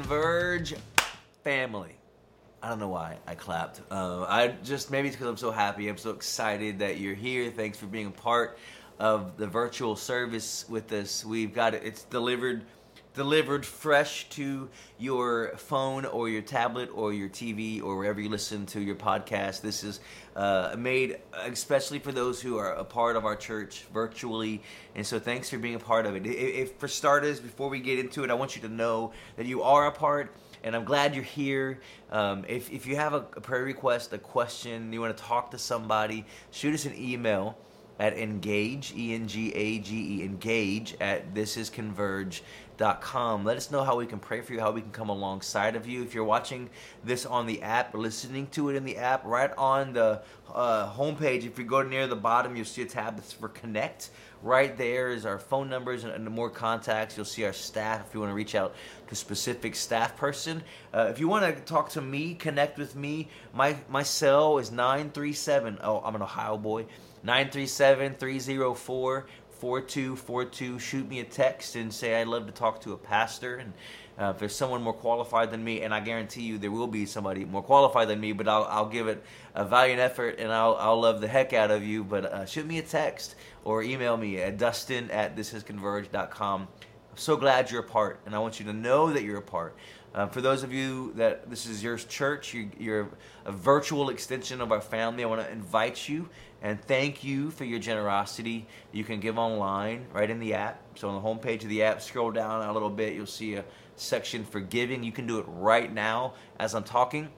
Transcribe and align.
Converge 0.00 0.74
family. 1.44 1.94
I 2.62 2.70
don't 2.70 2.78
know 2.78 2.88
why 2.88 3.18
I 3.26 3.34
clapped. 3.34 3.82
Uh, 3.90 4.22
I 4.22 4.54
just 4.64 4.90
maybe 4.90 5.08
it's 5.08 5.16
because 5.16 5.28
I'm 5.28 5.36
so 5.36 5.50
happy. 5.50 5.90
I'm 5.90 5.98
so 5.98 6.08
excited 6.08 6.78
that 6.78 6.98
you're 6.98 7.14
here. 7.14 7.50
Thanks 7.50 7.76
for 7.76 7.84
being 7.84 8.06
a 8.06 8.10
part 8.10 8.56
of 8.98 9.36
the 9.36 9.46
virtual 9.46 9.96
service 9.96 10.64
with 10.70 10.90
us. 10.92 11.22
We've 11.22 11.52
got 11.52 11.74
it. 11.74 11.82
It's 11.84 12.04
delivered 12.04 12.64
delivered 13.14 13.66
fresh 13.66 14.28
to 14.30 14.68
your 14.98 15.52
phone 15.56 16.04
or 16.04 16.28
your 16.28 16.42
tablet 16.42 16.90
or 16.94 17.12
your 17.12 17.28
TV 17.28 17.82
or 17.82 17.96
wherever 17.96 18.20
you 18.20 18.28
listen 18.28 18.66
to 18.66 18.80
your 18.80 18.94
podcast. 18.94 19.60
This 19.60 19.82
is 19.82 20.00
uh, 20.36 20.74
made 20.78 21.18
especially 21.44 21.98
for 21.98 22.12
those 22.12 22.40
who 22.40 22.56
are 22.56 22.72
a 22.72 22.84
part 22.84 23.16
of 23.16 23.24
our 23.24 23.34
church 23.34 23.84
virtually. 23.92 24.62
And 24.94 25.04
so 25.04 25.18
thanks 25.18 25.50
for 25.50 25.58
being 25.58 25.74
a 25.74 25.80
part 25.80 26.06
of 26.06 26.14
it. 26.14 26.26
If, 26.26 26.76
for 26.76 26.88
starters, 26.88 27.40
before 27.40 27.68
we 27.68 27.80
get 27.80 27.98
into 27.98 28.22
it, 28.22 28.30
I 28.30 28.34
want 28.34 28.54
you 28.54 28.62
to 28.62 28.68
know 28.68 29.12
that 29.36 29.46
you 29.46 29.62
are 29.62 29.86
a 29.86 29.92
part 29.92 30.32
and 30.62 30.76
I'm 30.76 30.84
glad 30.84 31.14
you're 31.14 31.24
here. 31.24 31.80
Um, 32.10 32.44
if, 32.46 32.70
if 32.70 32.86
you 32.86 32.96
have 32.96 33.14
a, 33.14 33.24
a 33.36 33.40
prayer 33.40 33.64
request, 33.64 34.12
a 34.12 34.18
question, 34.18 34.92
you 34.92 35.00
want 35.00 35.16
to 35.16 35.22
talk 35.22 35.50
to 35.52 35.58
somebody, 35.58 36.26
shoot 36.50 36.74
us 36.74 36.84
an 36.84 36.94
email 36.96 37.56
at 38.00 38.16
engage, 38.16 38.94
E 38.96 39.14
N 39.14 39.28
G 39.28 39.52
A 39.54 39.78
G 39.78 40.20
E, 40.20 40.24
engage 40.24 40.96
at 41.00 41.34
Let 42.80 43.58
us 43.58 43.70
know 43.70 43.84
how 43.84 43.96
we 43.96 44.06
can 44.06 44.18
pray 44.18 44.40
for 44.40 44.54
you, 44.54 44.60
how 44.60 44.70
we 44.70 44.80
can 44.80 44.90
come 44.90 45.10
alongside 45.10 45.76
of 45.76 45.86
you. 45.86 46.02
If 46.02 46.14
you're 46.14 46.24
watching 46.24 46.70
this 47.04 47.26
on 47.26 47.46
the 47.46 47.60
app, 47.60 47.94
listening 47.94 48.46
to 48.52 48.70
it 48.70 48.76
in 48.76 48.86
the 48.86 48.96
app, 48.96 49.22
right 49.26 49.52
on 49.58 49.92
the 49.92 50.22
uh, 50.50 50.90
homepage, 50.90 51.44
if 51.44 51.58
you 51.58 51.66
go 51.66 51.82
near 51.82 52.06
the 52.06 52.16
bottom, 52.16 52.56
you'll 52.56 52.64
see 52.64 52.80
a 52.80 52.86
tab 52.86 53.16
that's 53.16 53.34
for 53.34 53.48
Connect. 53.48 54.08
Right 54.42 54.74
there 54.78 55.10
is 55.10 55.26
our 55.26 55.38
phone 55.38 55.68
numbers 55.68 56.04
and, 56.04 56.14
and 56.14 56.26
more 56.30 56.48
contacts. 56.48 57.18
You'll 57.18 57.26
see 57.26 57.44
our 57.44 57.52
staff 57.52 58.06
if 58.08 58.14
you 58.14 58.20
want 58.20 58.30
to 58.30 58.34
reach 58.34 58.54
out 58.54 58.74
to 59.08 59.12
a 59.12 59.14
specific 59.14 59.74
staff 59.74 60.16
person. 60.16 60.62
Uh, 60.94 61.08
if 61.10 61.20
you 61.20 61.28
want 61.28 61.54
to 61.54 61.62
talk 61.62 61.90
to 61.90 62.00
me, 62.00 62.32
connect 62.32 62.78
with 62.78 62.96
me. 62.96 63.28
My 63.52 63.76
my 63.90 64.02
cell 64.02 64.56
is 64.56 64.70
937. 64.70 65.80
Oh, 65.82 66.00
I'm 66.02 66.14
an 66.14 66.22
Ohio 66.22 66.56
boy. 66.56 66.86
937 67.22 68.14
304 68.14 69.26
4242. 69.60 70.78
Shoot 70.78 71.06
me 71.06 71.20
a 71.20 71.24
text 71.24 71.76
and 71.76 71.92
say 71.92 72.18
I'd 72.18 72.28
love 72.28 72.46
to 72.46 72.52
talk 72.52 72.80
to 72.80 72.94
a 72.94 72.96
pastor. 72.96 73.56
And 73.56 73.72
uh, 74.18 74.30
if 74.30 74.38
there's 74.38 74.54
someone 74.54 74.82
more 74.82 74.94
qualified 74.94 75.50
than 75.50 75.62
me, 75.62 75.82
and 75.82 75.92
I 75.92 76.00
guarantee 76.00 76.42
you 76.42 76.56
there 76.56 76.70
will 76.70 76.86
be 76.86 77.04
somebody 77.04 77.44
more 77.44 77.62
qualified 77.62 78.08
than 78.08 78.20
me, 78.20 78.32
but 78.32 78.48
I'll, 78.48 78.64
I'll 78.64 78.88
give 78.88 79.06
it 79.06 79.22
a 79.54 79.66
valiant 79.66 80.00
effort 80.00 80.38
and 80.38 80.50
I'll, 80.50 80.76
I'll 80.76 81.00
love 81.00 81.20
the 81.20 81.28
heck 81.28 81.52
out 81.52 81.70
of 81.70 81.84
you. 81.84 82.02
But 82.02 82.24
uh, 82.24 82.46
shoot 82.46 82.66
me 82.66 82.78
a 82.78 82.82
text 82.82 83.34
or 83.64 83.82
email 83.82 84.16
me 84.16 84.40
at 84.40 84.56
dustin 84.56 85.10
at 85.10 85.36
thisisconverge.com. 85.36 86.62
I'm 87.10 87.16
so 87.16 87.36
glad 87.36 87.70
you're 87.70 87.80
a 87.80 87.84
part, 87.88 88.20
and 88.24 88.34
I 88.34 88.38
want 88.38 88.60
you 88.60 88.66
to 88.66 88.72
know 88.72 89.12
that 89.12 89.24
you're 89.24 89.38
a 89.38 89.42
part. 89.42 89.76
Uh, 90.12 90.26
for 90.26 90.40
those 90.40 90.64
of 90.64 90.72
you 90.72 91.12
that 91.14 91.48
this 91.48 91.66
is 91.66 91.82
your 91.82 91.96
church, 91.96 92.52
you, 92.52 92.70
you're 92.78 93.08
a 93.44 93.52
virtual 93.52 94.10
extension 94.10 94.60
of 94.60 94.72
our 94.72 94.80
family. 94.80 95.22
I 95.22 95.26
want 95.26 95.40
to 95.40 95.50
invite 95.50 96.08
you 96.08 96.28
and 96.62 96.82
thank 96.82 97.22
you 97.22 97.50
for 97.50 97.64
your 97.64 97.78
generosity. 97.78 98.66
You 98.92 99.04
can 99.04 99.20
give 99.20 99.38
online 99.38 100.06
right 100.12 100.28
in 100.28 100.40
the 100.40 100.54
app. 100.54 100.82
So 100.96 101.08
on 101.08 101.14
the 101.14 101.28
homepage 101.28 101.62
of 101.62 101.68
the 101.68 101.84
app, 101.84 102.02
scroll 102.02 102.32
down 102.32 102.68
a 102.68 102.72
little 102.72 102.90
bit, 102.90 103.14
you'll 103.14 103.26
see 103.26 103.54
a 103.54 103.64
section 103.94 104.44
for 104.44 104.60
giving. 104.60 105.04
You 105.04 105.12
can 105.12 105.26
do 105.26 105.38
it 105.38 105.46
right 105.48 105.92
now 105.92 106.34
as 106.58 106.74
I'm 106.74 106.84
talking. 106.84 107.28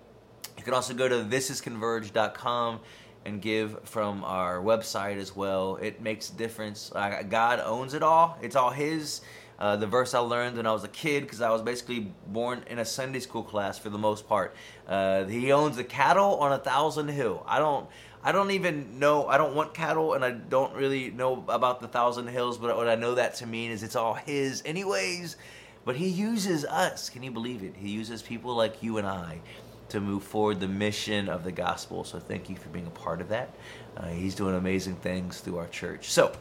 You 0.56 0.64
can 0.64 0.72
also 0.75 0.94
go 0.94 1.08
to 1.08 1.16
thisisconverge.com 1.16 2.80
and 3.25 3.41
give 3.41 3.78
from 3.84 4.25
our 4.25 4.58
website 4.58 5.19
as 5.19 5.36
well. 5.36 5.76
It 5.76 6.00
makes 6.00 6.30
a 6.30 6.34
difference. 6.34 6.91
God 7.28 7.60
owns 7.60 7.94
it 7.94 8.02
all. 8.02 8.38
It's 8.42 8.56
all 8.56 8.70
His. 8.70 9.20
Uh, 9.62 9.76
the 9.76 9.86
verse 9.86 10.12
I 10.12 10.18
learned 10.18 10.56
when 10.56 10.66
I 10.66 10.72
was 10.72 10.82
a 10.82 10.88
kid, 10.88 11.22
because 11.22 11.40
I 11.40 11.50
was 11.50 11.62
basically 11.62 12.12
born 12.26 12.64
in 12.66 12.80
a 12.80 12.84
Sunday 12.84 13.20
school 13.20 13.44
class 13.44 13.78
for 13.78 13.90
the 13.90 13.98
most 13.98 14.28
part. 14.28 14.56
Uh, 14.88 15.22
he 15.26 15.52
owns 15.52 15.76
the 15.76 15.84
cattle 15.84 16.34
on 16.40 16.52
a 16.52 16.58
thousand 16.58 17.06
hill. 17.06 17.44
I 17.46 17.60
don't. 17.60 17.88
I 18.24 18.32
don't 18.32 18.50
even 18.50 18.98
know. 18.98 19.28
I 19.28 19.38
don't 19.38 19.54
want 19.54 19.72
cattle, 19.72 20.14
and 20.14 20.24
I 20.24 20.32
don't 20.32 20.74
really 20.74 21.12
know 21.12 21.44
about 21.48 21.80
the 21.80 21.86
thousand 21.86 22.26
hills. 22.26 22.58
But 22.58 22.76
what 22.76 22.88
I 22.88 22.96
know 22.96 23.14
that 23.14 23.36
to 23.36 23.46
mean 23.46 23.70
is 23.70 23.84
it's 23.84 23.94
all 23.94 24.14
his, 24.14 24.64
anyways. 24.66 25.36
But 25.84 25.94
he 25.94 26.08
uses 26.08 26.64
us. 26.64 27.08
Can 27.08 27.22
you 27.22 27.30
believe 27.30 27.62
it? 27.62 27.76
He 27.76 27.90
uses 27.90 28.20
people 28.20 28.56
like 28.56 28.82
you 28.82 28.98
and 28.98 29.06
I 29.06 29.40
to 29.90 30.00
move 30.00 30.24
forward 30.24 30.58
the 30.58 30.66
mission 30.66 31.28
of 31.28 31.44
the 31.44 31.52
gospel. 31.52 32.02
So 32.02 32.18
thank 32.18 32.50
you 32.50 32.56
for 32.56 32.68
being 32.70 32.86
a 32.88 32.90
part 32.90 33.20
of 33.20 33.28
that. 33.28 33.50
Uh, 33.96 34.08
he's 34.08 34.34
doing 34.34 34.56
amazing 34.56 34.96
things 34.96 35.38
through 35.38 35.58
our 35.58 35.68
church. 35.68 36.10
So 36.10 36.32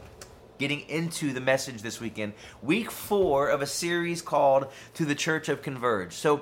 getting 0.61 0.87
into 0.89 1.33
the 1.33 1.41
message 1.41 1.81
this 1.81 1.99
weekend, 1.99 2.33
week 2.61 2.91
four 2.91 3.49
of 3.49 3.61
a 3.61 3.65
series 3.65 4.21
called 4.21 4.67
To 4.93 5.05
the 5.05 5.15
Church 5.15 5.49
of 5.49 5.61
Converge. 5.63 6.13
So 6.13 6.41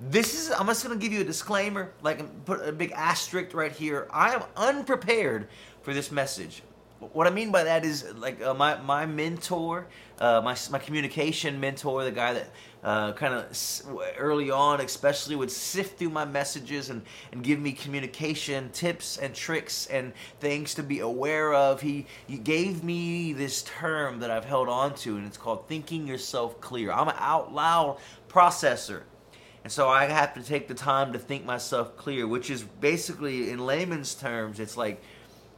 this 0.00 0.38
is, 0.38 0.52
I'm 0.52 0.66
just 0.66 0.84
going 0.86 0.96
to 0.96 1.04
give 1.04 1.12
you 1.12 1.20
a 1.20 1.24
disclaimer, 1.24 1.92
like 2.00 2.44
put 2.44 2.66
a 2.66 2.70
big 2.70 2.92
asterisk 2.92 3.54
right 3.54 3.72
here. 3.72 4.06
I 4.12 4.34
am 4.34 4.44
unprepared 4.56 5.48
for 5.82 5.92
this 5.92 6.12
message. 6.12 6.62
What 7.00 7.26
I 7.26 7.30
mean 7.30 7.50
by 7.50 7.64
that 7.64 7.84
is 7.84 8.04
like 8.14 8.40
uh, 8.40 8.54
my 8.54 8.80
my 8.80 9.04
mentor, 9.04 9.86
uh, 10.18 10.40
my 10.42 10.56
my 10.70 10.78
communication 10.78 11.60
mentor, 11.60 12.04
the 12.04 12.10
guy 12.10 12.32
that 12.32 12.50
uh, 12.86 13.12
kind 13.14 13.34
of 13.34 13.82
early 14.16 14.48
on, 14.48 14.80
especially 14.80 15.34
would 15.34 15.50
sift 15.50 15.98
through 15.98 16.10
my 16.10 16.24
messages 16.24 16.88
and 16.88 17.02
and 17.32 17.42
give 17.42 17.58
me 17.58 17.72
communication 17.72 18.70
tips 18.70 19.18
and 19.18 19.34
tricks 19.34 19.88
and 19.88 20.12
things 20.38 20.72
to 20.74 20.84
be 20.84 21.00
aware 21.00 21.52
of. 21.52 21.80
He 21.80 22.06
he 22.28 22.38
gave 22.38 22.84
me 22.84 23.32
this 23.32 23.62
term 23.62 24.20
that 24.20 24.30
I've 24.30 24.44
held 24.44 24.68
on 24.68 24.94
to, 24.96 25.16
and 25.16 25.26
it's 25.26 25.36
called 25.36 25.66
thinking 25.66 26.06
yourself 26.06 26.60
clear. 26.60 26.92
I'm 26.92 27.08
an 27.08 27.16
out 27.18 27.52
loud 27.52 27.98
processor. 28.28 29.02
And 29.64 29.72
so 29.72 29.88
I 29.88 30.04
have 30.04 30.32
to 30.34 30.42
take 30.44 30.68
the 30.68 30.74
time 30.74 31.12
to 31.12 31.18
think 31.18 31.44
myself 31.44 31.96
clear, 31.96 32.28
which 32.28 32.50
is 32.50 32.62
basically, 32.62 33.50
in 33.50 33.58
layman's 33.58 34.14
terms, 34.14 34.60
it's 34.60 34.76
like 34.76 35.02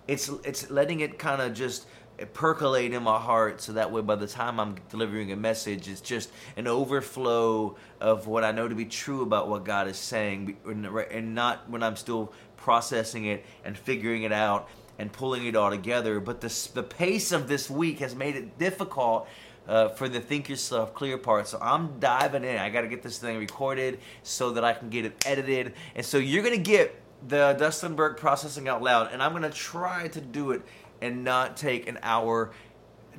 it's 0.06 0.30
it's 0.44 0.70
letting 0.70 1.00
it 1.00 1.18
kind 1.18 1.42
of 1.42 1.52
just 1.52 1.86
percolate 2.26 2.92
in 2.92 3.02
my 3.02 3.18
heart 3.18 3.60
so 3.60 3.72
that 3.72 3.90
way 3.92 4.00
by 4.00 4.16
the 4.16 4.26
time 4.26 4.58
I'm 4.58 4.76
delivering 4.90 5.32
a 5.32 5.36
message 5.36 5.88
it's 5.88 6.00
just 6.00 6.30
an 6.56 6.66
overflow 6.66 7.76
of 8.00 8.26
what 8.26 8.44
I 8.44 8.52
know 8.52 8.68
to 8.68 8.74
be 8.74 8.84
true 8.84 9.22
about 9.22 9.48
what 9.48 9.64
God 9.64 9.88
is 9.88 9.96
saying 9.96 10.56
and 10.66 11.34
not 11.34 11.68
when 11.70 11.82
I'm 11.82 11.96
still 11.96 12.32
processing 12.56 13.26
it 13.26 13.44
and 13.64 13.76
figuring 13.76 14.24
it 14.24 14.32
out 14.32 14.68
and 14.98 15.12
pulling 15.12 15.46
it 15.46 15.54
all 15.56 15.70
together. 15.70 16.20
But 16.20 16.40
the, 16.40 16.68
the 16.74 16.82
pace 16.82 17.32
of 17.32 17.48
this 17.48 17.70
week 17.70 18.00
has 18.00 18.14
made 18.14 18.36
it 18.36 18.58
difficult 18.58 19.28
uh, 19.68 19.88
for 19.88 20.08
the 20.08 20.20
think 20.20 20.48
yourself 20.48 20.94
clear 20.94 21.18
part. 21.18 21.46
So 21.46 21.58
i'm 21.60 22.00
diving 22.00 22.44
in. 22.44 22.56
I 22.56 22.70
got 22.70 22.80
to 22.82 22.88
get 22.88 23.02
this 23.02 23.18
thing 23.18 23.38
recorded 23.38 24.00
so 24.22 24.50
that 24.52 24.64
i 24.64 24.72
can 24.72 24.88
get 24.88 25.04
it 25.04 25.24
edited. 25.26 25.74
And 25.94 26.04
so 26.04 26.18
you're 26.18 26.42
gonna 26.42 26.56
get 26.56 27.00
the 27.26 27.56
Dustin 27.58 27.94
Burke 27.94 28.18
processing 28.18 28.68
out 28.68 28.82
loud, 28.82 29.12
and 29.12 29.22
I'm 29.22 29.32
gonna 29.32 29.50
try 29.50 30.08
to 30.08 30.20
do 30.20 30.52
it 30.52 30.62
and 31.00 31.24
not 31.24 31.56
take 31.56 31.88
an 31.88 31.98
hour 32.02 32.52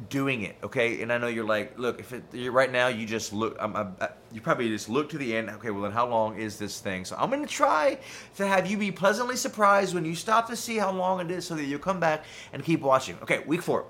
doing 0.08 0.44
it. 0.44 0.56
Okay, 0.64 1.02
and 1.02 1.12
I 1.12 1.18
know 1.18 1.28
you're 1.28 1.46
like, 1.46 1.78
look, 1.78 2.00
if 2.00 2.14
it, 2.14 2.24
you're 2.32 2.54
right 2.54 2.72
now, 2.72 2.88
you 2.88 3.06
just 3.06 3.34
look. 3.34 3.58
I'm, 3.60 3.76
I'm, 3.76 3.96
you 4.32 4.42
probably 4.42 4.70
just 4.70 4.88
look 4.90 5.10
to 5.10 5.18
the 5.18 5.36
end. 5.36 5.50
Okay, 5.50 5.72
well 5.72 5.84
then, 5.84 5.92
how 5.92 6.08
long 6.08 6.38
is 6.38 6.58
this 6.58 6.80
thing? 6.80 7.06
So 7.06 7.16
I'm 7.18 7.30
gonna 7.30 7.48
try 7.48 8.00
to 8.38 8.48
have 8.48 8.70
you 8.70 8.78
be 8.78 8.92
pleasantly 8.92 9.36
surprised 9.36 9.94
when 9.94 10.06
you 10.06 10.16
stop 10.16 10.48
to 10.50 10.56
see 10.56 10.78
how 10.78 10.92
long 10.92 11.20
it 11.20 11.32
is, 11.32 11.46
so 11.46 11.56
that 11.56 11.66
you'll 11.66 11.80
come 11.80 12.00
back 12.00 12.24
and 12.54 12.64
keep 12.64 12.82
watching. 12.82 13.18
Okay, 13.22 13.44
week 13.46 13.62
four. 13.62 13.86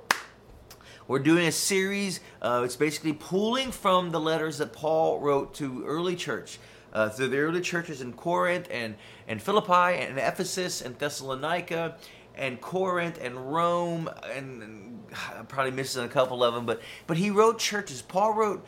We're 1.07 1.17
doing 1.17 1.47
a 1.47 1.51
series. 1.51 2.19
Uh, 2.39 2.61
it's 2.63 2.75
basically 2.75 3.13
pulling 3.13 3.71
from 3.71 4.11
the 4.11 4.19
letters 4.19 4.59
that 4.59 4.73
Paul 4.73 5.19
wrote 5.19 5.55
to 5.55 5.83
early 5.83 6.15
church 6.15 6.59
uh, 6.93 7.09
through 7.09 7.29
the 7.29 7.39
early 7.39 7.61
churches 7.61 8.01
in 8.01 8.13
Corinth 8.13 8.67
and, 8.69 8.93
and 9.27 9.41
Philippi 9.41 9.97
and 10.03 10.19
Ephesus 10.19 10.81
and 10.81 10.97
Thessalonica 10.99 11.97
and 12.39 12.59
Corinth 12.61 13.19
and 13.21 13.53
Rome 13.53 14.09
and, 14.33 14.63
and 14.63 15.49
probably 15.49 15.71
missing 15.71 16.05
a 16.05 16.07
couple 16.07 16.43
of 16.43 16.55
them, 16.55 16.65
but 16.65 16.81
but 17.05 17.17
he 17.17 17.29
wrote 17.29 17.59
churches. 17.59 18.01
Paul 18.01 18.33
wrote 18.33 18.65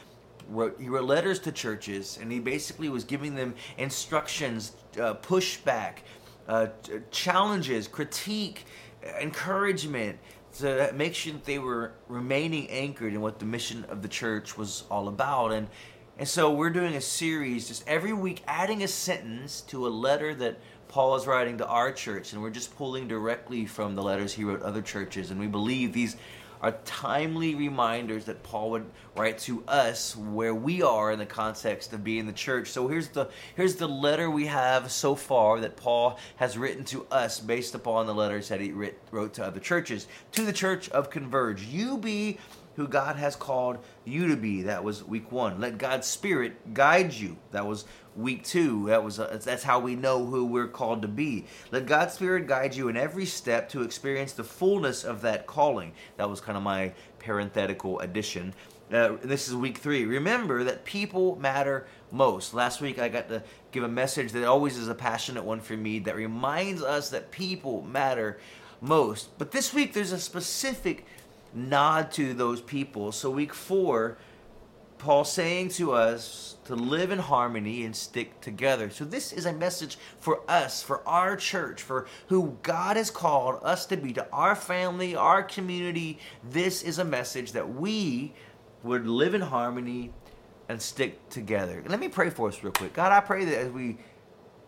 wrote 0.50 0.80
he 0.80 0.90
wrote 0.90 1.06
letters 1.06 1.40
to 1.40 1.52
churches, 1.52 2.20
and 2.22 2.32
he 2.32 2.40
basically 2.40 2.90
was 2.90 3.04
giving 3.04 3.34
them 3.34 3.56
instructions, 3.78 4.74
uh, 5.00 5.16
pushback, 5.16 6.00
uh, 6.48 6.68
challenges, 7.12 7.88
critique, 7.88 8.66
encouragement 9.20 10.20
to 10.60 10.92
make 10.94 11.16
sure 11.16 11.32
that 11.32 11.46
they 11.46 11.58
were 11.58 11.94
remaining 12.10 12.70
anchored 12.70 13.14
in 13.14 13.22
what 13.22 13.40
the 13.40 13.46
mission 13.46 13.86
of 13.86 14.02
the 14.02 14.10
church 14.10 14.58
was 14.58 14.84
all 14.92 15.08
about. 15.08 15.54
And 15.54 15.70
and 16.18 16.28
so 16.28 16.52
we're 16.52 16.72
doing 16.72 16.96
a 16.96 17.02
series 17.02 17.70
just 17.70 17.88
every 17.88 18.14
week, 18.14 18.44
adding 18.46 18.84
a 18.84 18.88
sentence 18.88 19.62
to 19.62 19.88
a 19.88 19.90
letter 19.90 20.36
that 20.36 20.60
Paul 20.92 21.16
is 21.16 21.26
writing 21.26 21.58
to 21.60 21.68
our 21.68 21.94
church. 21.94 22.34
And 22.34 22.42
we're 22.42 22.50
just 22.50 22.76
pulling 22.76 23.08
directly 23.08 23.66
from 23.66 23.96
the 23.96 24.04
letters 24.04 24.34
he 24.34 24.44
wrote 24.44 24.62
other 24.62 24.82
churches. 24.82 25.32
And 25.32 25.40
we 25.40 25.48
believe 25.48 25.94
these 25.94 26.18
are 26.62 26.74
timely 26.84 27.56
reminders 27.56 28.26
that 28.26 28.44
Paul 28.44 28.72
would 28.72 28.86
write 29.16 29.40
to 29.40 29.64
us 29.68 30.16
where 30.18 30.54
we 30.54 30.84
are 30.84 31.12
in 31.12 31.18
the 31.18 31.26
context 31.26 31.94
of 31.94 32.04
being 32.04 32.28
the 32.28 32.34
church. 32.34 32.68
So 32.70 32.90
here's 32.90 33.08
the 33.08 33.30
here's 33.56 33.76
the 33.76 33.88
letter 33.88 34.30
we 34.30 34.46
have 34.48 34.92
so 34.92 35.16
far 35.16 35.62
that 35.62 35.78
Paul 35.78 36.20
has 36.36 36.58
written 36.58 36.84
to 36.86 37.08
us 37.10 37.40
based 37.40 37.74
upon 37.74 38.06
the 38.06 38.14
letters 38.14 38.50
that 38.50 38.60
he 38.60 38.74
writ, 38.74 39.00
wrote 39.12 39.34
to 39.36 39.46
other 39.46 39.62
churches. 39.62 40.08
To 40.34 40.44
the 40.44 40.54
church 40.54 40.90
of 40.90 41.10
Converge, 41.10 41.64
you 41.64 41.98
be 41.98 42.38
who 42.76 42.88
God 42.88 43.16
has 43.16 43.36
called 43.36 43.80
you 44.06 44.28
to 44.30 44.38
be. 44.38 44.64
That 44.64 44.84
was 44.84 45.04
week 45.04 45.32
one. 45.32 45.60
Let 45.60 45.78
God's 45.78 46.08
Spirit 46.08 46.74
guide 46.74 47.14
you. 47.14 47.38
That 47.52 47.66
was 47.66 47.86
week 48.16 48.44
two. 48.44 48.88
That 48.88 49.04
was 49.04 49.20
uh, 49.20 49.40
that's 49.44 49.64
how 49.64 49.80
we 49.80 49.96
know 49.96 50.26
who 50.26 50.46
we're 50.46 50.68
called 50.68 51.02
to 51.04 51.08
be. 51.08 51.46
Let 51.72 51.86
God's 51.86 52.14
Spirit 52.14 52.48
guide 52.48 52.76
you 52.76 52.88
in 52.88 52.98
every 52.98 53.26
step 53.26 53.70
to 53.70 53.82
experience 53.82 54.34
the 54.34 54.44
fullness 54.44 55.04
of 55.04 55.22
that 55.22 55.48
calling. 55.48 55.94
That 56.18 56.30
was 56.30 56.42
kind 56.42 56.58
of 56.58 56.64
my 56.64 56.94
parenthetical 57.20 58.00
addition. 58.00 58.54
Uh, 58.92 59.16
this 59.22 59.48
is 59.48 59.56
week 59.56 59.78
three. 59.78 60.04
Remember 60.04 60.66
that 60.66 60.84
people 60.84 61.38
matter 61.38 61.86
most. 62.12 62.54
Last 62.54 62.82
week 62.82 63.00
I 63.00 63.08
got 63.08 63.30
to 63.30 63.42
give 63.72 63.84
a 63.84 63.88
message 63.88 64.34
that 64.34 64.44
always 64.44 64.76
is 64.78 64.90
a 64.90 64.96
passionate 64.96 65.46
one 65.46 65.62
for 65.62 65.78
me 65.78 66.00
that 66.00 66.16
reminds 66.16 66.84
us 66.84 67.10
that 67.12 67.32
people 67.32 67.84
matter 67.84 68.38
most. 68.82 69.38
But 69.38 69.52
this 69.52 69.74
week 69.74 69.94
there's 69.94 70.12
a 70.12 70.20
specific 70.20 71.06
nod 71.54 72.12
to 72.14 72.34
those 72.34 72.60
people. 72.60 73.14
So 73.14 73.30
week 73.30 73.54
four, 73.54 74.18
Paul 75.02 75.24
saying 75.24 75.70
to 75.70 75.94
us 75.94 76.58
to 76.66 76.76
live 76.76 77.10
in 77.10 77.18
harmony 77.18 77.86
and 77.86 77.96
stick 77.96 78.40
together. 78.40 78.92
So 78.92 79.04
this 79.04 79.34
is 79.34 79.48
a 79.48 79.54
message 79.54 79.98
for 80.20 80.42
us, 80.48 80.84
for 80.84 81.06
our 81.08 81.36
church, 81.36 81.82
for 81.82 82.06
who 82.28 82.56
God 82.62 82.98
has 82.98 83.10
called 83.10 83.60
us 83.64 83.88
to 83.88 83.98
be, 83.98 84.14
to 84.14 84.28
our 84.32 84.56
family, 84.56 85.16
our 85.16 85.42
community. 85.42 86.20
This 86.48 86.84
is 86.84 87.00
a 87.00 87.04
message 87.04 87.54
that 87.54 87.74
we 87.74 88.34
would 88.84 89.08
live 89.08 89.34
in 89.34 89.42
harmony 89.42 90.14
and 90.70 90.80
stick 90.80 91.30
together. 91.30 91.84
Let 91.88 92.00
me 92.00 92.08
pray 92.08 92.30
for 92.30 92.48
us 92.48 92.62
real 92.64 92.72
quick. 92.72 92.94
God, 92.94 93.12
I 93.12 93.22
pray 93.22 93.44
that 93.46 93.58
as 93.58 93.72
we 93.72 93.98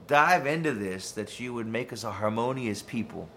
dive 0.07 0.47
into 0.47 0.73
this, 0.73 1.11
that 1.11 1.39
you 1.39 1.53
would 1.53 1.67
make 1.67 1.93
us 1.93 2.03
a 2.03 2.11
harmonious 2.11 2.81
people. 2.81 3.29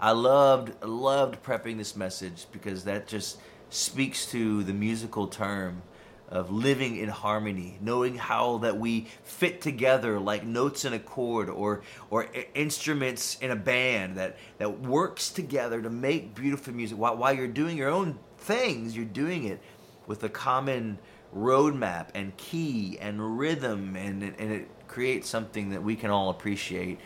I 0.00 0.10
loved 0.10 0.82
loved 0.82 1.44
prepping 1.44 1.76
this 1.76 1.94
message 1.94 2.46
because 2.50 2.84
that 2.84 3.06
just 3.06 3.38
speaks 3.70 4.26
to 4.26 4.62
the 4.64 4.72
musical 4.72 5.26
term 5.26 5.82
of 6.28 6.50
living 6.52 6.96
in 6.96 7.08
harmony, 7.08 7.76
knowing 7.80 8.16
how 8.16 8.58
that 8.58 8.78
we 8.78 9.08
fit 9.24 9.60
together 9.60 10.20
like 10.20 10.44
notes 10.44 10.84
in 10.84 10.92
a 10.92 10.98
chord 10.98 11.50
or 11.50 11.82
or 12.08 12.28
instruments 12.54 13.36
in 13.40 13.50
a 13.50 13.56
band 13.56 14.16
that 14.16 14.36
that 14.58 14.80
works 14.80 15.30
together 15.30 15.82
to 15.82 15.90
make 15.90 16.34
beautiful 16.34 16.72
music. 16.72 16.96
While, 16.96 17.16
while 17.16 17.32
you're 17.32 17.48
doing 17.48 17.76
your 17.76 17.90
own 17.90 18.18
things, 18.38 18.94
you're 18.94 19.04
doing 19.04 19.44
it 19.44 19.60
with 20.06 20.22
a 20.22 20.28
common 20.28 20.98
roadmap 21.34 22.08
and 22.14 22.36
key 22.36 22.96
and 23.00 23.38
rhythm, 23.38 23.96
and 23.96 24.22
and 24.22 24.52
it 24.52 24.68
creates 24.86 25.28
something 25.28 25.70
that 25.70 25.82
we 25.82 25.96
can 25.96 26.10
all 26.10 26.30
appreciate, 26.30 26.98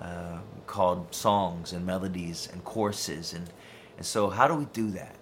uh, 0.00 0.38
called 0.66 1.14
songs 1.14 1.72
and 1.72 1.86
melodies 1.86 2.48
and 2.52 2.64
courses, 2.64 3.32
and 3.32 3.48
and 3.96 4.04
so 4.04 4.28
how 4.28 4.48
do 4.48 4.54
we 4.54 4.64
do 4.66 4.90
that? 4.90 5.14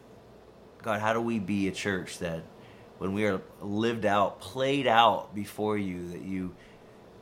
God, 0.83 1.01
how 1.01 1.13
do 1.13 1.21
we 1.21 1.39
be 1.39 1.69
a 1.69 1.73
church 1.73 2.19
that 2.19 2.43
when 2.99 3.13
we 3.13 3.27
are 3.27 3.41
lived 3.61 4.05
out, 4.07 4.41
played 4.41 4.87
out 4.87 5.35
before 5.35 5.77
you, 5.77 6.09
that 6.09 6.23
you 6.23 6.55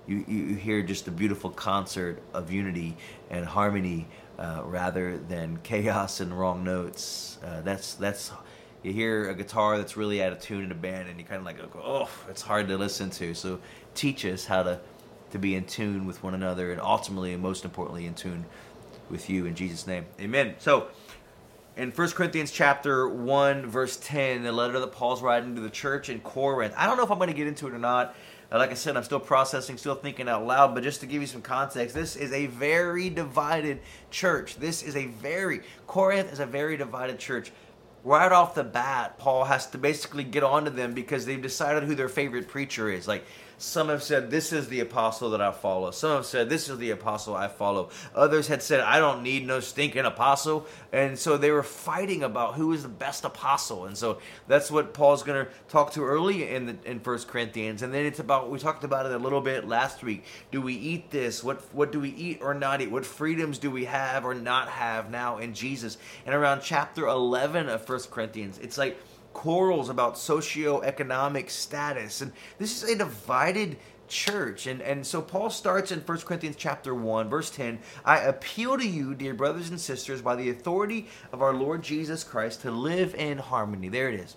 you, 0.06 0.25
you 0.26 0.55
hear 0.55 0.82
just 0.82 1.06
a 1.06 1.10
beautiful 1.10 1.50
concert 1.50 2.22
of 2.32 2.50
unity 2.50 2.96
and 3.28 3.44
harmony 3.44 4.08
uh, 4.38 4.62
rather 4.64 5.19
than 5.19 5.58
chaos 5.62 6.20
and 6.20 6.37
wrong 6.37 6.64
notes. 6.64 7.38
Uh, 7.44 7.60
that's 7.60 7.94
that's 7.94 8.31
you 8.82 8.93
hear 8.93 9.28
a 9.28 9.34
guitar 9.34 9.76
that's 9.76 9.96
really 9.96 10.22
out 10.22 10.32
of 10.32 10.40
tune 10.40 10.64
in 10.64 10.72
a 10.72 10.75
band, 10.75 11.08
and 11.08 11.19
you 11.19 11.26
kind 11.26 11.40
of 11.40 11.44
like 11.44 11.58
oh, 11.76 12.08
it's 12.31 12.43
hard 12.43 12.69
to 12.69 12.78
listen 12.78 13.10
to. 13.10 13.34
So 13.34 13.60
teach 13.94 14.25
us 14.25 14.46
how 14.46 14.62
to 14.62 14.81
to 15.31 15.38
be 15.38 15.55
in 15.55 15.64
tune 15.64 16.06
with 16.06 16.22
one 16.22 16.34
another, 16.34 16.72
and 16.72 16.81
ultimately, 16.81 17.34
and 17.34 17.43
most 17.43 17.64
importantly, 17.64 18.06
in 18.06 18.14
tune 18.14 18.46
with 19.10 19.28
you. 19.28 19.46
In 19.46 19.55
Jesus' 19.55 19.87
name, 19.87 20.06
Amen. 20.20 20.55
So. 20.58 20.88
In 21.78 21.92
1 21.92 22.10
Corinthians 22.10 22.50
chapter 22.50 23.08
1, 23.08 23.66
verse 23.66 23.98
10, 23.98 24.42
the 24.42 24.50
letter 24.50 24.80
that 24.80 24.90
Paul's 24.90 25.22
writing 25.22 25.54
to 25.54 25.60
the 25.60 25.70
church 25.70 26.08
in 26.08 26.19
Corinth. 26.19 26.75
I 26.76 26.86
don't 26.86 26.96
know 26.96 27.04
if 27.04 27.10
I'm 27.12 27.19
going 27.19 27.30
to 27.30 27.36
get 27.36 27.46
into 27.46 27.69
it 27.69 27.72
or 27.72 27.78
not. 27.78 28.16
Uh, 28.50 28.58
like 28.58 28.72
I 28.72 28.75
said, 28.75 28.96
I'm 28.96 29.04
still 29.04 29.20
processing, 29.20 29.76
still 29.76 29.94
thinking 29.94 30.28
out 30.28 30.44
loud, 30.44 30.75
but 30.75 30.82
just 30.82 30.98
to 31.02 31.06
give 31.06 31.20
you 31.20 31.28
some 31.28 31.40
context, 31.40 31.94
this 31.94 32.16
is 32.16 32.32
a 32.32 32.46
very 32.46 33.10
divided 33.10 33.78
church. 34.10 34.56
This 34.56 34.82
is 34.82 34.96
a 34.96 35.06
very, 35.06 35.60
Corinth 35.86 36.32
is 36.32 36.40
a 36.40 36.46
very 36.46 36.76
divided 36.76 37.20
church 37.20 37.52
right 38.04 38.32
off 38.32 38.54
the 38.54 38.64
bat, 38.64 39.19
Paul 39.19 39.44
has 39.44 39.66
to 39.69 39.78
basically 39.78 40.24
get 40.24 40.42
onto 40.42 40.70
them 40.70 40.94
because 40.94 41.26
they've 41.26 41.40
decided 41.40 41.84
who 41.84 41.94
their 41.94 42.08
favorite 42.08 42.48
preacher 42.48 42.90
is. 42.90 43.06
Like, 43.06 43.24
some 43.58 43.88
have 43.88 44.05
said, 44.05 44.31
This 44.31 44.52
is 44.52 44.69
the 44.69 44.81
apostle 44.81 45.31
that 45.31 45.40
I 45.40 45.50
follow. 45.50 45.90
Some 45.90 46.12
have 46.12 46.26
said, 46.26 46.49
This 46.49 46.69
is 46.69 46.78
the 46.78 46.93
apostle 46.93 47.34
I 47.34 47.49
follow. 47.49 47.90
Others 48.14 48.46
had 48.46 48.62
said, 48.62 48.81
I 48.81 49.00
don't 49.00 49.22
need 49.22 49.46
no 49.46 49.58
stinking 49.58 50.05
apostle. 50.05 50.66
And 50.93 51.19
so 51.19 51.37
they 51.37 51.50
were 51.50 51.64
fighting 51.64 52.22
about 52.22 52.55
who 52.55 52.72
is 52.72 52.84
the 52.84 52.88
best 52.88 53.25
apostle. 53.25 53.87
And 53.87 53.99
so 53.99 54.19
that's 54.46 54.70
what 54.70 54.94
Paul's 54.94 55.25
going 55.25 55.44
to 55.44 55.50
talk 55.69 55.93
to 55.93 56.05
early 56.05 56.49
in 56.49 56.66
the, 56.66 56.76
in 56.84 57.00
First 57.00 57.26
Corinthians. 57.26 57.82
And 57.82 57.93
then 57.93 58.06
it's 58.06 58.20
about, 58.20 58.49
we 58.49 58.58
talked 58.60 58.84
about 58.84 59.06
it 59.06 59.12
a 59.12 59.19
little 59.19 59.40
bit 59.40 59.66
last 59.66 60.05
week. 60.05 60.25
Do 60.52 60.62
we 60.62 60.75
eat 60.75 61.10
this? 61.10 61.43
What, 61.43 61.62
what 61.75 61.90
do 61.90 61.99
we 61.99 62.10
eat 62.10 62.38
or 62.40 62.55
not 62.55 62.81
eat? 62.81 62.90
What 62.93 63.05
freedoms 63.05 63.58
do 63.58 63.70
we 63.70 63.87
have 63.87 64.25
or 64.25 64.34
not 64.34 64.69
have 64.69 65.10
now 65.10 65.38
in 65.38 65.52
Jesus? 65.52 65.99
And 66.25 66.34
around 66.34 66.60
chapter 66.62 67.08
11 67.08 67.69
of 67.69 67.84
First 67.84 68.12
Corinthians, 68.12 68.58
it's 68.58 68.78
like, 68.78 68.99
quarrels 69.38 69.88
about 69.88 70.17
socioeconomic 70.17 71.49
status. 71.49 72.23
And 72.23 72.32
this 72.58 72.82
is 72.82 72.90
a 72.90 72.96
divided 72.96 73.76
church. 74.08 74.67
And, 74.67 74.82
and 74.82 75.06
so 75.06 75.23
Paul 75.23 75.49
starts 75.49 75.93
in 75.93 76.00
1 76.00 76.19
Corinthians 76.23 76.56
chapter 76.58 76.93
1, 76.93 77.31
verse 77.31 77.49
10. 77.50 77.79
I 78.05 78.19
appeal 78.19 78.76
to 78.76 78.87
you, 78.87 79.14
dear 79.14 79.35
brothers 79.35 79.70
and 79.70 79.81
sisters, 79.81 80.23
by 80.23 80.35
the 80.35 80.50
authority 80.50 81.06
of 81.32 81.40
our 81.40 81.55
Lord 81.55 81.85
Jesus 81.85 82.25
Christ, 82.25 82.62
to 82.62 82.73
live 82.73 83.14
in 83.14 83.38
harmony. 83.38 83.88
There 83.88 84.08
it 84.08 84.19
is. 84.19 84.35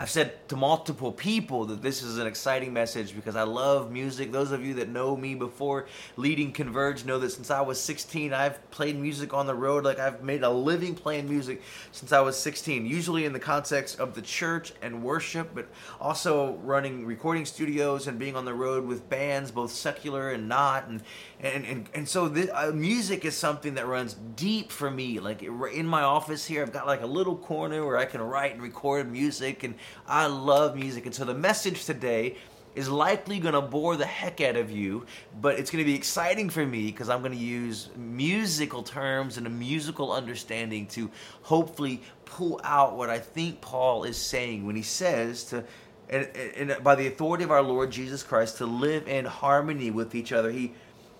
I've 0.00 0.08
said 0.08 0.48
to 0.48 0.56
multiple 0.56 1.12
people 1.12 1.66
that 1.66 1.82
this 1.82 2.02
is 2.02 2.16
an 2.16 2.26
exciting 2.26 2.72
message 2.72 3.14
because 3.14 3.36
I 3.36 3.42
love 3.42 3.92
music. 3.92 4.32
Those 4.32 4.50
of 4.50 4.64
you 4.64 4.72
that 4.74 4.88
know 4.88 5.14
me 5.14 5.34
before 5.34 5.88
leading 6.16 6.52
Converge 6.52 7.04
know 7.04 7.18
that 7.18 7.28
since 7.28 7.50
I 7.50 7.60
was 7.60 7.78
16, 7.78 8.32
I've 8.32 8.70
played 8.70 8.96
music 8.96 9.34
on 9.34 9.46
the 9.46 9.54
road. 9.54 9.84
Like 9.84 9.98
I've 9.98 10.22
made 10.22 10.42
a 10.42 10.48
living 10.48 10.94
playing 10.94 11.28
music 11.28 11.60
since 11.92 12.12
I 12.12 12.20
was 12.20 12.38
16, 12.38 12.86
usually 12.86 13.26
in 13.26 13.34
the 13.34 13.38
context 13.38 14.00
of 14.00 14.14
the 14.14 14.22
church 14.22 14.72
and 14.80 15.02
worship, 15.02 15.50
but 15.54 15.68
also 16.00 16.54
running 16.64 17.04
recording 17.04 17.44
studios 17.44 18.06
and 18.06 18.18
being 18.18 18.36
on 18.36 18.46
the 18.46 18.54
road 18.54 18.86
with 18.86 19.06
bands, 19.10 19.50
both 19.50 19.70
secular 19.70 20.30
and 20.30 20.48
not. 20.48 20.88
And 20.88 21.02
and 21.40 21.66
and, 21.66 21.90
and 21.92 22.08
so 22.08 22.26
this, 22.26 22.48
uh, 22.54 22.72
music 22.74 23.26
is 23.26 23.36
something 23.36 23.74
that 23.74 23.86
runs 23.86 24.14
deep 24.34 24.72
for 24.72 24.90
me. 24.90 25.20
Like 25.20 25.42
in 25.42 25.84
my 25.84 26.00
office 26.00 26.46
here, 26.46 26.62
I've 26.62 26.72
got 26.72 26.86
like 26.86 27.02
a 27.02 27.06
little 27.06 27.36
corner 27.36 27.84
where 27.84 27.98
I 27.98 28.06
can 28.06 28.22
write 28.22 28.54
and 28.54 28.62
record 28.62 29.12
music 29.12 29.62
and 29.62 29.74
I 30.06 30.26
love 30.26 30.76
music. 30.76 31.06
And 31.06 31.14
so 31.14 31.24
the 31.24 31.34
message 31.34 31.84
today 31.84 32.36
is 32.74 32.88
likely 32.88 33.40
going 33.40 33.54
to 33.54 33.60
bore 33.60 33.96
the 33.96 34.06
heck 34.06 34.40
out 34.40 34.56
of 34.56 34.70
you, 34.70 35.04
but 35.40 35.58
it's 35.58 35.70
going 35.70 35.84
to 35.84 35.90
be 35.90 35.96
exciting 35.96 36.48
for 36.48 36.64
me 36.64 36.86
because 36.86 37.08
I'm 37.08 37.20
going 37.20 37.32
to 37.32 37.38
use 37.38 37.90
musical 37.96 38.82
terms 38.82 39.38
and 39.38 39.46
a 39.46 39.50
musical 39.50 40.12
understanding 40.12 40.86
to 40.88 41.10
hopefully 41.42 42.02
pull 42.24 42.60
out 42.62 42.96
what 42.96 43.10
I 43.10 43.18
think 43.18 43.60
Paul 43.60 44.04
is 44.04 44.16
saying 44.16 44.66
when 44.66 44.76
he 44.76 44.82
says 44.82 45.44
to 45.44 45.64
and, 46.08 46.26
and 46.56 46.82
by 46.82 46.96
the 46.96 47.06
authority 47.06 47.44
of 47.44 47.50
our 47.52 47.62
Lord 47.62 47.90
Jesus 47.90 48.22
Christ 48.22 48.58
to 48.58 48.66
live 48.66 49.06
in 49.06 49.24
harmony 49.24 49.90
with 49.90 50.14
each 50.14 50.32
other. 50.32 50.50
He 50.50 50.72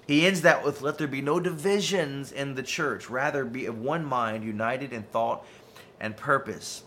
he 0.06 0.26
ends 0.26 0.40
that 0.42 0.64
with 0.64 0.82
let 0.82 0.98
there 0.98 1.06
be 1.06 1.22
no 1.22 1.38
divisions 1.38 2.32
in 2.32 2.56
the 2.56 2.64
church, 2.64 3.08
rather 3.08 3.44
be 3.44 3.66
of 3.66 3.78
one 3.78 4.04
mind, 4.04 4.42
united 4.42 4.92
in 4.92 5.04
thought 5.04 5.46
and 6.00 6.16
purpose 6.16 6.82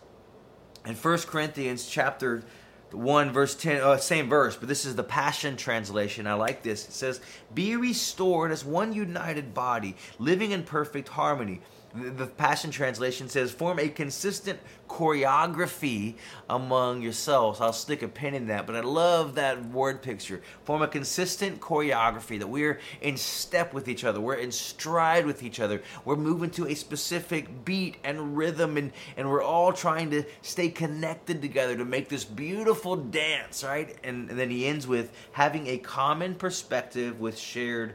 in 0.85 0.95
1 0.95 1.17
Corinthians 1.19 1.87
chapter 1.87 2.43
1 2.91 3.31
verse 3.31 3.55
10 3.55 3.81
uh, 3.81 3.97
same 3.97 4.29
verse 4.29 4.55
but 4.55 4.67
this 4.67 4.85
is 4.85 4.95
the 4.95 5.03
passion 5.03 5.57
translation. 5.57 6.27
I 6.27 6.33
like 6.33 6.63
this. 6.63 6.87
It 6.87 6.93
says 6.93 7.21
be 7.53 7.75
restored 7.75 8.51
as 8.51 8.63
one 8.63 8.93
united 8.93 9.53
body 9.53 9.95
living 10.19 10.51
in 10.51 10.63
perfect 10.63 11.09
harmony 11.09 11.61
the 11.93 12.25
Passion 12.25 12.71
Translation 12.71 13.29
says, 13.29 13.51
form 13.51 13.77
a 13.77 13.87
consistent 13.87 14.59
choreography 14.89 16.15
among 16.49 17.01
yourselves. 17.01 17.61
I'll 17.61 17.73
stick 17.73 18.01
a 18.01 18.07
pin 18.07 18.33
in 18.33 18.47
that, 18.47 18.65
but 18.65 18.75
I 18.75 18.81
love 18.81 19.35
that 19.35 19.63
word 19.67 20.01
picture. 20.01 20.41
Form 20.65 20.81
a 20.81 20.87
consistent 20.87 21.59
choreography 21.59 22.39
that 22.39 22.47
we're 22.47 22.79
in 23.01 23.15
step 23.15 23.73
with 23.73 23.87
each 23.87 24.03
other, 24.03 24.19
we're 24.19 24.35
in 24.35 24.51
stride 24.51 25.25
with 25.25 25.43
each 25.43 25.59
other, 25.59 25.81
we're 26.03 26.15
moving 26.15 26.49
to 26.51 26.67
a 26.67 26.73
specific 26.73 27.63
beat 27.63 27.97
and 28.03 28.35
rhythm, 28.37 28.77
and, 28.77 28.91
and 29.15 29.29
we're 29.29 29.43
all 29.43 29.71
trying 29.71 30.09
to 30.11 30.23
stay 30.41 30.69
connected 30.69 31.41
together 31.41 31.77
to 31.77 31.85
make 31.85 32.09
this 32.09 32.23
beautiful 32.23 32.95
dance, 32.95 33.63
right? 33.63 33.97
And, 34.03 34.29
and 34.31 34.39
then 34.39 34.49
he 34.49 34.65
ends 34.65 34.87
with 34.87 35.11
having 35.31 35.67
a 35.67 35.77
common 35.77 36.35
perspective 36.35 37.19
with 37.19 37.37
shared 37.37 37.93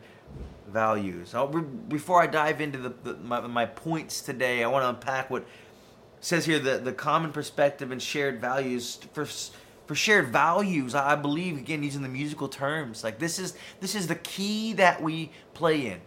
values. 0.68 1.34
Before 1.88 2.22
I 2.22 2.26
dive 2.26 2.60
into 2.60 2.78
the, 2.78 2.94
the, 3.04 3.14
my, 3.14 3.40
my 3.40 3.66
points 3.66 4.20
today, 4.20 4.62
I 4.62 4.68
want 4.68 4.84
to 4.84 4.88
unpack 4.90 5.30
what 5.30 5.44
says 6.20 6.44
here 6.44 6.58
the, 6.58 6.78
the 6.78 6.92
common 6.92 7.32
perspective 7.32 7.90
and 7.90 8.02
shared 8.02 8.40
values 8.40 8.98
for 9.12 9.26
for 9.86 9.94
shared 9.94 10.26
values 10.26 10.92
i 10.92 11.14
believe 11.14 11.56
again 11.56 11.80
using 11.80 12.02
the 12.02 12.08
musical 12.08 12.48
terms 12.48 13.04
like 13.04 13.20
this 13.20 13.38
is 13.38 13.56
this 13.78 13.94
is 13.94 14.08
the 14.08 14.16
key 14.16 14.72
that 14.72 15.00
we 15.00 15.30
play 15.54 15.86
in 15.86 16.00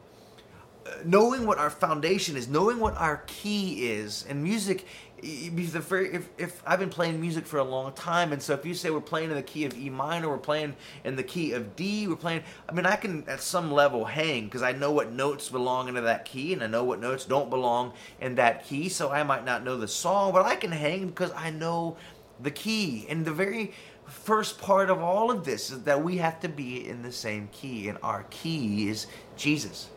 uh, 0.85 0.89
knowing 1.05 1.45
what 1.45 1.59
our 1.59 1.69
foundation 1.69 2.35
is, 2.35 2.47
knowing 2.47 2.79
what 2.79 2.97
our 2.97 3.17
key 3.27 3.87
is, 3.87 4.25
and 4.27 4.43
music. 4.43 4.87
If, 5.23 6.29
if 6.37 6.63
I've 6.65 6.79
been 6.79 6.89
playing 6.89 7.21
music 7.21 7.45
for 7.45 7.57
a 7.57 7.63
long 7.63 7.93
time, 7.93 8.33
and 8.33 8.41
so 8.41 8.53
if 8.53 8.65
you 8.65 8.73
say 8.73 8.89
we're 8.89 9.01
playing 9.01 9.29
in 9.29 9.35
the 9.35 9.43
key 9.43 9.65
of 9.65 9.77
E 9.77 9.89
minor, 9.89 10.29
we're 10.29 10.37
playing 10.37 10.75
in 11.03 11.15
the 11.15 11.23
key 11.23 11.53
of 11.53 11.75
D, 11.75 12.07
we're 12.07 12.15
playing. 12.15 12.43
I 12.67 12.73
mean, 12.73 12.85
I 12.85 12.95
can 12.95 13.23
at 13.27 13.41
some 13.41 13.71
level 13.71 14.05
hang 14.05 14.45
because 14.45 14.63
I 14.63 14.71
know 14.71 14.91
what 14.91 15.11
notes 15.11 15.49
belong 15.49 15.87
into 15.87 16.01
that 16.01 16.25
key, 16.25 16.53
and 16.53 16.63
I 16.63 16.67
know 16.67 16.83
what 16.83 16.99
notes 16.99 17.25
don't 17.25 17.49
belong 17.49 17.93
in 18.19 18.35
that 18.35 18.65
key. 18.65 18.89
So 18.89 19.11
I 19.11 19.23
might 19.23 19.45
not 19.45 19.63
know 19.63 19.77
the 19.77 19.87
song, 19.87 20.33
but 20.33 20.45
I 20.45 20.55
can 20.55 20.71
hang 20.71 21.07
because 21.07 21.31
I 21.33 21.51
know 21.51 21.97
the 22.39 22.51
key. 22.51 23.05
And 23.07 23.23
the 23.23 23.31
very 23.31 23.73
first 24.07 24.59
part 24.59 24.89
of 24.89 25.01
all 25.01 25.31
of 25.31 25.45
this 25.45 25.71
is 25.71 25.83
that 25.83 26.03
we 26.03 26.17
have 26.17 26.39
to 26.41 26.49
be 26.49 26.87
in 26.87 27.01
the 27.01 27.11
same 27.11 27.47
key, 27.51 27.87
and 27.87 27.97
our 28.01 28.25
key 28.29 28.89
is 28.89 29.07
Jesus. 29.37 29.89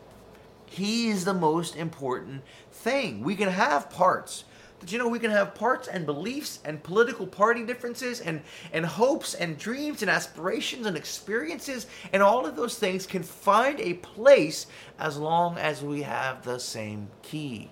He 0.66 1.08
is 1.08 1.24
the 1.24 1.34
most 1.34 1.76
important 1.76 2.42
thing. 2.72 3.22
We 3.22 3.36
can 3.36 3.48
have 3.48 3.90
parts. 3.90 4.44
You 4.86 4.98
know, 4.98 5.08
we 5.08 5.18
can 5.18 5.30
have 5.30 5.54
parts 5.54 5.88
and 5.88 6.04
beliefs 6.04 6.60
and 6.64 6.82
political 6.82 7.26
party 7.26 7.64
differences 7.64 8.20
and, 8.20 8.42
and 8.72 8.84
hopes 8.84 9.34
and 9.34 9.58
dreams 9.58 10.02
and 10.02 10.10
aspirations 10.10 10.86
and 10.86 10.96
experiences, 10.96 11.86
and 12.12 12.22
all 12.22 12.46
of 12.46 12.56
those 12.56 12.78
things 12.78 13.06
can 13.06 13.22
find 13.22 13.80
a 13.80 13.94
place 13.94 14.66
as 14.98 15.16
long 15.16 15.56
as 15.58 15.82
we 15.82 16.02
have 16.02 16.44
the 16.44 16.58
same 16.58 17.08
key. 17.22 17.70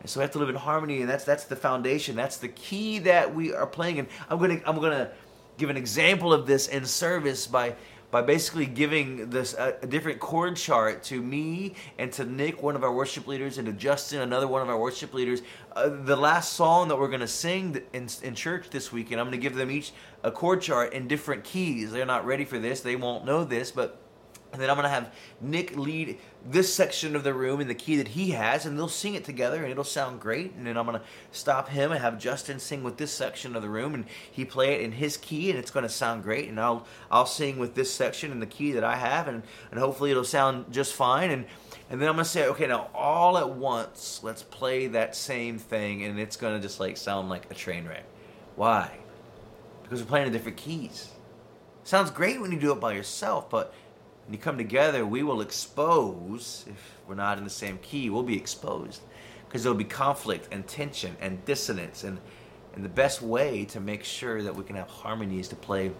And 0.00 0.10
so 0.10 0.20
we 0.20 0.22
have 0.22 0.30
to 0.32 0.38
live 0.38 0.50
in 0.50 0.56
harmony, 0.56 1.00
and 1.00 1.08
that's 1.08 1.24
that's 1.24 1.44
the 1.44 1.56
foundation. 1.56 2.14
That's 2.16 2.36
the 2.36 2.48
key 2.48 3.00
that 3.00 3.34
we 3.34 3.52
are 3.52 3.66
playing. 3.66 3.98
And 3.98 4.08
I'm 4.30 4.38
gonna 4.38 4.60
I'm 4.64 4.76
gonna 4.76 5.10
give 5.58 5.70
an 5.70 5.76
example 5.76 6.32
of 6.32 6.46
this 6.46 6.68
in 6.68 6.84
service 6.84 7.46
by 7.46 7.74
by 8.10 8.22
basically 8.22 8.66
giving 8.66 9.30
this 9.30 9.54
a, 9.54 9.76
a, 9.82 9.86
different 9.86 10.20
chord 10.20 10.56
chart 10.56 11.02
to 11.04 11.20
me 11.20 11.74
and 11.98 12.12
to 12.12 12.24
Nick, 12.24 12.62
one 12.62 12.76
of 12.76 12.84
our 12.84 12.92
worship 12.92 13.26
leaders, 13.26 13.58
and 13.58 13.66
to 13.66 13.72
Justin, 13.72 14.20
another 14.20 14.46
one 14.46 14.62
of 14.62 14.68
our 14.68 14.78
worship 14.78 15.12
leaders. 15.12 15.42
Uh, 15.74 15.88
the 15.88 16.16
last 16.16 16.52
song 16.52 16.88
that 16.88 16.98
we're 16.98 17.08
going 17.08 17.20
to 17.20 17.28
sing 17.28 17.80
in, 17.92 18.08
in 18.22 18.34
church 18.34 18.70
this 18.70 18.92
weekend, 18.92 19.20
I'm 19.20 19.26
going 19.26 19.38
to 19.38 19.42
give 19.42 19.56
them 19.56 19.70
each 19.70 19.92
a 20.22 20.30
chord 20.30 20.62
chart 20.62 20.92
in 20.92 21.08
different 21.08 21.44
keys. 21.44 21.92
They're 21.92 22.06
not 22.06 22.24
ready 22.24 22.44
for 22.44 22.58
this; 22.58 22.80
they 22.80 22.96
won't 22.96 23.24
know 23.24 23.44
this, 23.44 23.70
but 23.70 24.00
and 24.56 24.62
then 24.62 24.70
I'm 24.70 24.76
going 24.76 24.84
to 24.84 24.88
have 24.88 25.12
Nick 25.42 25.76
lead 25.76 26.16
this 26.48 26.72
section 26.72 27.14
of 27.14 27.24
the 27.24 27.34
room 27.34 27.60
in 27.60 27.68
the 27.68 27.74
key 27.74 27.96
that 27.96 28.08
he 28.08 28.30
has, 28.30 28.64
and 28.64 28.78
they'll 28.78 28.88
sing 28.88 29.14
it 29.14 29.22
together, 29.22 29.62
and 29.62 29.70
it'll 29.70 29.84
sound 29.84 30.18
great. 30.18 30.54
And 30.54 30.66
then 30.66 30.78
I'm 30.78 30.86
going 30.86 30.98
to 30.98 31.04
stop 31.30 31.68
him 31.68 31.92
and 31.92 32.00
have 32.00 32.18
Justin 32.18 32.58
sing 32.58 32.82
with 32.82 32.96
this 32.96 33.12
section 33.12 33.54
of 33.54 33.60
the 33.60 33.68
room, 33.68 33.92
and 33.92 34.06
he 34.32 34.46
play 34.46 34.72
it 34.72 34.80
in 34.80 34.92
his 34.92 35.18
key, 35.18 35.50
and 35.50 35.58
it's 35.58 35.70
going 35.70 35.82
to 35.82 35.90
sound 35.90 36.22
great. 36.22 36.48
And 36.48 36.58
I'll 36.58 36.86
I'll 37.10 37.26
sing 37.26 37.58
with 37.58 37.74
this 37.74 37.92
section 37.92 38.32
in 38.32 38.40
the 38.40 38.46
key 38.46 38.72
that 38.72 38.82
I 38.82 38.96
have, 38.96 39.28
and 39.28 39.42
and 39.70 39.78
hopefully 39.78 40.10
it'll 40.10 40.24
sound 40.24 40.72
just 40.72 40.94
fine. 40.94 41.30
And 41.30 41.44
and 41.90 42.00
then 42.00 42.08
I'm 42.08 42.14
going 42.14 42.24
to 42.24 42.30
say, 42.30 42.46
okay, 42.46 42.66
now 42.66 42.88
all 42.94 43.36
at 43.36 43.50
once, 43.50 44.20
let's 44.22 44.42
play 44.42 44.86
that 44.86 45.14
same 45.14 45.58
thing, 45.58 46.02
and 46.02 46.18
it's 46.18 46.36
going 46.38 46.54
to 46.54 46.62
just 46.62 46.80
like 46.80 46.96
sound 46.96 47.28
like 47.28 47.50
a 47.50 47.54
train 47.54 47.86
wreck. 47.86 48.04
Why? 48.54 48.90
Because 49.82 50.00
we're 50.00 50.08
playing 50.08 50.28
in 50.28 50.32
different 50.32 50.56
keys. 50.56 51.10
Sounds 51.84 52.10
great 52.10 52.40
when 52.40 52.50
you 52.50 52.58
do 52.58 52.72
it 52.72 52.80
by 52.80 52.94
yourself, 52.94 53.48
but 53.48 53.72
when 54.26 54.32
you 54.32 54.40
come 54.40 54.58
together, 54.58 55.06
we 55.06 55.22
will 55.22 55.40
expose, 55.40 56.64
if 56.68 56.98
we're 57.06 57.14
not 57.14 57.38
in 57.38 57.44
the 57.44 57.50
same 57.50 57.78
key, 57.78 58.10
we'll 58.10 58.24
be 58.24 58.36
exposed. 58.36 59.02
Because 59.46 59.62
there'll 59.62 59.78
be 59.78 59.84
conflict 59.84 60.48
and 60.50 60.66
tension 60.66 61.16
and 61.20 61.44
dissonance. 61.44 62.02
And, 62.02 62.18
and 62.74 62.84
the 62.84 62.88
best 62.88 63.22
way 63.22 63.64
to 63.66 63.78
make 63.78 64.02
sure 64.02 64.42
that 64.42 64.56
we 64.56 64.64
can 64.64 64.74
have 64.74 64.88
harmony 64.88 65.38
is 65.38 65.46
to 65.48 65.56
play 65.56 65.92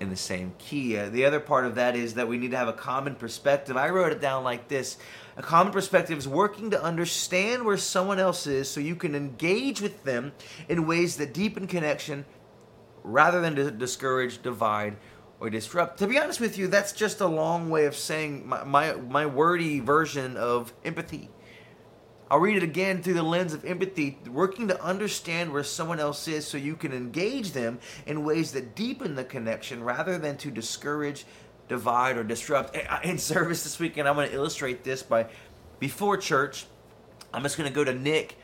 in 0.00 0.08
the 0.08 0.16
same 0.16 0.54
key. 0.58 0.96
Uh, 0.96 1.10
the 1.10 1.26
other 1.26 1.40
part 1.40 1.66
of 1.66 1.74
that 1.74 1.94
is 1.94 2.14
that 2.14 2.26
we 2.26 2.38
need 2.38 2.52
to 2.52 2.56
have 2.56 2.68
a 2.68 2.72
common 2.72 3.14
perspective. 3.14 3.76
I 3.76 3.90
wrote 3.90 4.12
it 4.12 4.20
down 4.20 4.44
like 4.44 4.68
this 4.68 4.96
A 5.36 5.42
common 5.42 5.74
perspective 5.74 6.16
is 6.16 6.26
working 6.26 6.70
to 6.70 6.82
understand 6.82 7.64
where 7.66 7.76
someone 7.76 8.18
else 8.18 8.46
is 8.46 8.70
so 8.70 8.80
you 8.80 8.96
can 8.96 9.14
engage 9.14 9.82
with 9.82 10.04
them 10.04 10.32
in 10.70 10.86
ways 10.86 11.18
that 11.18 11.34
deepen 11.34 11.66
connection 11.66 12.24
rather 13.04 13.40
than 13.42 13.56
to 13.56 13.70
discourage, 13.70 14.42
divide, 14.42 14.96
or 15.42 15.50
disrupt. 15.50 15.98
To 15.98 16.06
be 16.06 16.20
honest 16.20 16.40
with 16.40 16.56
you, 16.56 16.68
that's 16.68 16.92
just 16.92 17.20
a 17.20 17.26
long 17.26 17.68
way 17.68 17.86
of 17.86 17.96
saying 17.96 18.48
my, 18.48 18.62
my, 18.62 18.92
my 18.94 19.26
wordy 19.26 19.80
version 19.80 20.36
of 20.36 20.72
empathy. 20.84 21.30
I'll 22.30 22.38
read 22.38 22.56
it 22.56 22.62
again 22.62 23.02
through 23.02 23.14
the 23.14 23.24
lens 23.24 23.52
of 23.52 23.64
empathy, 23.64 24.18
working 24.30 24.68
to 24.68 24.80
understand 24.80 25.52
where 25.52 25.64
someone 25.64 25.98
else 25.98 26.28
is 26.28 26.46
so 26.46 26.58
you 26.58 26.76
can 26.76 26.92
engage 26.92 27.50
them 27.50 27.80
in 28.06 28.24
ways 28.24 28.52
that 28.52 28.76
deepen 28.76 29.16
the 29.16 29.24
connection 29.24 29.82
rather 29.82 30.16
than 30.16 30.36
to 30.38 30.50
discourage, 30.52 31.26
divide, 31.66 32.16
or 32.16 32.22
disrupt. 32.22 32.78
In 33.02 33.18
service 33.18 33.64
this 33.64 33.80
weekend, 33.80 34.08
I'm 34.08 34.14
going 34.14 34.28
to 34.28 34.34
illustrate 34.34 34.84
this 34.84 35.02
by 35.02 35.26
before 35.80 36.16
church. 36.16 36.66
I'm 37.34 37.42
just 37.42 37.58
going 37.58 37.68
to 37.68 37.74
go 37.74 37.82
to 37.82 37.92
Nick, 37.92 38.36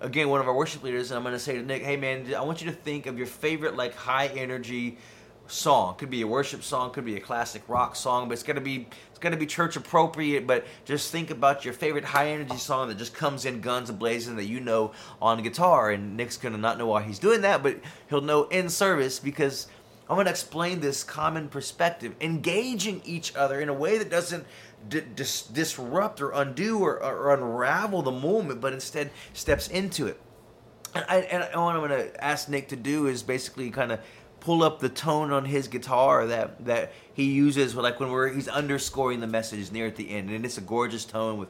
again, 0.00 0.28
one 0.28 0.40
of 0.40 0.46
our 0.46 0.54
worship 0.54 0.84
leaders, 0.84 1.10
and 1.10 1.18
I'm 1.18 1.24
going 1.24 1.34
to 1.34 1.40
say 1.40 1.56
to 1.56 1.62
Nick, 1.62 1.82
hey 1.82 1.96
man, 1.96 2.32
I 2.32 2.42
want 2.42 2.62
you 2.62 2.70
to 2.70 2.76
think 2.76 3.06
of 3.06 3.18
your 3.18 3.26
favorite, 3.26 3.74
like, 3.74 3.96
high 3.96 4.28
energy, 4.28 4.98
song. 5.46 5.96
Could 5.96 6.10
be 6.10 6.22
a 6.22 6.26
worship 6.26 6.62
song, 6.62 6.90
could 6.90 7.04
be 7.04 7.16
a 7.16 7.20
classic 7.20 7.62
rock 7.68 7.96
song, 7.96 8.28
but 8.28 8.34
it's 8.34 8.42
gonna 8.42 8.60
be 8.60 8.86
it's 9.10 9.18
gonna 9.18 9.36
be 9.36 9.46
church 9.46 9.76
appropriate. 9.76 10.46
But 10.46 10.66
just 10.84 11.10
think 11.10 11.30
about 11.30 11.64
your 11.64 11.74
favorite 11.74 12.04
high 12.04 12.28
energy 12.28 12.56
song 12.56 12.88
that 12.88 12.98
just 12.98 13.14
comes 13.14 13.44
in 13.44 13.60
guns 13.60 13.90
blazing 13.90 14.36
that 14.36 14.46
you 14.46 14.60
know 14.60 14.92
on 15.20 15.42
guitar. 15.42 15.90
And 15.90 16.16
Nick's 16.16 16.36
gonna 16.36 16.58
not 16.58 16.78
know 16.78 16.86
why 16.86 17.02
he's 17.02 17.18
doing 17.18 17.42
that, 17.42 17.62
but 17.62 17.78
he'll 18.08 18.20
know 18.20 18.44
in 18.44 18.68
service 18.68 19.18
because 19.18 19.66
I'm 20.08 20.16
gonna 20.16 20.30
explain 20.30 20.80
this 20.80 21.04
common 21.04 21.48
perspective, 21.48 22.14
engaging 22.20 23.02
each 23.04 23.34
other 23.36 23.60
in 23.60 23.68
a 23.68 23.74
way 23.74 23.98
that 23.98 24.10
doesn't 24.10 24.46
dis- 24.88 25.42
disrupt 25.42 26.20
or 26.20 26.30
undo 26.30 26.80
or, 26.80 27.02
or 27.02 27.34
unravel 27.34 28.02
the 28.02 28.12
moment, 28.12 28.60
but 28.60 28.72
instead 28.72 29.10
steps 29.32 29.68
into 29.68 30.06
it. 30.06 30.20
And, 30.94 31.04
I, 31.08 31.16
and 31.16 31.42
what 31.60 31.74
I'm 31.74 31.88
going 31.88 31.90
to 31.90 32.24
ask 32.24 32.48
Nick 32.48 32.68
to 32.68 32.76
do 32.76 33.08
is 33.08 33.22
basically 33.22 33.70
kind 33.70 33.90
of 33.90 34.00
pull 34.44 34.62
up 34.62 34.78
the 34.78 34.90
tone 34.90 35.32
on 35.32 35.46
his 35.46 35.68
guitar 35.68 36.26
that 36.26 36.62
that 36.66 36.92
he 37.14 37.24
uses 37.24 37.74
like 37.74 37.98
when 37.98 38.10
we're 38.10 38.30
he's 38.30 38.46
underscoring 38.46 39.20
the 39.20 39.26
message 39.26 39.72
near 39.72 39.86
at 39.86 39.96
the 39.96 40.10
end. 40.10 40.30
And 40.30 40.44
it's 40.44 40.58
a 40.58 40.60
gorgeous 40.60 41.06
tone 41.06 41.38
with 41.38 41.48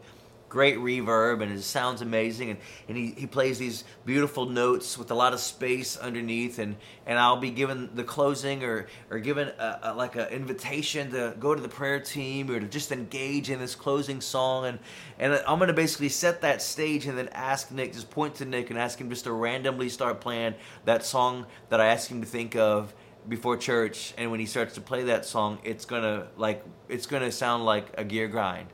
great 0.54 0.78
reverb 0.78 1.42
and 1.42 1.50
it 1.50 1.60
sounds 1.64 2.00
amazing. 2.00 2.50
And, 2.50 2.58
and 2.86 2.96
he, 2.96 3.10
he 3.18 3.26
plays 3.26 3.58
these 3.58 3.82
beautiful 4.06 4.46
notes 4.46 4.96
with 4.96 5.10
a 5.10 5.14
lot 5.14 5.32
of 5.32 5.40
space 5.40 5.96
underneath. 5.96 6.60
And, 6.60 6.76
and 7.06 7.18
I'll 7.18 7.40
be 7.40 7.50
given 7.50 7.90
the 7.94 8.04
closing 8.04 8.62
or, 8.62 8.86
or 9.10 9.18
given 9.18 9.48
a, 9.48 9.80
a, 9.82 9.94
like 9.94 10.14
an 10.14 10.28
invitation 10.28 11.10
to 11.10 11.34
go 11.40 11.56
to 11.56 11.60
the 11.60 11.68
prayer 11.68 11.98
team 11.98 12.48
or 12.52 12.60
to 12.60 12.68
just 12.68 12.92
engage 12.92 13.50
in 13.50 13.58
this 13.58 13.74
closing 13.74 14.20
song. 14.20 14.66
And, 14.66 14.78
and 15.18 15.34
I'm 15.44 15.58
going 15.58 15.66
to 15.66 15.74
basically 15.74 16.08
set 16.08 16.42
that 16.42 16.62
stage 16.62 17.06
and 17.06 17.18
then 17.18 17.30
ask 17.32 17.72
Nick, 17.72 17.92
just 17.92 18.08
point 18.08 18.36
to 18.36 18.44
Nick 18.44 18.70
and 18.70 18.78
ask 18.78 19.00
him 19.00 19.10
just 19.10 19.24
to 19.24 19.32
randomly 19.32 19.88
start 19.88 20.20
playing 20.20 20.54
that 20.84 21.04
song 21.04 21.46
that 21.68 21.80
I 21.80 21.86
asked 21.86 22.08
him 22.08 22.20
to 22.20 22.28
think 22.28 22.54
of 22.54 22.94
before 23.28 23.56
church. 23.56 24.14
And 24.16 24.30
when 24.30 24.38
he 24.38 24.46
starts 24.46 24.74
to 24.74 24.80
play 24.80 25.02
that 25.04 25.24
song 25.24 25.58
it's 25.64 25.84
gonna 25.84 26.28
like 26.36 26.62
it's 26.88 27.06
gonna 27.06 27.32
sound 27.32 27.64
like 27.64 27.86
a 27.98 28.04
gear 28.04 28.28
grind 28.28 28.68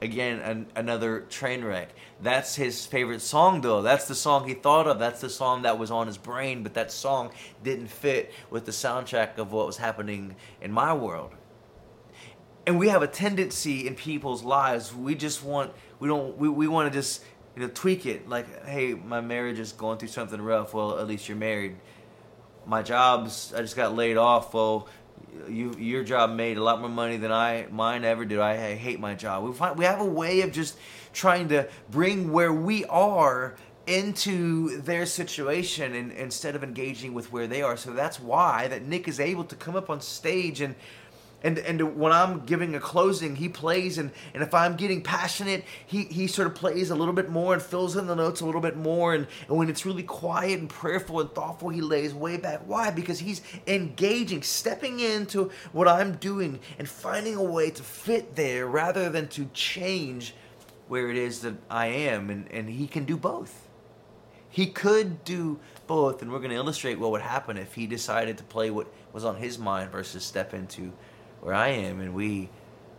again 0.00 0.40
an, 0.40 0.66
another 0.76 1.20
train 1.28 1.64
wreck. 1.64 1.90
That's 2.20 2.54
his 2.54 2.86
favorite 2.86 3.20
song 3.20 3.60
though. 3.60 3.82
That's 3.82 4.06
the 4.06 4.14
song 4.14 4.46
he 4.46 4.54
thought 4.54 4.86
of. 4.86 4.98
That's 4.98 5.20
the 5.20 5.30
song 5.30 5.62
that 5.62 5.78
was 5.78 5.90
on 5.90 6.06
his 6.06 6.18
brain 6.18 6.62
but 6.62 6.74
that 6.74 6.92
song 6.92 7.30
didn't 7.62 7.88
fit 7.88 8.32
with 8.50 8.64
the 8.64 8.72
soundtrack 8.72 9.38
of 9.38 9.52
what 9.52 9.66
was 9.66 9.76
happening 9.76 10.36
in 10.60 10.72
my 10.72 10.92
world. 10.92 11.32
And 12.66 12.78
we 12.78 12.88
have 12.88 13.02
a 13.02 13.06
tendency 13.06 13.86
in 13.86 13.94
people's 13.94 14.42
lives. 14.42 14.94
We 14.94 15.14
just 15.14 15.42
want 15.42 15.72
we 15.98 16.08
don't 16.08 16.36
we, 16.38 16.48
we 16.48 16.68
want 16.68 16.92
to 16.92 16.96
just 16.96 17.24
you 17.56 17.62
know 17.62 17.68
tweak 17.68 18.06
it. 18.06 18.28
Like 18.28 18.66
hey 18.66 18.94
my 18.94 19.20
marriage 19.20 19.58
is 19.58 19.72
going 19.72 19.98
through 19.98 20.08
something 20.08 20.40
rough. 20.40 20.74
Well 20.74 20.98
at 20.98 21.06
least 21.06 21.28
you're 21.28 21.36
married. 21.36 21.76
My 22.66 22.82
jobs 22.82 23.54
i 23.54 23.62
just 23.62 23.76
got 23.76 23.94
laid 23.94 24.16
off. 24.16 24.54
Well 24.54 24.88
you 25.48 25.74
your 25.78 26.04
job 26.04 26.30
made 26.30 26.56
a 26.56 26.62
lot 26.62 26.80
more 26.80 26.90
money 26.90 27.16
than 27.16 27.32
I 27.32 27.66
mine 27.70 28.04
ever 28.04 28.24
did. 28.24 28.38
I, 28.38 28.52
I 28.52 28.74
hate 28.74 29.00
my 29.00 29.14
job. 29.14 29.44
We 29.44 29.52
find 29.52 29.78
we 29.78 29.84
have 29.84 30.00
a 30.00 30.04
way 30.04 30.42
of 30.42 30.52
just 30.52 30.76
trying 31.12 31.48
to 31.48 31.68
bring 31.90 32.32
where 32.32 32.52
we 32.52 32.84
are 32.86 33.56
into 33.86 34.80
their 34.82 35.06
situation 35.06 35.94
and 35.94 36.12
instead 36.12 36.54
of 36.54 36.62
engaging 36.62 37.14
with 37.14 37.32
where 37.32 37.46
they 37.46 37.62
are. 37.62 37.76
So 37.76 37.92
that's 37.92 38.20
why 38.20 38.68
that 38.68 38.82
Nick 38.82 39.08
is 39.08 39.18
able 39.18 39.44
to 39.44 39.56
come 39.56 39.76
up 39.76 39.88
on 39.88 40.02
stage 40.02 40.60
and 40.60 40.74
and 41.42 41.58
and 41.58 41.96
when 41.96 42.10
I'm 42.10 42.44
giving 42.46 42.74
a 42.74 42.80
closing, 42.80 43.36
he 43.36 43.48
plays, 43.48 43.96
and 43.96 44.10
and 44.34 44.42
if 44.42 44.52
I'm 44.52 44.76
getting 44.76 45.02
passionate, 45.02 45.64
he 45.86 46.04
he 46.04 46.26
sort 46.26 46.48
of 46.48 46.54
plays 46.54 46.90
a 46.90 46.96
little 46.96 47.14
bit 47.14 47.30
more 47.30 47.54
and 47.54 47.62
fills 47.62 47.96
in 47.96 48.08
the 48.08 48.16
notes 48.16 48.40
a 48.40 48.46
little 48.46 48.60
bit 48.60 48.76
more, 48.76 49.14
and 49.14 49.26
and 49.46 49.56
when 49.56 49.70
it's 49.70 49.86
really 49.86 50.02
quiet 50.02 50.58
and 50.58 50.68
prayerful 50.68 51.20
and 51.20 51.32
thoughtful, 51.32 51.68
he 51.68 51.80
lays 51.80 52.12
way 52.12 52.38
back. 52.38 52.62
Why? 52.66 52.90
Because 52.90 53.20
he's 53.20 53.40
engaging, 53.68 54.42
stepping 54.42 54.98
into 54.98 55.50
what 55.72 55.86
I'm 55.86 56.16
doing, 56.16 56.58
and 56.76 56.88
finding 56.88 57.36
a 57.36 57.44
way 57.44 57.70
to 57.70 57.82
fit 57.84 58.34
there 58.34 58.66
rather 58.66 59.08
than 59.08 59.28
to 59.28 59.44
change 59.54 60.34
where 60.88 61.08
it 61.10 61.16
is 61.16 61.40
that 61.42 61.54
I 61.70 61.86
am, 61.86 62.30
and 62.30 62.50
and 62.50 62.68
he 62.68 62.88
can 62.88 63.04
do 63.04 63.16
both. 63.16 63.68
He 64.50 64.66
could 64.66 65.24
do 65.24 65.60
both, 65.86 66.20
and 66.20 66.32
we're 66.32 66.38
going 66.38 66.50
to 66.50 66.56
illustrate 66.56 66.98
what 66.98 67.12
would 67.12 67.20
happen 67.20 67.56
if 67.56 67.74
he 67.74 67.86
decided 67.86 68.38
to 68.38 68.44
play 68.44 68.70
what 68.70 68.88
was 69.12 69.24
on 69.24 69.36
his 69.36 69.56
mind 69.56 69.92
versus 69.92 70.24
step 70.24 70.52
into 70.52 70.92
where 71.40 71.54
I 71.54 71.68
am, 71.68 72.00
and 72.00 72.14
we 72.14 72.50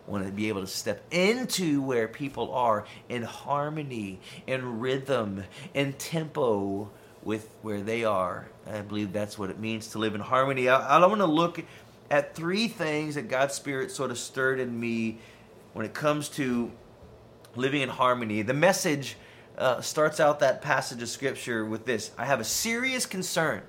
want 0.08 0.26
to 0.26 0.32
be 0.32 0.50
able 0.50 0.62
to 0.62 0.68
step 0.68 1.04
into 1.12 1.82
where 1.82 2.08
people 2.08 2.54
are 2.54 2.86
in 3.08 3.22
harmony, 3.22 4.20
in 4.48 4.80
rhythm, 4.80 5.44
in 5.74 5.94
tempo 5.94 6.90
with 7.24 7.50
where 7.62 7.82
they 7.82 8.04
are. 8.04 8.50
I 8.68 8.82
believe 8.82 9.14
that's 9.14 9.38
what 9.38 9.50
it 9.50 9.60
means 9.60 9.88
to 9.90 10.00
live 10.00 10.16
in 10.16 10.22
harmony. 10.22 10.70
I, 10.70 10.98
I 10.98 11.06
want 11.06 11.20
to 11.22 11.26
look 11.26 11.64
at 12.10 12.36
three 12.36 12.68
things 12.68 13.16
that 13.16 13.30
God's 13.30 13.54
Spirit 13.54 13.92
sort 13.92 14.12
of 14.12 14.18
stirred 14.18 14.60
in 14.60 14.80
me 14.80 15.20
when 15.74 15.86
it 15.86 15.94
comes 15.94 16.30
to 16.30 16.72
living 17.56 17.82
in 17.82 17.90
harmony. 17.90 18.42
The 18.42 18.54
message 18.54 19.16
uh, 19.58 19.82
starts 19.82 20.20
out 20.20 20.40
that 20.40 20.62
passage 20.62 21.02
of 21.02 21.10
Scripture 21.10 21.66
with 21.66 21.86
this 21.86 22.12
I 22.18 22.26
have 22.26 22.40
a 22.40 22.46
serious 22.46 23.06
concern 23.06 23.62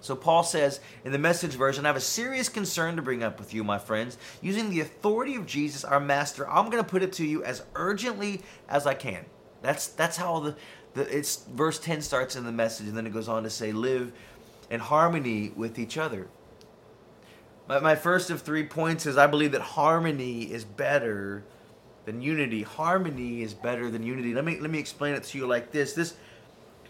so 0.00 0.14
Paul 0.14 0.42
says 0.42 0.80
in 1.04 1.12
the 1.12 1.18
message 1.18 1.52
version, 1.52 1.84
I 1.84 1.88
have 1.88 1.96
a 1.96 2.00
serious 2.00 2.48
concern 2.48 2.96
to 2.96 3.02
bring 3.02 3.22
up 3.22 3.38
with 3.38 3.52
you, 3.52 3.64
my 3.64 3.78
friends. 3.78 4.16
Using 4.40 4.70
the 4.70 4.80
authority 4.80 5.34
of 5.34 5.46
Jesus, 5.46 5.84
our 5.84 6.00
master, 6.00 6.48
I'm 6.48 6.70
going 6.70 6.82
to 6.82 6.88
put 6.88 7.02
it 7.02 7.12
to 7.14 7.26
you 7.26 7.42
as 7.42 7.62
urgently 7.74 8.42
as 8.68 8.86
I 8.86 8.94
can. 8.94 9.24
That's 9.62 9.88
that's 9.88 10.16
how 10.16 10.38
the, 10.40 10.56
the 10.94 11.16
it's 11.16 11.44
verse 11.44 11.78
10 11.78 12.00
starts 12.02 12.36
in 12.36 12.44
the 12.44 12.52
message 12.52 12.86
and 12.86 12.96
then 12.96 13.06
it 13.06 13.12
goes 13.12 13.28
on 13.28 13.42
to 13.42 13.50
say 13.50 13.72
live 13.72 14.12
in 14.70 14.80
harmony 14.80 15.52
with 15.56 15.78
each 15.78 15.98
other. 15.98 16.28
My, 17.68 17.80
my 17.80 17.94
first 17.96 18.30
of 18.30 18.42
three 18.42 18.64
points 18.64 19.04
is 19.04 19.18
I 19.18 19.26
believe 19.26 19.52
that 19.52 19.60
harmony 19.60 20.42
is 20.42 20.64
better 20.64 21.42
than 22.04 22.22
unity. 22.22 22.62
Harmony 22.62 23.42
is 23.42 23.52
better 23.52 23.90
than 23.90 24.04
unity. 24.04 24.32
Let 24.32 24.44
me 24.44 24.60
let 24.60 24.70
me 24.70 24.78
explain 24.78 25.14
it 25.14 25.24
to 25.24 25.38
you 25.38 25.46
like 25.46 25.72
this. 25.72 25.92
This 25.92 26.14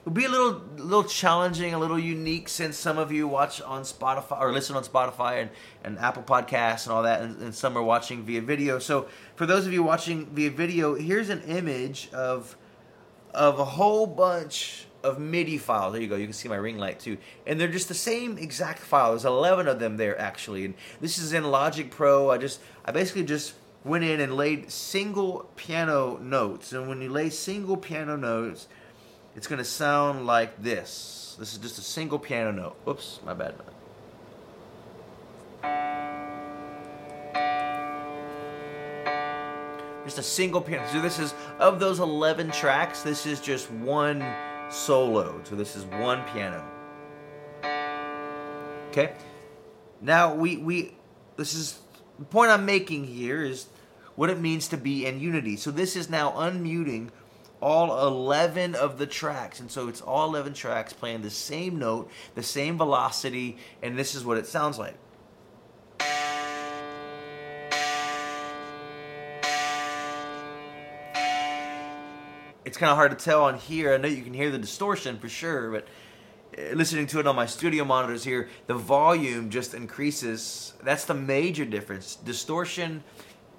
will 0.09 0.15
be 0.15 0.25
a 0.25 0.29
little 0.31 0.63
little 0.77 1.05
challenging, 1.05 1.75
a 1.75 1.79
little 1.79 1.99
unique 1.99 2.49
since 2.49 2.79
some 2.79 2.97
of 2.97 3.13
you 3.13 3.29
watch 3.29 3.61
on 3.61 3.83
Spotify 3.83 4.41
or 4.41 4.53
listen 4.55 4.75
on 4.75 4.83
Spotify 4.83 5.43
and, 5.43 5.51
and 5.85 5.99
Apple 5.99 6.23
Podcasts 6.23 6.87
and 6.87 6.95
all 6.95 7.03
that, 7.03 7.21
and, 7.21 7.39
and 7.43 7.55
some 7.55 7.77
are 7.77 7.83
watching 7.83 8.23
via 8.23 8.41
video. 8.41 8.79
So 8.79 9.07
for 9.37 9.45
those 9.45 9.67
of 9.67 9.73
you 9.75 9.83
watching 9.83 10.25
via 10.31 10.51
video, 10.51 10.95
here's 10.95 11.29
an 11.29 11.43
image 11.43 12.09
of 12.15 12.57
of 13.35 13.59
a 13.59 13.65
whole 13.67 14.07
bunch 14.07 14.87
of 15.05 15.19
MIDI 15.19 15.59
files. 15.59 15.93
There 15.93 16.01
you 16.01 16.09
go. 16.09 16.17
You 16.17 16.25
can 16.25 16.33
see 16.33 16.49
my 16.49 16.57
ring 16.57 16.79
light 16.79 17.01
too. 17.01 17.19
And 17.47 17.61
they're 17.61 17.69
just 17.69 17.89
the 17.89 17.95
same 17.95 18.39
exact 18.39 18.79
file. 18.79 19.11
There's 19.11 19.27
11 19.27 19.69
of 19.69 19.79
them 19.79 19.99
there 19.99 20.19
actually. 20.19 20.65
And 20.65 20.75
this 21.03 21.19
is 21.19 21.35
in 21.35 21.45
Logic 21.45 21.91
Pro. 21.91 22.31
I 22.31 22.39
just 22.39 22.61
I 22.83 22.93
basically 22.93 23.25
just 23.25 23.53
went 23.85 24.05
in 24.05 24.21
and 24.21 24.35
laid 24.35 24.71
single 24.73 25.51
piano 25.57 26.17
notes. 26.17 26.73
And 26.73 26.89
when 26.89 27.03
you 27.03 27.11
lay 27.11 27.29
single 27.29 27.77
piano 27.77 28.17
notes, 28.17 28.69
it's 29.37 29.47
going 29.47 29.59
to 29.59 29.65
sound 29.65 30.27
like 30.27 30.63
this. 30.63 31.37
This 31.39 31.53
is 31.53 31.59
just 31.59 31.79
a 31.79 31.83
single 31.83 32.19
piano 32.19 32.51
note. 32.51 32.77
Whoops, 32.85 33.21
my 33.25 33.35
bad. 33.35 33.55
Just 40.05 40.19
a 40.19 40.23
single 40.23 40.61
piano. 40.61 40.87
So 40.91 41.01
this 41.01 41.19
is, 41.19 41.35
of 41.59 41.79
those 41.79 42.01
11 42.01 42.51
tracks, 42.51 43.03
this 43.03 43.27
is 43.27 43.41
just 43.41 43.71
one 43.71 44.25
solo. 44.71 45.41
So 45.45 45.55
this 45.55 45.77
is 45.77 45.85
one 45.85 46.25
piano. 46.33 46.65
Okay? 48.91 49.13
Now, 50.01 50.35
we, 50.35 50.57
we, 50.57 50.95
this 51.37 51.55
is, 51.55 51.79
the 52.19 52.25
point 52.25 52.51
I'm 52.51 52.65
making 52.65 53.05
here 53.05 53.45
is 53.45 53.67
what 54.17 54.31
it 54.31 54.41
means 54.41 54.67
to 54.69 54.77
be 54.77 55.07
in 55.07 55.21
unity. 55.21 55.57
So 55.57 55.71
this 55.71 55.95
is 55.95 56.11
now 56.11 56.33
unmuting 56.33 57.11
all 57.61 58.07
11 58.07 58.75
of 58.75 58.99
the 58.99 59.07
tracks. 59.07 59.61
And 59.61 59.71
so 59.71 59.89
it's 59.89 60.01
all 60.01 60.29
11 60.29 60.55
tracks 60.55 60.93
playing 60.93 61.23
the 61.23 61.31
same 61.31 61.79
note, 61.79 62.11
the 62.35 62.43
same 62.43 62.77
velocity, 62.77 63.59
and 63.83 63.99
this 63.99 64.15
is 64.15 64.25
what 64.25 64.39
it 64.39 64.47
sounds 64.47 64.79
like. 64.79 64.97
It's 72.65 72.77
kind 72.77 72.91
of 72.91 72.97
hard 72.97 73.19
to 73.19 73.25
tell 73.25 73.45
on 73.45 73.57
here. 73.57 73.95
I 73.95 73.97
know 73.97 74.09
you 74.09 74.23
can 74.23 74.35
hear 74.35 74.51
the 74.51 74.59
distortion 74.59 75.19
for 75.19 75.29
sure, 75.29 75.71
but 75.71 75.89
uh, 76.59 76.75
listening 76.75 77.07
to 77.07 77.19
it 77.19 77.27
on 77.27 77.35
my 77.35 77.47
studio 77.47 77.83
monitors 77.83 78.25
here, 78.25 78.51
the 78.67 78.75
volume 78.75 79.49
just 79.49 79.73
increases. 79.73 80.75
That's 80.83 81.07
the 81.07 81.15
major 81.15 81.65
difference. 81.65 82.17
Distortion 82.17 83.03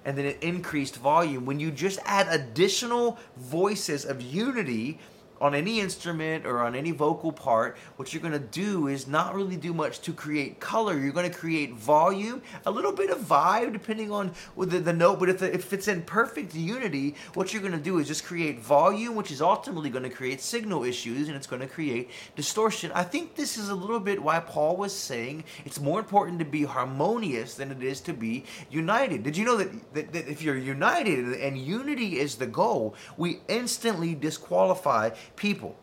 and 0.10 0.18
then 0.18 0.26
an 0.26 0.36
increased 0.42 0.96
volume. 0.96 1.46
When 1.46 1.60
you 1.60 1.70
just 1.70 2.00
add 2.04 2.28
additional 2.30 3.20
voices 3.38 4.06
of 4.06 4.24
unity 4.24 4.98
on 5.42 5.56
any 5.56 5.80
instrument 5.80 6.46
or 6.46 6.60
on 6.60 6.76
any 6.76 6.92
vocal 6.92 7.32
part, 7.32 7.78
what 7.96 8.14
you're 8.14 8.22
to 8.32 8.40
do 8.40 8.88
is 8.88 9.08
not 9.08 9.36
really 9.36 9.56
do 9.56 9.74
much 9.74 10.02
to 10.02 10.14
create 10.14 10.60
color. 10.60 10.98
You're 10.98 11.12
to 11.30 11.38
create 11.38 11.74
volume, 11.74 12.42
a 12.66 12.72
little 12.72 12.92
bit 12.92 13.10
of 13.10 13.20
vibe 13.20 13.74
depending 13.74 14.12
on 14.12 14.32
the, 14.58 14.80
the 14.80 14.94
note, 14.94 15.20
but 15.20 15.30
if, 15.30 15.40
the, 15.40 15.54
if 15.54 15.72
it's 15.74 15.88
in 15.88 16.02
perfect 16.04 16.56
unity, 16.56 17.16
what 17.34 17.54
you're 17.54 17.62
to 17.72 17.78
do 17.78 18.00
is 18.00 18.08
just 18.08 18.24
create 18.24 18.60
volume, 18.60 19.16
which 19.16 19.32
is 19.32 19.42
ultimately 19.42 19.90
to 20.04 20.10
create 20.10 20.42
signal 20.42 20.84
issues 20.84 21.28
and 21.28 21.36
it's 21.36 21.48
to 21.62 21.68
create 21.68 22.10
distortion. 22.36 22.92
I 22.94 23.04
think 23.04 23.36
this 23.36 23.58
is 23.58 23.70
a 23.70 23.76
little 23.76 24.00
bit 24.00 24.22
why 24.22 24.40
Paul 24.40 24.78
was 24.78 24.94
saying 24.94 25.44
it's 25.66 25.80
more 25.80 26.00
important 26.00 26.40
to 26.40 26.46
be 26.46 26.64
harmonious 26.64 27.56
than 27.56 27.72
it 27.72 27.84
is 27.84 28.02
to 28.02 28.14
be 28.14 28.46
united. 28.70 29.24
Did 29.24 29.38
you 29.38 29.46
know 29.46 29.58
that, 29.58 29.94
that, 29.94 30.14
that 30.14 30.28
if 30.28 30.42
you're 30.42 30.58
united 30.58 31.34
and 31.34 31.58
unity 31.58 32.20
is 32.20 32.36
the 32.36 32.48
goal, 32.48 32.96
we 33.18 33.40
instantly 33.48 34.16
disqualify 34.16 35.12
people. 35.36 35.78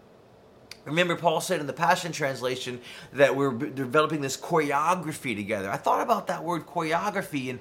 Remember, 0.85 1.17
Paul 1.17 1.41
said 1.41 1.61
in 1.61 1.67
the 1.67 1.73
Passion 1.73 2.13
Translation 2.13 2.81
that 3.13 3.35
we're 3.35 3.53
developing 3.53 4.21
this 4.21 4.37
choreography 4.37 5.35
together. 5.35 5.69
I 5.69 5.77
thought 5.77 6.01
about 6.01 6.29
that 6.29 6.45
word 6.45 6.67
choreography 6.67 7.51
and 7.51 7.59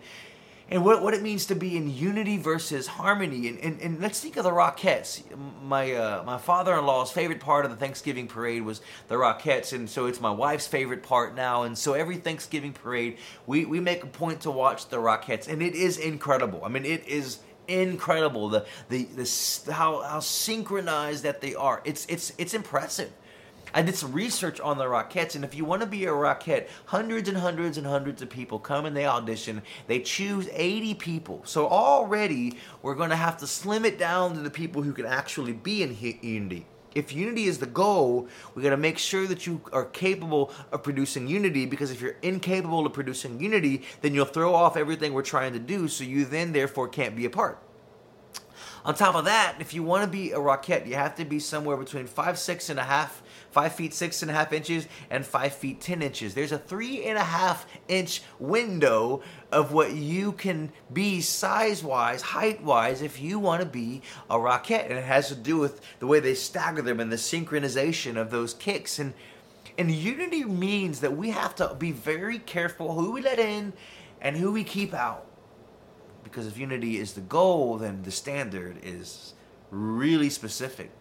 and 0.67 0.83
what, 0.83 1.03
what 1.03 1.13
it 1.13 1.21
means 1.21 1.45
to 1.45 1.55
be 1.55 1.77
in 1.77 1.95
unity 1.95 2.37
versus 2.37 2.87
harmony. 2.87 3.47
And, 3.49 3.59
and, 3.59 3.79
and 3.81 4.01
let's 4.01 4.19
think 4.19 4.35
of 4.35 4.43
the 4.43 4.49
Rockettes. 4.49 5.21
My 5.61 5.93
uh, 5.93 6.23
my 6.25 6.37
father-in-law's 6.37 7.11
favorite 7.11 7.39
part 7.39 7.65
of 7.65 7.71
the 7.71 7.77
Thanksgiving 7.77 8.27
parade 8.27 8.63
was 8.63 8.81
the 9.07 9.15
Rockettes, 9.15 9.73
and 9.73 9.87
so 9.87 10.07
it's 10.07 10.19
my 10.19 10.31
wife's 10.31 10.65
favorite 10.67 11.03
part 11.03 11.35
now. 11.35 11.63
And 11.63 11.77
so 11.77 11.93
every 11.93 12.17
Thanksgiving 12.17 12.73
parade, 12.73 13.17
we, 13.45 13.65
we 13.65 13.79
make 13.79 14.03
a 14.03 14.07
point 14.07 14.41
to 14.41 14.51
watch 14.51 14.89
the 14.89 14.97
Rockettes, 14.97 15.47
and 15.47 15.61
it 15.61 15.75
is 15.75 15.97
incredible. 15.99 16.61
I 16.65 16.69
mean, 16.69 16.85
it 16.85 17.07
is 17.07 17.39
incredible. 17.67 18.49
The 18.49 18.65
the, 18.89 19.03
the 19.03 19.73
how 19.73 20.01
how 20.01 20.19
synchronized 20.19 21.23
that 21.23 21.41
they 21.41 21.55
are. 21.55 21.81
It's 21.85 22.05
it's 22.07 22.33
it's 22.37 22.53
impressive. 22.53 23.11
I 23.73 23.81
did 23.81 23.95
some 23.95 24.13
research 24.13 24.61
on 24.61 24.77
the 24.77 24.85
Rockettes, 24.85 25.35
and 25.35 25.43
if 25.43 25.53
you 25.53 25.65
want 25.65 25.81
to 25.81 25.87
be 25.87 26.05
a 26.05 26.09
Rockette, 26.09 26.69
hundreds 26.85 27.27
and 27.27 27.37
hundreds 27.37 27.77
and 27.77 27.85
hundreds 27.85 28.21
of 28.21 28.29
people 28.29 28.57
come 28.57 28.85
and 28.85 28.95
they 28.95 29.05
audition. 29.05 29.61
They 29.87 29.99
choose 29.99 30.47
80 30.53 30.93
people. 30.93 31.41
So 31.43 31.67
already 31.67 32.57
we're 32.81 32.95
going 32.95 33.09
to 33.09 33.17
have 33.17 33.35
to 33.37 33.47
slim 33.47 33.83
it 33.83 33.99
down 33.99 34.33
to 34.35 34.39
the 34.39 34.49
people 34.49 34.81
who 34.81 34.93
can 34.93 35.05
actually 35.05 35.51
be 35.51 35.83
in 35.83 35.93
Unity 35.93 36.65
if 36.95 37.13
unity 37.13 37.43
is 37.43 37.59
the 37.59 37.65
goal, 37.65 38.27
we 38.55 38.63
got 38.63 38.71
to 38.71 38.77
make 38.77 38.97
sure 38.97 39.27
that 39.27 39.45
you 39.45 39.61
are 39.73 39.85
capable 39.85 40.51
of 40.71 40.81
producing 40.81 41.27
unity 41.27 41.65
because 41.65 41.91
if 41.91 42.01
you're 42.01 42.15
incapable 42.21 42.85
of 42.85 42.93
producing 42.93 43.39
unity, 43.39 43.83
then 44.01 44.13
you'll 44.15 44.25
throw 44.25 44.55
off 44.55 44.77
everything 44.77 45.13
we're 45.13 45.21
trying 45.21 45.53
to 45.53 45.59
do, 45.59 45.87
so 45.89 46.03
you 46.03 46.25
then 46.25 46.53
therefore 46.53 46.87
can't 46.87 47.15
be 47.15 47.25
a 47.25 47.29
part. 47.29 47.61
On 48.85 48.93
top 48.93 49.15
of 49.15 49.25
that, 49.25 49.55
if 49.59 49.73
you 49.73 49.81
want 49.81 50.03
to 50.03 50.07
be 50.07 50.31
a 50.31 50.37
Rockette, 50.37 50.85
you 50.85 50.93
have 50.93 51.15
to 51.15 51.25
be 51.25 51.39
somewhere 51.39 51.75
between 51.75 52.05
five, 52.05 52.37
six 52.37 52.69
and 52.69 52.79
a 52.79 52.83
half, 52.83 53.23
five 53.55 53.73
feet 53.73 53.93
six 53.93 54.21
and 54.21 54.29
a 54.29 54.33
half 54.33 54.51
inches, 54.51 54.85
and 55.09 55.25
five 55.25 55.55
feet 55.55 55.79
ten 55.79 56.01
inches. 56.01 56.33
There's 56.33 56.51
a 56.51 56.57
three 56.57 57.05
and 57.05 57.17
a 57.17 57.23
half 57.23 57.65
inch 57.87 58.21
window 58.37 59.23
of 59.49 59.71
what 59.71 59.93
you 59.93 60.33
can 60.33 60.73
be 60.91 61.21
size 61.21 61.81
wise, 61.81 62.21
height 62.21 62.61
wise, 62.61 63.01
if 63.01 63.21
you 63.21 63.39
want 63.39 63.61
to 63.61 63.65
be 63.65 64.01
a 64.29 64.35
Rockette. 64.35 64.89
And 64.89 64.99
it 64.99 65.05
has 65.05 65.29
to 65.29 65.35
do 65.35 65.57
with 65.57 65.79
the 65.99 66.07
way 66.07 66.19
they 66.19 66.35
stagger 66.35 66.81
them 66.81 66.99
and 66.99 67.09
the 67.09 67.15
synchronization 67.15 68.17
of 68.17 68.29
those 68.29 68.53
kicks. 68.53 68.99
And 68.99 69.13
and 69.77 69.89
unity 69.89 70.43
means 70.43 70.99
that 70.99 71.15
we 71.15 71.29
have 71.29 71.55
to 71.55 71.75
be 71.79 71.93
very 71.93 72.39
careful 72.39 72.93
who 72.93 73.13
we 73.13 73.21
let 73.21 73.39
in 73.39 73.71
and 74.19 74.35
who 74.35 74.51
we 74.51 74.65
keep 74.65 74.93
out 74.93 75.25
because 76.25 76.47
if 76.47 76.57
unity 76.57 76.97
is 76.97 77.13
the 77.13 77.21
goal, 77.21 77.77
then 77.77 78.03
the 78.03 78.11
standard 78.11 78.77
is 78.83 79.33
really 79.71 80.29
specific. 80.29 80.91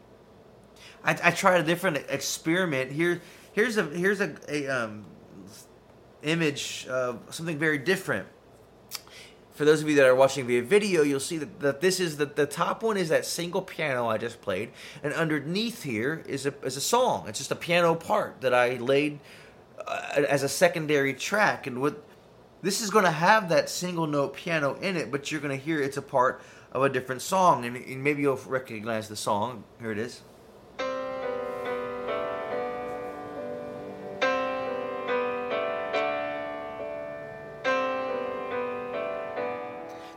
I, 1.04 1.18
I 1.22 1.30
tried 1.30 1.60
a 1.60 1.64
different 1.64 1.98
experiment. 2.08 2.90
Here, 2.90 3.20
here's 3.52 3.76
a 3.76 3.84
here's 3.84 4.20
a, 4.20 4.34
a 4.48 4.66
um, 4.68 5.04
image 6.22 6.86
of 6.88 7.20
something 7.30 7.58
very 7.58 7.78
different. 7.78 8.26
For 9.52 9.64
those 9.64 9.82
of 9.82 9.88
you 9.88 9.94
that 9.96 10.06
are 10.06 10.16
watching 10.16 10.48
via 10.48 10.62
video, 10.62 11.02
you'll 11.02 11.20
see 11.20 11.38
that, 11.38 11.60
that 11.60 11.80
this 11.80 12.00
is 12.00 12.16
the, 12.16 12.26
the 12.26 12.46
top 12.46 12.82
one 12.82 12.96
is 12.96 13.10
that 13.10 13.24
single 13.24 13.62
piano 13.62 14.08
I 14.08 14.18
just 14.18 14.40
played, 14.40 14.72
and 15.02 15.12
underneath 15.12 15.84
here 15.84 16.24
is 16.26 16.46
a 16.46 16.54
is 16.64 16.76
a 16.76 16.80
song. 16.80 17.26
It's 17.28 17.38
just 17.38 17.52
a 17.52 17.56
piano 17.56 17.94
part 17.94 18.40
that 18.40 18.52
I 18.52 18.76
laid 18.76 19.20
uh, 19.86 20.24
as 20.28 20.42
a 20.42 20.48
secondary 20.48 21.14
track. 21.14 21.66
And 21.66 21.80
what 21.80 22.02
this 22.62 22.80
is 22.80 22.90
going 22.90 23.04
to 23.04 23.10
have 23.10 23.50
that 23.50 23.68
single 23.68 24.06
note 24.06 24.34
piano 24.34 24.74
in 24.80 24.96
it, 24.96 25.12
but 25.12 25.30
you're 25.30 25.40
going 25.40 25.56
to 25.56 25.62
hear 25.62 25.80
it's 25.80 25.98
a 25.98 26.02
part 26.02 26.40
of 26.72 26.82
a 26.82 26.88
different 26.88 27.22
song, 27.22 27.64
and, 27.64 27.76
and 27.76 28.02
maybe 28.02 28.22
you'll 28.22 28.40
recognize 28.46 29.08
the 29.08 29.16
song. 29.16 29.62
Here 29.78 29.92
it 29.92 29.98
is. 29.98 30.22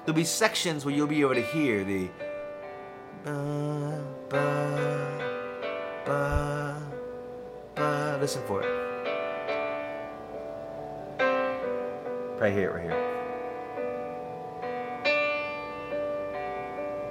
There'll 0.07 0.15
be 0.15 0.23
sections 0.23 0.85
where 0.85 0.95
you'll 0.95 1.05
be 1.05 1.19
able 1.19 1.35
to 1.35 1.41
hear 1.41 1.83
the. 1.83 2.07
Ba, 3.25 4.01
ba, 4.29 5.59
ba, 6.05 6.81
ba. 7.75 8.17
Listen 8.21 8.41
for 8.47 8.63
it. 8.63 8.69
Right 12.39 12.53
here, 12.53 12.71
right 12.71 12.83
here. 12.83 13.03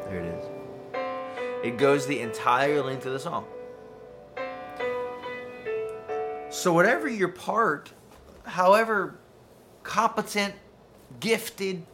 There 0.04 0.20
it 0.20 0.34
is. 0.38 0.44
It 1.64 1.76
goes 1.76 2.06
the 2.06 2.20
entire 2.20 2.80
length 2.80 3.04
of 3.04 3.12
the 3.12 3.20
song. 3.20 3.44
So, 6.48 6.72
whatever 6.72 7.10
your 7.10 7.28
part, 7.28 7.92
however 8.44 9.18
competent, 9.82 10.54
gifted, 11.20 11.84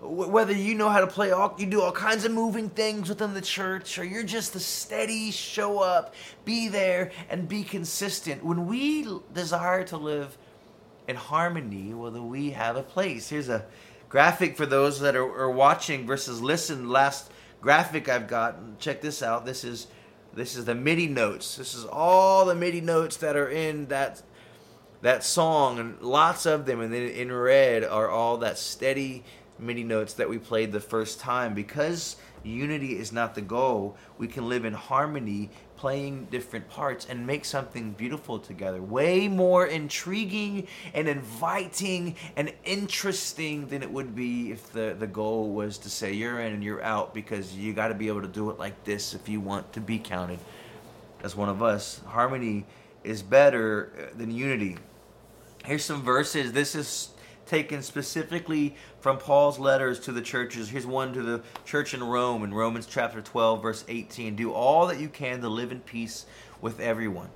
whether 0.00 0.52
you 0.52 0.74
know 0.74 0.88
how 0.88 1.00
to 1.00 1.06
play 1.06 1.30
all, 1.30 1.54
you 1.58 1.66
do 1.66 1.82
all 1.82 1.92
kinds 1.92 2.24
of 2.24 2.32
moving 2.32 2.70
things 2.70 3.08
within 3.08 3.34
the 3.34 3.40
church, 3.40 3.98
or 3.98 4.04
you're 4.04 4.22
just 4.22 4.52
the 4.52 4.60
steady 4.60 5.30
show 5.30 5.80
up, 5.80 6.14
be 6.44 6.68
there, 6.68 7.12
and 7.28 7.48
be 7.48 7.62
consistent. 7.62 8.42
When 8.42 8.66
we 8.66 9.06
desire 9.34 9.84
to 9.84 9.98
live 9.98 10.38
in 11.10 11.16
harmony, 11.16 11.92
whether 11.92 12.22
we 12.22 12.50
have 12.50 12.76
a 12.76 12.82
place. 12.82 13.28
Here's 13.28 13.48
a 13.48 13.66
graphic 14.08 14.56
for 14.56 14.64
those 14.64 15.00
that 15.00 15.16
are, 15.16 15.42
are 15.42 15.50
watching 15.50 16.06
versus 16.06 16.40
listen. 16.40 16.88
Last 16.88 17.30
graphic 17.60 18.08
I've 18.08 18.28
got. 18.28 18.78
Check 18.78 19.00
this 19.00 19.22
out. 19.22 19.44
This 19.44 19.64
is 19.64 19.88
this 20.32 20.56
is 20.56 20.64
the 20.64 20.74
MIDI 20.74 21.08
notes. 21.08 21.56
This 21.56 21.74
is 21.74 21.84
all 21.84 22.44
the 22.44 22.54
MIDI 22.54 22.80
notes 22.80 23.16
that 23.18 23.36
are 23.36 23.48
in 23.48 23.86
that 23.86 24.22
that 25.02 25.24
song, 25.24 25.78
and 25.78 26.00
lots 26.00 26.46
of 26.46 26.66
them. 26.66 26.80
And 26.80 26.92
then 26.92 27.08
in 27.08 27.32
red 27.32 27.82
are 27.84 28.08
all 28.08 28.36
that 28.38 28.58
steady 28.58 29.24
MIDI 29.60 29.84
notes 29.84 30.14
that 30.14 30.28
we 30.28 30.38
played 30.38 30.72
the 30.72 30.80
first 30.80 31.20
time. 31.20 31.54
Because 31.54 32.16
unity 32.42 32.98
is 32.98 33.12
not 33.12 33.34
the 33.34 33.40
goal, 33.40 33.96
we 34.18 34.26
can 34.26 34.48
live 34.48 34.64
in 34.64 34.72
harmony 34.72 35.50
playing 35.76 36.26
different 36.30 36.68
parts 36.68 37.06
and 37.08 37.26
make 37.26 37.42
something 37.42 37.92
beautiful 37.92 38.38
together. 38.38 38.82
Way 38.82 39.28
more 39.28 39.66
intriguing 39.66 40.68
and 40.92 41.08
inviting 41.08 42.16
and 42.36 42.52
interesting 42.64 43.66
than 43.66 43.82
it 43.82 43.90
would 43.90 44.14
be 44.14 44.52
if 44.52 44.70
the, 44.72 44.94
the 44.98 45.06
goal 45.06 45.48
was 45.50 45.78
to 45.78 45.88
say 45.88 46.12
you're 46.12 46.40
in 46.40 46.52
and 46.52 46.62
you're 46.62 46.82
out 46.82 47.14
because 47.14 47.56
you 47.56 47.72
got 47.72 47.88
to 47.88 47.94
be 47.94 48.08
able 48.08 48.20
to 48.20 48.28
do 48.28 48.50
it 48.50 48.58
like 48.58 48.84
this 48.84 49.14
if 49.14 49.26
you 49.26 49.40
want 49.40 49.72
to 49.72 49.80
be 49.80 49.98
counted 49.98 50.38
as 51.22 51.34
one 51.34 51.48
of 51.48 51.62
us. 51.62 52.02
Harmony 52.06 52.66
is 53.02 53.22
better 53.22 53.90
uh, 53.96 54.18
than 54.18 54.30
unity. 54.30 54.76
Here's 55.64 55.84
some 55.84 56.02
verses. 56.02 56.52
This 56.52 56.74
is 56.74 57.10
taken 57.50 57.82
specifically 57.82 58.76
from 59.00 59.18
Paul's 59.18 59.58
letters 59.58 59.98
to 59.98 60.12
the 60.12 60.22
churches. 60.22 60.68
Here's 60.68 60.86
one 60.86 61.12
to 61.14 61.22
the 61.22 61.42
church 61.64 61.92
in 61.94 62.04
Rome 62.04 62.44
in 62.44 62.54
Romans 62.54 62.86
chapter 62.86 63.20
12, 63.20 63.60
verse 63.60 63.84
18. 63.88 64.36
Do 64.36 64.52
all 64.52 64.86
that 64.86 65.00
you 65.00 65.08
can 65.08 65.40
to 65.40 65.48
live 65.48 65.72
in 65.72 65.80
peace 65.80 66.26
with 66.60 66.78
everyone. 66.78 67.28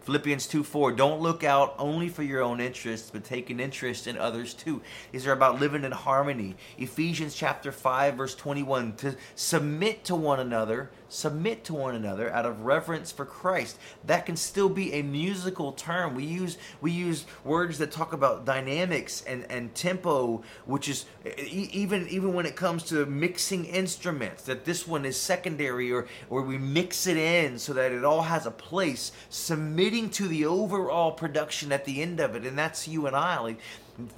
Philippians 0.00 0.48
2 0.48 0.64
4, 0.64 0.90
don't 0.92 1.20
look 1.20 1.44
out 1.44 1.76
only 1.78 2.08
for 2.08 2.24
your 2.24 2.42
own 2.42 2.60
interests, 2.60 3.12
but 3.12 3.22
take 3.22 3.50
an 3.50 3.60
interest 3.60 4.08
in 4.08 4.18
others 4.18 4.52
too. 4.52 4.82
These 5.12 5.28
are 5.28 5.32
about 5.32 5.60
living 5.60 5.84
in 5.84 5.92
harmony. 5.92 6.56
Ephesians 6.76 7.36
chapter 7.36 7.70
5, 7.70 8.14
verse 8.16 8.34
21, 8.34 8.96
to 8.96 9.14
submit 9.36 10.02
to 10.06 10.16
one 10.16 10.40
another, 10.40 10.90
submit 11.12 11.62
to 11.64 11.74
one 11.74 11.94
another 11.94 12.32
out 12.32 12.46
of 12.46 12.62
reverence 12.62 13.12
for 13.12 13.26
Christ. 13.26 13.78
That 14.04 14.24
can 14.24 14.36
still 14.36 14.68
be 14.68 14.94
a 14.94 15.02
musical 15.02 15.72
term. 15.72 16.14
We 16.14 16.24
use 16.24 16.56
we 16.80 16.90
use 16.90 17.26
words 17.44 17.78
that 17.78 17.92
talk 17.92 18.12
about 18.12 18.44
dynamics 18.44 19.22
and, 19.26 19.44
and 19.50 19.74
tempo, 19.74 20.42
which 20.64 20.88
is 20.88 21.04
even 21.36 22.08
even 22.08 22.32
when 22.32 22.46
it 22.46 22.56
comes 22.56 22.84
to 22.84 23.04
mixing 23.06 23.66
instruments, 23.66 24.44
that 24.44 24.64
this 24.64 24.88
one 24.88 25.04
is 25.04 25.16
secondary 25.20 25.92
or 25.92 26.06
or 26.30 26.42
we 26.42 26.58
mix 26.58 27.06
it 27.06 27.16
in 27.16 27.58
so 27.58 27.72
that 27.74 27.92
it 27.92 28.04
all 28.04 28.22
has 28.22 28.46
a 28.46 28.50
place. 28.50 29.12
submitting 29.28 30.08
to 30.10 30.28
the 30.28 30.46
overall 30.46 31.12
production 31.12 31.72
at 31.72 31.84
the 31.84 32.00
end 32.02 32.20
of 32.20 32.34
it, 32.34 32.46
and 32.46 32.58
that's 32.58 32.88
you 32.88 33.06
and 33.06 33.16
I. 33.16 33.38
Like 33.38 33.58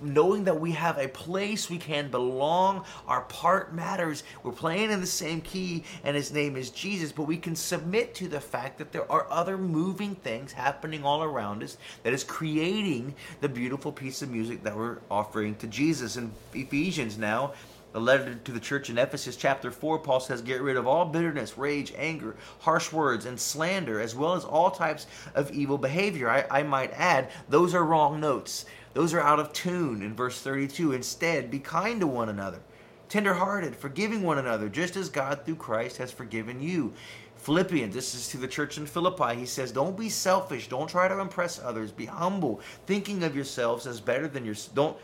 knowing 0.02 0.44
that 0.44 0.60
we 0.60 0.72
have 0.72 0.98
a 0.98 1.08
place 1.08 1.70
we 1.70 1.78
can 1.78 2.10
belong, 2.10 2.84
our 3.06 3.22
part 3.22 3.74
matters. 3.74 4.22
We're 4.42 4.52
playing 4.52 4.90
in 4.90 5.00
the 5.00 5.06
same 5.06 5.40
key, 5.40 5.84
and 6.02 6.16
His 6.16 6.32
name 6.32 6.56
is 6.56 6.70
Jesus, 6.70 7.12
but 7.12 7.24
we 7.24 7.36
can 7.36 7.56
submit 7.56 8.14
to 8.16 8.28
the 8.28 8.40
fact 8.40 8.78
that 8.78 8.92
there 8.92 9.10
are 9.10 9.26
other 9.30 9.58
moving 9.58 10.14
things 10.16 10.52
happening 10.52 11.04
all 11.04 11.22
around 11.22 11.62
us 11.62 11.76
that 12.02 12.12
is 12.12 12.24
creating 12.24 13.14
the 13.40 13.48
beautiful 13.48 13.92
piece 13.92 14.22
of 14.22 14.30
music 14.30 14.62
that 14.62 14.76
we're 14.76 14.98
offering 15.10 15.54
to 15.56 15.66
Jesus. 15.66 16.16
In 16.16 16.32
Ephesians 16.52 17.18
now, 17.18 17.52
the 17.94 18.00
letter 18.00 18.34
to 18.34 18.50
the 18.50 18.58
church 18.58 18.90
in 18.90 18.98
Ephesus, 18.98 19.36
chapter 19.36 19.70
4, 19.70 20.00
Paul 20.00 20.18
says, 20.18 20.42
Get 20.42 20.60
rid 20.60 20.76
of 20.76 20.84
all 20.84 21.04
bitterness, 21.04 21.56
rage, 21.56 21.94
anger, 21.96 22.34
harsh 22.58 22.92
words, 22.92 23.24
and 23.24 23.38
slander, 23.38 24.00
as 24.00 24.16
well 24.16 24.34
as 24.34 24.44
all 24.44 24.72
types 24.72 25.06
of 25.36 25.52
evil 25.52 25.78
behavior. 25.78 26.28
I, 26.28 26.44
I 26.50 26.62
might 26.64 26.90
add, 26.92 27.30
those 27.48 27.72
are 27.72 27.84
wrong 27.84 28.18
notes. 28.18 28.64
Those 28.94 29.12
are 29.12 29.20
out 29.20 29.40
of 29.40 29.52
tune 29.52 30.02
in 30.02 30.14
verse 30.14 30.40
32. 30.40 30.92
Instead, 30.92 31.50
be 31.50 31.58
kind 31.58 32.00
to 32.00 32.06
one 32.06 32.28
another, 32.28 32.60
tenderhearted, 33.08 33.76
forgiving 33.76 34.22
one 34.22 34.38
another, 34.38 34.68
just 34.68 34.96
as 34.96 35.08
God 35.08 35.44
through 35.44 35.56
Christ 35.56 35.98
has 35.98 36.12
forgiven 36.12 36.60
you. 36.60 36.94
Philippians, 37.36 37.92
this 37.92 38.14
is 38.14 38.28
to 38.28 38.38
the 38.38 38.48
church 38.48 38.78
in 38.78 38.86
Philippi. 38.86 39.34
He 39.34 39.46
says, 39.46 39.70
Don't 39.72 39.98
be 39.98 40.08
selfish. 40.08 40.68
Don't 40.68 40.88
try 40.88 41.08
to 41.08 41.18
impress 41.18 41.58
others. 41.58 41.90
Be 41.90 42.06
humble, 42.06 42.60
thinking 42.86 43.22
of 43.22 43.34
yourselves 43.36 43.86
as 43.86 44.00
better 44.00 44.28
than 44.28 44.46
your. 44.46 44.54
Don't 44.74 44.96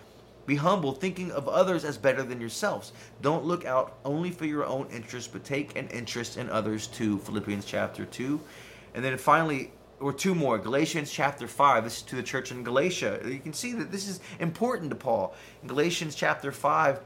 be 0.46 0.57
humble, 0.57 0.92
thinking 0.92 1.31
of 1.33 1.48
others 1.48 1.85
as 1.85 1.98
better 1.98 2.22
than 2.22 2.40
yourselves. 2.40 2.92
Don't 3.20 3.44
look 3.44 3.66
out 3.66 3.98
only 4.05 4.31
for 4.31 4.46
your 4.46 4.64
own 4.64 4.87
interest, 4.90 5.33
but 5.33 5.44
take 5.44 5.76
an 5.76 5.88
interest 5.88 6.38
in 6.38 6.48
others 6.48 6.87
too. 6.87 7.18
Philippians 7.18 7.66
chapter 7.66 8.07
2. 8.07 8.40
And 8.94 9.05
then 9.05 9.18
finally, 9.18 9.72
or 10.01 10.13
two 10.13 10.35
more. 10.35 10.59
Galatians 10.59 11.13
chapter 11.13 11.47
5. 11.47 11.85
This 11.85 11.99
is 11.99 12.03
to 12.03 12.17
the 12.17 12.23
church 12.23 12.51
in 12.51 12.65
Galatia. 12.65 13.21
You 13.25 13.39
can 13.39 13.53
see 13.53 13.73
that 13.75 13.93
this 13.93 14.09
is 14.09 14.21
important 14.39 14.91
to 14.91 14.97
Paul. 14.97 15.35
In 15.63 15.69
Galatians 15.69 16.15
chapter 16.15 16.51
5, 16.51 17.01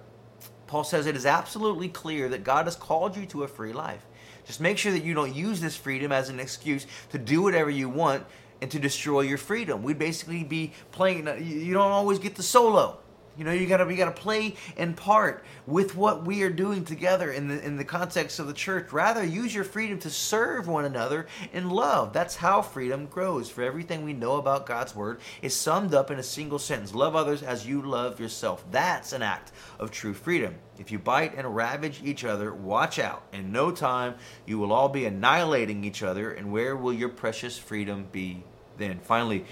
Paul 0.66 0.84
says 0.84 1.06
it 1.06 1.16
is 1.16 1.26
absolutely 1.26 1.88
clear 1.88 2.28
that 2.30 2.44
God 2.44 2.64
has 2.66 2.76
called 2.76 3.16
you 3.16 3.26
to 3.26 3.42
a 3.42 3.48
free 3.48 3.72
life. 3.72 4.06
Just 4.46 4.60
make 4.60 4.78
sure 4.78 4.92
that 4.92 5.04
you 5.04 5.14
don't 5.14 5.34
use 5.34 5.60
this 5.60 5.76
freedom 5.76 6.12
as 6.12 6.28
an 6.28 6.38
excuse 6.38 6.86
to 7.10 7.18
do 7.18 7.42
whatever 7.42 7.70
you 7.70 7.88
want 7.88 8.24
and 8.60 8.70
to 8.70 8.78
destroy 8.78 9.22
your 9.22 9.38
freedom. 9.38 9.82
We'd 9.82 9.98
basically 9.98 10.44
be 10.44 10.72
playing, 10.92 11.26
you 11.44 11.74
don't 11.74 11.90
always 11.90 12.18
get 12.18 12.36
the 12.36 12.42
solo. 12.42 13.00
You 13.36 13.44
know, 13.44 13.52
you 13.52 13.66
gotta 13.66 13.90
you 13.90 13.96
gotta 13.96 14.12
play 14.12 14.54
in 14.76 14.94
part 14.94 15.44
with 15.66 15.96
what 15.96 16.24
we 16.24 16.42
are 16.42 16.50
doing 16.50 16.84
together 16.84 17.32
in 17.32 17.48
the 17.48 17.64
in 17.64 17.76
the 17.76 17.84
context 17.84 18.38
of 18.38 18.46
the 18.46 18.52
church. 18.52 18.92
Rather, 18.92 19.24
use 19.24 19.52
your 19.52 19.64
freedom 19.64 19.98
to 20.00 20.10
serve 20.10 20.68
one 20.68 20.84
another 20.84 21.26
in 21.52 21.68
love. 21.68 22.12
That's 22.12 22.36
how 22.36 22.62
freedom 22.62 23.06
grows. 23.06 23.50
For 23.50 23.62
everything 23.62 24.04
we 24.04 24.12
know 24.12 24.36
about 24.36 24.66
God's 24.66 24.94
word 24.94 25.20
is 25.42 25.56
summed 25.56 25.94
up 25.94 26.12
in 26.12 26.18
a 26.18 26.22
single 26.22 26.60
sentence: 26.60 26.94
Love 26.94 27.16
others 27.16 27.42
as 27.42 27.66
you 27.66 27.82
love 27.82 28.20
yourself. 28.20 28.64
That's 28.70 29.12
an 29.12 29.22
act 29.22 29.50
of 29.80 29.90
true 29.90 30.14
freedom. 30.14 30.54
If 30.78 30.92
you 30.92 30.98
bite 30.98 31.34
and 31.36 31.56
ravage 31.56 32.00
each 32.04 32.24
other, 32.24 32.54
watch 32.54 32.98
out. 32.98 33.24
In 33.32 33.50
no 33.50 33.72
time, 33.72 34.14
you 34.46 34.58
will 34.58 34.72
all 34.72 34.88
be 34.88 35.06
annihilating 35.06 35.84
each 35.84 36.02
other, 36.02 36.30
and 36.32 36.52
where 36.52 36.76
will 36.76 36.92
your 36.92 37.08
precious 37.08 37.58
freedom 37.58 38.06
be 38.12 38.44
then? 38.76 39.00
Finally, 39.00 39.44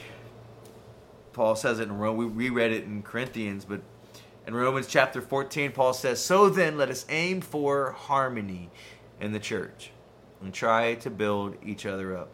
Paul 1.33 1.57
says 1.57 1.79
it 1.79 1.85
in 1.85 1.97
Rome. 1.97 2.17
We 2.17 2.27
reread 2.27 2.73
it 2.73 2.85
in 2.85 3.03
Corinthians, 3.03 3.65
but 3.65 3.81
in 4.47 4.55
Romans 4.55 4.87
chapter 4.87 5.21
14, 5.21 5.73
Paul 5.73 5.95
says, 5.95 6.23
So 6.23 6.49
then, 6.49 6.77
let 6.77 6.91
us 6.91 7.07
aim 7.09 7.41
for 7.41 7.93
harmony 7.93 8.71
in 9.21 9.33
the 9.33 9.39
church 9.39 9.91
and 10.43 10.53
try 10.53 10.95
to 10.97 11.11
build 11.11 11.57
each 11.65 11.87
other 11.87 12.17
up. 12.17 12.29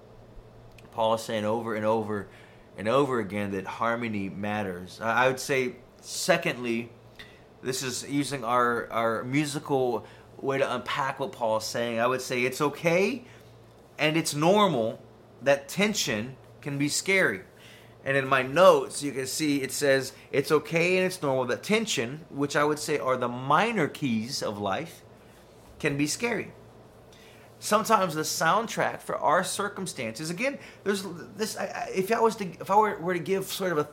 Paul 0.92 1.14
is 1.14 1.22
saying 1.22 1.44
over 1.44 1.74
and 1.74 1.84
over 1.84 2.28
and 2.76 2.88
over 2.88 3.20
again 3.20 3.52
that 3.52 3.66
harmony 3.66 4.28
matters. 4.28 5.00
I 5.00 5.28
would 5.28 5.38
say, 5.38 5.76
secondly, 6.00 6.90
this 7.62 7.82
is 7.82 8.08
using 8.08 8.44
our, 8.44 8.90
our 8.90 9.24
musical 9.24 10.06
way 10.40 10.58
to 10.58 10.74
unpack 10.74 11.20
what 11.20 11.32
Paul 11.32 11.58
is 11.58 11.64
saying. 11.64 12.00
I 12.00 12.06
would 12.06 12.22
say 12.22 12.44
it's 12.44 12.60
okay 12.60 13.24
and 13.98 14.16
it's 14.16 14.34
normal 14.34 15.00
that 15.42 15.68
tension 15.68 16.36
can 16.60 16.78
be 16.78 16.88
scary. 16.88 17.42
And 18.04 18.16
in 18.16 18.26
my 18.26 18.42
notes, 18.42 19.02
you 19.02 19.12
can 19.12 19.26
see 19.26 19.62
it 19.62 19.72
says 19.72 20.12
it's 20.30 20.50
okay 20.50 20.96
and 20.96 21.06
it's 21.06 21.20
normal 21.20 21.44
that 21.46 21.62
tension, 21.62 22.24
which 22.30 22.56
I 22.56 22.64
would 22.64 22.78
say 22.78 22.98
are 22.98 23.16
the 23.16 23.28
minor 23.28 23.88
keys 23.88 24.42
of 24.42 24.58
life, 24.58 25.02
can 25.78 25.96
be 25.96 26.06
scary. 26.06 26.52
Sometimes 27.60 28.14
the 28.14 28.22
soundtrack 28.22 29.00
for 29.00 29.16
our 29.16 29.42
circumstances, 29.42 30.30
again, 30.30 30.58
there's 30.84 31.04
this. 31.36 31.56
If 31.92 32.12
I 32.12 32.20
was 32.20 32.36
to, 32.36 32.46
if 32.46 32.70
I 32.70 32.76
were, 32.76 32.98
were 32.98 33.14
to 33.14 33.20
give 33.20 33.46
sort 33.46 33.72
of 33.72 33.78
a, 33.78 33.88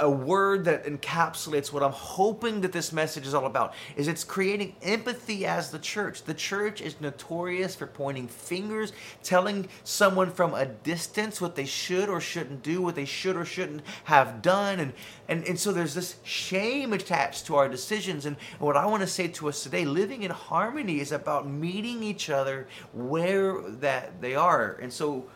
a 0.00 0.10
word 0.10 0.64
that 0.66 0.84
encapsulates 0.84 1.72
what 1.72 1.82
I'm 1.82 1.92
hoping 1.92 2.60
that 2.60 2.72
this 2.72 2.92
message 2.92 3.26
is 3.26 3.32
all 3.32 3.46
about 3.46 3.74
is 3.96 4.08
it's 4.08 4.24
creating 4.24 4.76
empathy 4.82 5.46
as 5.46 5.70
the 5.70 5.78
church. 5.78 6.24
The 6.24 6.34
church 6.34 6.80
is 6.80 7.00
notorious 7.00 7.74
for 7.74 7.86
pointing 7.86 8.28
fingers, 8.28 8.92
telling 9.22 9.68
someone 9.84 10.30
from 10.30 10.54
a 10.54 10.66
distance 10.66 11.40
what 11.40 11.54
they 11.54 11.64
should 11.64 12.08
or 12.08 12.20
shouldn't 12.20 12.62
do, 12.62 12.82
what 12.82 12.96
they 12.96 13.04
should 13.04 13.36
or 13.36 13.44
shouldn't 13.44 13.82
have 14.04 14.42
done. 14.42 14.80
And, 14.80 14.92
and, 15.28 15.44
and 15.44 15.58
so 15.58 15.72
there's 15.72 15.94
this 15.94 16.16
shame 16.22 16.92
attached 16.92 17.46
to 17.46 17.56
our 17.56 17.68
decisions. 17.68 18.26
And 18.26 18.36
what 18.58 18.76
I 18.76 18.86
want 18.86 19.02
to 19.02 19.06
say 19.06 19.28
to 19.28 19.48
us 19.48 19.62
today, 19.62 19.84
living 19.84 20.22
in 20.22 20.30
harmony 20.30 21.00
is 21.00 21.12
about 21.12 21.48
meeting 21.48 22.02
each 22.02 22.28
other 22.28 22.66
where 22.92 23.62
that 23.62 24.20
they 24.20 24.34
are. 24.34 24.78
And 24.82 24.92
so 24.92 25.26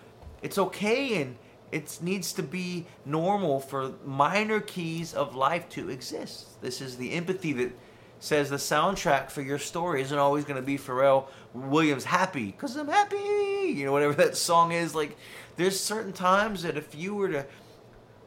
it's 0.42 0.58
okay 0.58 1.22
and 1.22 1.36
it 1.72 1.98
needs 2.02 2.32
to 2.34 2.42
be 2.42 2.86
normal 3.04 3.58
for 3.58 3.94
minor 4.04 4.60
keys 4.60 5.14
of 5.14 5.34
life 5.34 5.68
to 5.70 5.88
exist. 5.88 6.60
This 6.60 6.80
is 6.80 6.96
the 6.96 7.12
empathy 7.12 7.52
that 7.54 7.72
says 8.20 8.50
the 8.50 8.56
soundtrack 8.56 9.30
for 9.30 9.42
your 9.42 9.58
story 9.58 10.02
isn't 10.02 10.18
always 10.18 10.44
going 10.44 10.60
to 10.60 10.64
be 10.64 10.78
Pharrell 10.78 11.26
Williams 11.54 12.04
happy 12.04 12.46
because 12.46 12.76
I'm 12.76 12.88
happy. 12.88 13.16
You 13.16 13.86
know, 13.86 13.92
whatever 13.92 14.12
that 14.14 14.36
song 14.36 14.70
is. 14.70 14.94
Like, 14.94 15.16
there's 15.56 15.80
certain 15.80 16.12
times 16.12 16.62
that 16.62 16.76
if 16.76 16.94
you 16.94 17.14
were 17.14 17.28
to 17.30 17.46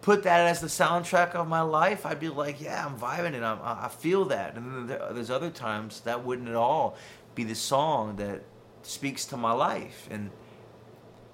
put 0.01 0.23
that 0.23 0.47
as 0.47 0.60
the 0.60 0.67
soundtrack 0.67 1.31
of 1.36 1.47
my 1.47 1.62
life, 1.62 2.05
I'd 2.05 2.19
be 2.19 2.29
like, 2.29 2.60
yeah, 2.60 2.86
I'm 2.86 2.97
vibing 2.97 3.36
and 3.36 3.45
I'm, 3.45 3.60
I 3.63 3.88
feel 3.88 4.25
that. 4.25 4.55
And 4.55 4.89
then 4.89 4.97
there's 5.13 5.29
other 5.29 5.49
times 5.49 6.01
that 6.01 6.25
wouldn't 6.25 6.49
at 6.49 6.55
all 6.55 6.97
be 7.34 7.43
the 7.43 7.55
song 7.55 8.15
that 8.17 8.43
speaks 8.84 9.25
to 9.25 9.38
my 9.38 9.51
life. 9.51 10.08
And 10.12 10.31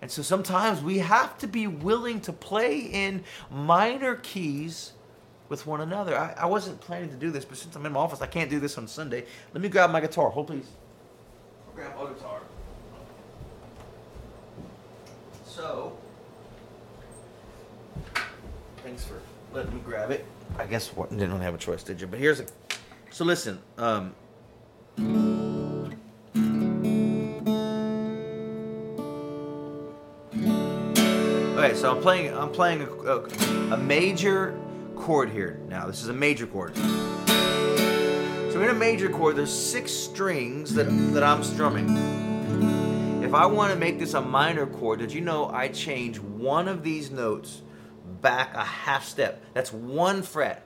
and 0.01 0.09
so 0.09 0.21
sometimes 0.23 0.81
we 0.81 0.97
have 0.99 1.37
to 1.37 1.47
be 1.47 1.67
willing 1.67 2.21
to 2.21 2.33
play 2.33 2.79
in 2.79 3.23
minor 3.51 4.15
keys 4.15 4.93
with 5.47 5.67
one 5.67 5.81
another. 5.81 6.17
I, 6.17 6.33
I, 6.37 6.45
wasn't 6.47 6.81
planning 6.81 7.09
to 7.09 7.15
do 7.15 7.29
this, 7.29 7.45
but 7.45 7.57
since 7.57 7.75
I'm 7.75 7.85
in 7.85 7.91
my 7.91 7.99
office, 7.99 8.21
I 8.21 8.25
can't 8.25 8.49
do 8.49 8.59
this 8.59 8.77
on 8.77 8.87
Sunday. 8.87 9.25
Let 9.53 9.61
me 9.61 9.69
grab 9.69 9.91
my 9.91 10.01
guitar. 10.01 10.29
Hold, 10.29 10.47
please. 10.47 10.65
I'll 11.67 11.75
grab 11.75 11.95
my 11.95 12.11
guitar. 12.13 12.39
So, 15.45 15.97
thanks 18.77 19.03
for 19.03 19.21
letting 19.53 19.73
me 19.75 19.81
grab 19.85 20.09
it. 20.09 20.25
I 20.57 20.65
guess 20.65 20.95
what 20.95 21.09
didn't 21.09 21.31
really 21.31 21.43
have 21.43 21.53
a 21.53 21.59
choice, 21.59 21.83
did 21.83 22.01
you? 22.01 22.07
But 22.07 22.19
here's 22.19 22.39
a. 22.39 22.45
So 23.11 23.25
listen. 23.25 23.59
Um, 23.77 24.15
so 31.81 31.95
I'm 31.95 32.01
playing. 32.01 32.31
I'm 32.37 32.51
playing 32.51 32.83
a, 32.83 32.91
a, 32.91 33.73
a 33.73 33.77
major 33.77 34.55
chord 34.95 35.31
here. 35.31 35.59
Now 35.67 35.87
this 35.87 36.03
is 36.03 36.09
a 36.09 36.13
major 36.13 36.45
chord. 36.45 36.75
So 36.77 38.61
in 38.61 38.69
a 38.69 38.73
major 38.75 39.09
chord, 39.09 39.35
there's 39.35 39.51
six 39.51 39.91
strings 39.91 40.75
that 40.75 40.83
that 41.13 41.23
I'm 41.23 41.43
strumming. 41.43 43.23
If 43.23 43.33
I 43.33 43.47
want 43.47 43.73
to 43.73 43.79
make 43.79 43.97
this 43.97 44.13
a 44.13 44.21
minor 44.21 44.67
chord, 44.67 44.99
did 44.99 45.11
you 45.11 45.21
know 45.21 45.49
I 45.49 45.69
change 45.69 46.19
one 46.19 46.67
of 46.67 46.83
these 46.83 47.09
notes 47.09 47.63
back 48.21 48.53
a 48.53 48.63
half 48.63 49.03
step? 49.03 49.41
That's 49.55 49.73
one 49.73 50.21
fret. 50.21 50.63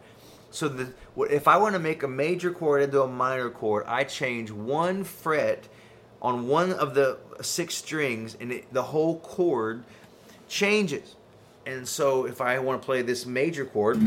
So 0.51 0.67
the, 0.67 0.93
if 1.29 1.47
I 1.47 1.55
want 1.57 1.75
to 1.75 1.79
make 1.79 2.03
a 2.03 2.09
major 2.09 2.51
chord 2.51 2.81
into 2.81 3.01
a 3.01 3.07
minor 3.07 3.49
chord, 3.49 3.85
I 3.87 4.03
change 4.03 4.51
one 4.51 5.05
fret 5.05 5.69
on 6.21 6.47
one 6.47 6.73
of 6.73 6.93
the 6.93 7.19
six 7.41 7.75
strings, 7.75 8.35
and 8.37 8.51
it, 8.51 8.73
the 8.73 8.83
whole 8.83 9.19
chord 9.19 9.85
changes. 10.47 11.15
And 11.65 11.87
so 11.87 12.25
if 12.25 12.41
I 12.41 12.59
want 12.59 12.81
to 12.81 12.85
play 12.85 13.01
this 13.01 13.25
major 13.25 13.65
chord, 13.65 13.97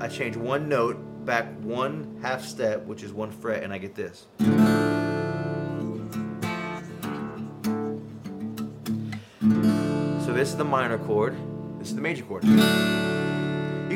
I 0.00 0.08
change 0.10 0.36
one 0.36 0.68
note 0.68 0.96
back 1.24 1.46
one 1.60 2.18
half 2.22 2.44
step, 2.44 2.84
which 2.86 3.02
is 3.02 3.12
one 3.12 3.30
fret, 3.30 3.62
and 3.62 3.72
I 3.72 3.78
get 3.78 3.94
this. 3.94 4.26
So 10.24 10.32
this 10.32 10.48
is 10.48 10.56
the 10.56 10.64
minor 10.64 10.98
chord, 10.98 11.36
this 11.78 11.88
is 11.88 11.94
the 11.94 12.00
major 12.00 12.24
chord. 12.24 12.44
You 12.44 12.58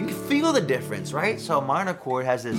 can 0.03 0.15
feel 0.29 0.53
the 0.53 0.61
difference, 0.61 1.12
right? 1.12 1.41
So 1.41 1.59
a 1.59 1.62
minor 1.62 1.95
chord 1.95 2.27
has 2.27 2.43
this 2.43 2.59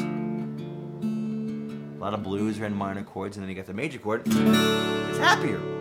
a 1.98 2.00
lot 2.00 2.14
of 2.14 2.22
blues 2.22 2.60
are 2.60 2.66
in 2.66 2.76
minor 2.76 3.04
chords, 3.04 3.38
and 3.38 3.44
then 3.44 3.50
you 3.50 3.56
got 3.56 3.66
the 3.66 3.74
major 3.74 3.98
chord. 3.98 4.22
It's 4.26 5.18
happier. 5.18 5.77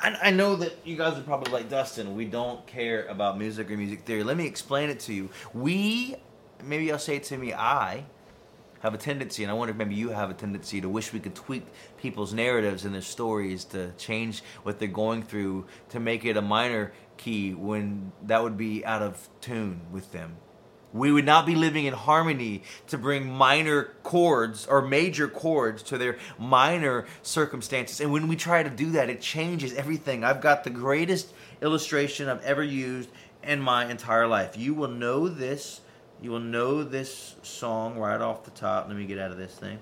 I, 0.00 0.18
I 0.24 0.30
know 0.30 0.56
that 0.56 0.76
you 0.84 0.96
guys 0.96 1.18
are 1.18 1.22
probably 1.22 1.52
like 1.52 1.68
Dustin. 1.68 2.14
We 2.16 2.24
don't 2.24 2.66
care 2.66 3.06
about 3.06 3.38
music 3.38 3.70
or 3.70 3.76
music 3.76 4.04
theory. 4.04 4.22
Let 4.22 4.36
me 4.36 4.46
explain 4.46 4.90
it 4.90 5.00
to 5.00 5.14
you. 5.14 5.30
We, 5.54 6.16
maybe 6.62 6.90
I'll 6.92 6.98
say 6.98 7.18
to 7.18 7.36
me. 7.36 7.52
I 7.52 8.04
have 8.80 8.94
a 8.94 8.98
tendency, 8.98 9.42
and 9.42 9.50
I 9.50 9.54
wonder 9.54 9.72
if 9.72 9.76
maybe 9.76 9.94
you 9.94 10.10
have 10.10 10.30
a 10.30 10.34
tendency 10.34 10.80
to 10.80 10.88
wish 10.88 11.12
we 11.12 11.20
could 11.20 11.34
tweak 11.34 11.66
people's 11.96 12.32
narratives 12.32 12.84
and 12.84 12.94
their 12.94 13.02
stories 13.02 13.64
to 13.66 13.92
change 13.98 14.42
what 14.62 14.78
they're 14.78 14.88
going 14.88 15.22
through 15.22 15.66
to 15.88 15.98
make 15.98 16.24
it 16.24 16.36
a 16.36 16.42
minor 16.42 16.92
key 17.16 17.54
when 17.54 18.12
that 18.22 18.42
would 18.42 18.56
be 18.56 18.84
out 18.84 19.02
of 19.02 19.28
tune 19.40 19.80
with 19.90 20.12
them. 20.12 20.36
We 20.92 21.12
would 21.12 21.26
not 21.26 21.44
be 21.44 21.54
living 21.54 21.84
in 21.84 21.92
harmony 21.92 22.62
to 22.86 22.96
bring 22.96 23.30
minor 23.30 23.90
chords 24.02 24.66
or 24.66 24.80
major 24.80 25.28
chords 25.28 25.82
to 25.84 25.98
their 25.98 26.16
minor 26.38 27.06
circumstances. 27.22 28.00
And 28.00 28.10
when 28.10 28.26
we 28.26 28.36
try 28.36 28.62
to 28.62 28.70
do 28.70 28.92
that, 28.92 29.10
it 29.10 29.20
changes 29.20 29.74
everything. 29.74 30.24
I've 30.24 30.40
got 30.40 30.64
the 30.64 30.70
greatest 30.70 31.32
illustration 31.60 32.28
I've 32.28 32.42
ever 32.42 32.62
used 32.62 33.10
in 33.42 33.60
my 33.60 33.90
entire 33.90 34.26
life. 34.26 34.56
You 34.56 34.74
will 34.74 34.88
know 34.88 35.28
this. 35.28 35.80
You 36.22 36.30
will 36.30 36.40
know 36.40 36.82
this 36.82 37.36
song 37.42 37.98
right 37.98 38.20
off 38.20 38.44
the 38.44 38.50
top. 38.50 38.88
Let 38.88 38.96
me 38.96 39.06
get 39.06 39.18
out 39.18 39.30
of 39.30 39.36
this 39.36 39.54
thing. 39.54 39.78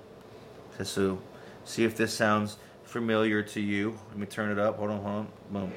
So, 0.82 1.18
see 1.64 1.84
if 1.84 1.96
this 1.96 2.12
sounds 2.12 2.58
familiar 2.84 3.42
to 3.42 3.60
you. 3.60 3.98
Let 4.10 4.18
me 4.18 4.26
turn 4.26 4.50
it 4.50 4.58
up. 4.58 4.76
Hold 4.76 4.90
on, 4.90 5.02
hold 5.02 5.14
on. 5.16 5.28
Boom. 5.50 5.72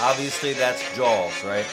Obviously, 0.00 0.52
that's 0.52 0.80
Jaws, 0.96 1.44
right? 1.44 1.66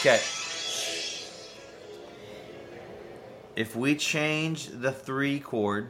Okay. 0.00 0.20
If 3.56 3.74
we 3.74 3.96
change 3.96 4.66
the 4.66 4.92
three 4.92 5.40
chord, 5.40 5.88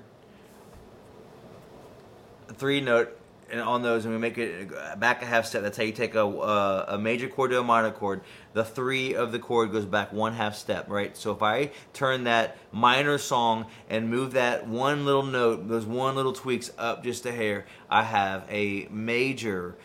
three 2.48 2.80
note, 2.80 3.18
and 3.50 3.60
on 3.60 3.82
those, 3.82 4.04
and 4.04 4.14
we 4.14 4.18
make 4.18 4.38
it 4.38 4.70
back 4.98 5.22
a 5.22 5.26
half 5.26 5.46
step. 5.46 5.62
That's 5.62 5.76
how 5.76 5.82
you 5.82 5.92
take 5.92 6.14
a, 6.14 6.26
uh, 6.26 6.84
a 6.88 6.98
major 6.98 7.28
chord 7.28 7.50
to 7.50 7.60
a 7.60 7.64
minor 7.64 7.90
chord. 7.90 8.22
The 8.52 8.64
three 8.64 9.14
of 9.14 9.32
the 9.32 9.38
chord 9.38 9.72
goes 9.72 9.84
back 9.84 10.12
one 10.12 10.32
half 10.32 10.54
step, 10.54 10.88
right? 10.88 11.16
So 11.16 11.32
if 11.32 11.42
I 11.42 11.70
turn 11.92 12.24
that 12.24 12.56
minor 12.72 13.18
song 13.18 13.66
and 13.88 14.10
move 14.10 14.32
that 14.32 14.66
one 14.66 15.04
little 15.04 15.22
note, 15.22 15.68
those 15.68 15.86
one 15.86 16.14
little 16.14 16.32
tweaks 16.32 16.70
up 16.78 17.04
just 17.04 17.26
a 17.26 17.32
hair, 17.32 17.66
I 17.90 18.02
have 18.02 18.46
a 18.50 18.88
major 18.90 19.76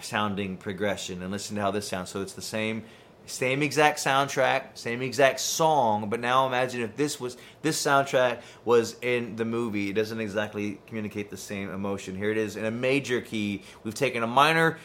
sounding 0.00 0.56
progression. 0.56 1.22
And 1.22 1.30
listen 1.30 1.56
to 1.56 1.62
how 1.62 1.70
this 1.70 1.88
sounds. 1.88 2.10
So 2.10 2.22
it's 2.22 2.34
the 2.34 2.42
same 2.42 2.84
same 3.28 3.62
exact 3.62 3.98
soundtrack, 3.98 4.62
same 4.74 5.02
exact 5.02 5.40
song, 5.40 6.08
but 6.08 6.20
now 6.20 6.46
imagine 6.46 6.80
if 6.80 6.96
this 6.96 7.20
was 7.20 7.36
this 7.62 7.82
soundtrack 7.82 8.40
was 8.64 8.96
in 9.02 9.36
the 9.36 9.44
movie. 9.44 9.90
It 9.90 9.94
doesn't 9.94 10.20
exactly 10.20 10.80
communicate 10.86 11.30
the 11.30 11.36
same 11.36 11.70
emotion. 11.70 12.16
Here 12.16 12.30
it 12.30 12.38
is 12.38 12.56
in 12.56 12.64
a 12.64 12.70
major 12.70 13.20
key. 13.20 13.62
We've 13.84 13.94
taken 13.94 14.22
a 14.22 14.26
minor 14.26 14.78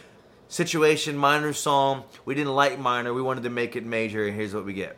situation, 0.47 1.17
minor 1.17 1.53
song. 1.53 2.03
We 2.25 2.35
didn't 2.35 2.53
like 2.53 2.77
minor. 2.77 3.13
We 3.13 3.21
wanted 3.21 3.43
to 3.43 3.49
make 3.49 3.75
it 3.75 3.85
major, 3.85 4.27
and 4.27 4.35
here's 4.35 4.53
what 4.53 4.65
we 4.65 4.73
get. 4.73 4.97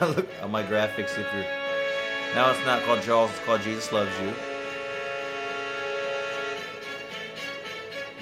Look 0.00 0.28
on 0.42 0.50
my 0.50 0.62
graphics 0.62 1.18
if 1.18 1.26
you're 1.34 1.44
now 2.34 2.50
it's 2.50 2.64
not 2.64 2.82
called 2.84 3.02
Jaws, 3.02 3.28
it's 3.30 3.40
called 3.40 3.60
Jesus 3.62 3.92
Loves 3.92 4.12
You. 4.20 4.49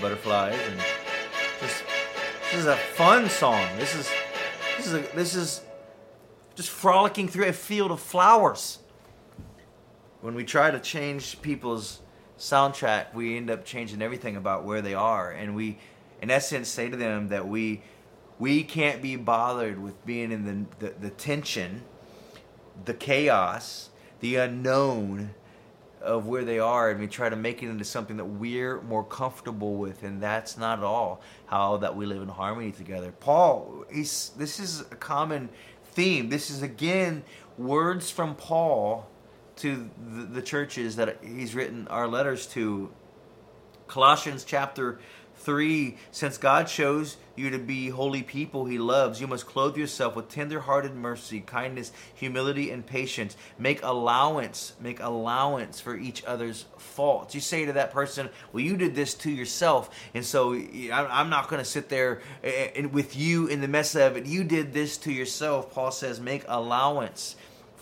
Butterflies 0.00 0.58
and 0.70 0.80
just 1.60 1.84
this 2.50 2.60
is 2.60 2.66
a 2.66 2.76
fun 2.76 3.28
song. 3.28 3.66
This 3.78 3.94
is 3.94 4.10
this 4.76 4.86
is 4.86 4.94
a, 4.94 4.98
this 5.14 5.34
is 5.34 5.60
just 6.54 6.70
frolicking 6.70 7.28
through 7.28 7.46
a 7.46 7.52
field 7.52 7.90
of 7.90 8.00
flowers. 8.00 8.78
When 10.20 10.34
we 10.34 10.44
try 10.44 10.70
to 10.70 10.80
change 10.80 11.40
people's 11.42 12.00
soundtrack, 12.38 13.14
we 13.14 13.36
end 13.36 13.50
up 13.50 13.64
changing 13.64 14.02
everything 14.02 14.36
about 14.36 14.64
where 14.64 14.82
they 14.82 14.94
are, 14.94 15.30
and 15.30 15.54
we, 15.54 15.78
in 16.22 16.30
essence, 16.30 16.68
say 16.68 16.88
to 16.88 16.96
them 16.96 17.28
that 17.28 17.46
we 17.46 17.82
we 18.38 18.62
can't 18.62 19.02
be 19.02 19.16
bothered 19.16 19.80
with 19.80 20.04
being 20.06 20.30
in 20.30 20.44
the, 20.44 20.86
the, 20.86 20.94
the 21.00 21.10
tension, 21.10 21.82
the 22.84 22.94
chaos, 22.94 23.90
the 24.20 24.36
unknown, 24.36 25.34
of 26.00 26.26
where 26.26 26.44
they 26.44 26.58
are 26.58 26.90
and 26.90 27.00
we 27.00 27.06
try 27.06 27.28
to 27.28 27.36
make 27.36 27.62
it 27.62 27.68
into 27.68 27.84
something 27.84 28.16
that 28.16 28.24
we're 28.24 28.80
more 28.82 29.04
comfortable 29.04 29.76
with 29.76 30.02
and 30.02 30.22
that's 30.22 30.56
not 30.56 30.78
at 30.78 30.84
all 30.84 31.20
how 31.46 31.76
that 31.78 31.96
we 31.96 32.06
live 32.06 32.22
in 32.22 32.28
harmony 32.28 32.72
together. 32.72 33.12
Paul 33.12 33.84
he's 33.92 34.30
this 34.36 34.60
is 34.60 34.80
a 34.80 34.96
common 34.96 35.48
theme. 35.92 36.28
This 36.28 36.50
is 36.50 36.62
again 36.62 37.24
words 37.56 38.10
from 38.10 38.34
paul 38.34 39.08
to 39.56 39.90
the, 40.10 40.22
the 40.24 40.42
churches 40.42 40.96
that 40.96 41.18
he's 41.22 41.54
written 41.54 41.88
our 41.88 42.08
letters 42.08 42.46
to. 42.46 42.90
Colossians 43.88 44.44
chapter 44.44 45.00
3 45.38 45.96
Since 46.10 46.38
God 46.38 46.66
chose 46.66 47.16
you 47.36 47.50
to 47.50 47.58
be 47.58 47.88
holy 47.88 48.22
people 48.22 48.64
he 48.64 48.78
loves, 48.78 49.20
you 49.20 49.26
must 49.26 49.46
clothe 49.46 49.76
yourself 49.76 50.16
with 50.16 50.28
tender-hearted 50.28 50.94
mercy, 50.94 51.40
kindness, 51.40 51.92
humility, 52.14 52.70
and 52.70 52.84
patience. 52.84 53.36
Make 53.58 53.82
allowance, 53.82 54.72
make 54.80 55.00
allowance 55.00 55.80
for 55.80 55.96
each 55.96 56.24
other's 56.24 56.66
faults. 56.76 57.34
You 57.34 57.40
say 57.40 57.64
to 57.64 57.72
that 57.74 57.92
person, 57.92 58.28
Well, 58.52 58.62
you 58.62 58.76
did 58.76 58.94
this 58.94 59.14
to 59.14 59.30
yourself, 59.30 59.90
and 60.14 60.24
so 60.24 60.54
I'm 60.54 61.30
not 61.30 61.48
going 61.48 61.62
to 61.62 61.68
sit 61.68 61.88
there 61.88 62.20
eh, 62.42 62.70
eh, 62.74 62.86
with 62.86 63.16
you 63.16 63.46
in 63.46 63.60
the 63.60 63.68
mess 63.68 63.94
of 63.94 64.16
it. 64.16 64.26
You 64.26 64.44
did 64.44 64.72
this 64.72 64.98
to 64.98 65.12
yourself. 65.12 65.72
Paul 65.72 65.92
says, 65.92 66.20
Make 66.20 66.44
allowance 66.48 67.36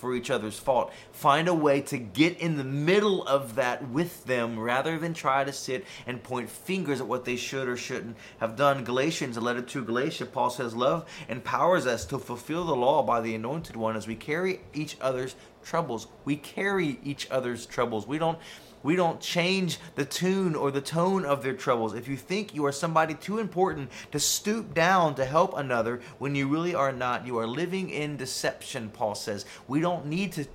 for 0.06 0.14
each 0.14 0.30
other's 0.30 0.56
fault. 0.56 0.92
Find 1.10 1.48
a 1.48 1.54
way 1.54 1.80
to 1.80 1.98
get 1.98 2.38
in 2.38 2.56
the 2.56 2.62
middle 2.62 3.26
of 3.26 3.56
that 3.56 3.88
with 3.88 4.24
them 4.24 4.56
rather 4.56 5.00
than 5.00 5.14
try 5.14 5.42
to 5.42 5.52
sit 5.52 5.84
and 6.06 6.22
point 6.22 6.48
fingers 6.48 7.00
at 7.00 7.08
what 7.08 7.24
they 7.24 7.34
should 7.34 7.66
or 7.66 7.76
shouldn't 7.76 8.16
have 8.38 8.54
done. 8.54 8.84
Galatians, 8.84 9.36
a 9.36 9.40
letter 9.40 9.62
to 9.62 9.84
Galatia, 9.84 10.26
Paul 10.26 10.50
says, 10.50 10.76
Love 10.76 11.10
empowers 11.28 11.88
us 11.88 12.04
to 12.06 12.20
fulfill 12.20 12.64
the 12.64 12.76
law 12.76 13.02
by 13.02 13.20
the 13.20 13.34
anointed 13.34 13.74
one 13.74 13.96
as 13.96 14.06
we 14.06 14.14
carry 14.14 14.60
each 14.72 14.96
other's 15.00 15.34
troubles. 15.64 16.06
We 16.24 16.36
carry 16.36 17.00
each 17.02 17.28
other's 17.28 17.66
troubles. 17.66 18.06
We 18.06 18.18
don't 18.18 18.38
we 18.86 18.94
don't 18.94 19.20
change 19.20 19.78
the 19.96 20.04
tune 20.04 20.54
or 20.54 20.70
the 20.70 20.80
tone 20.80 21.24
of 21.24 21.42
their 21.42 21.54
troubles. 21.54 21.92
If 21.92 22.06
you 22.06 22.16
think 22.16 22.54
you 22.54 22.64
are 22.66 22.72
somebody 22.72 23.14
too 23.14 23.40
important 23.40 23.90
to 24.12 24.20
stoop 24.20 24.74
down 24.74 25.16
to 25.16 25.24
help 25.24 25.58
another 25.58 26.00
when 26.20 26.36
you 26.36 26.46
really 26.46 26.72
are 26.72 26.92
not, 26.92 27.26
you 27.26 27.36
are 27.38 27.48
living 27.48 27.90
in 27.90 28.16
deception, 28.16 28.90
Paul 28.90 29.16
says. 29.16 29.44
We 29.66 29.80
don't 29.80 30.06
need 30.06 30.30
to 30.34 30.46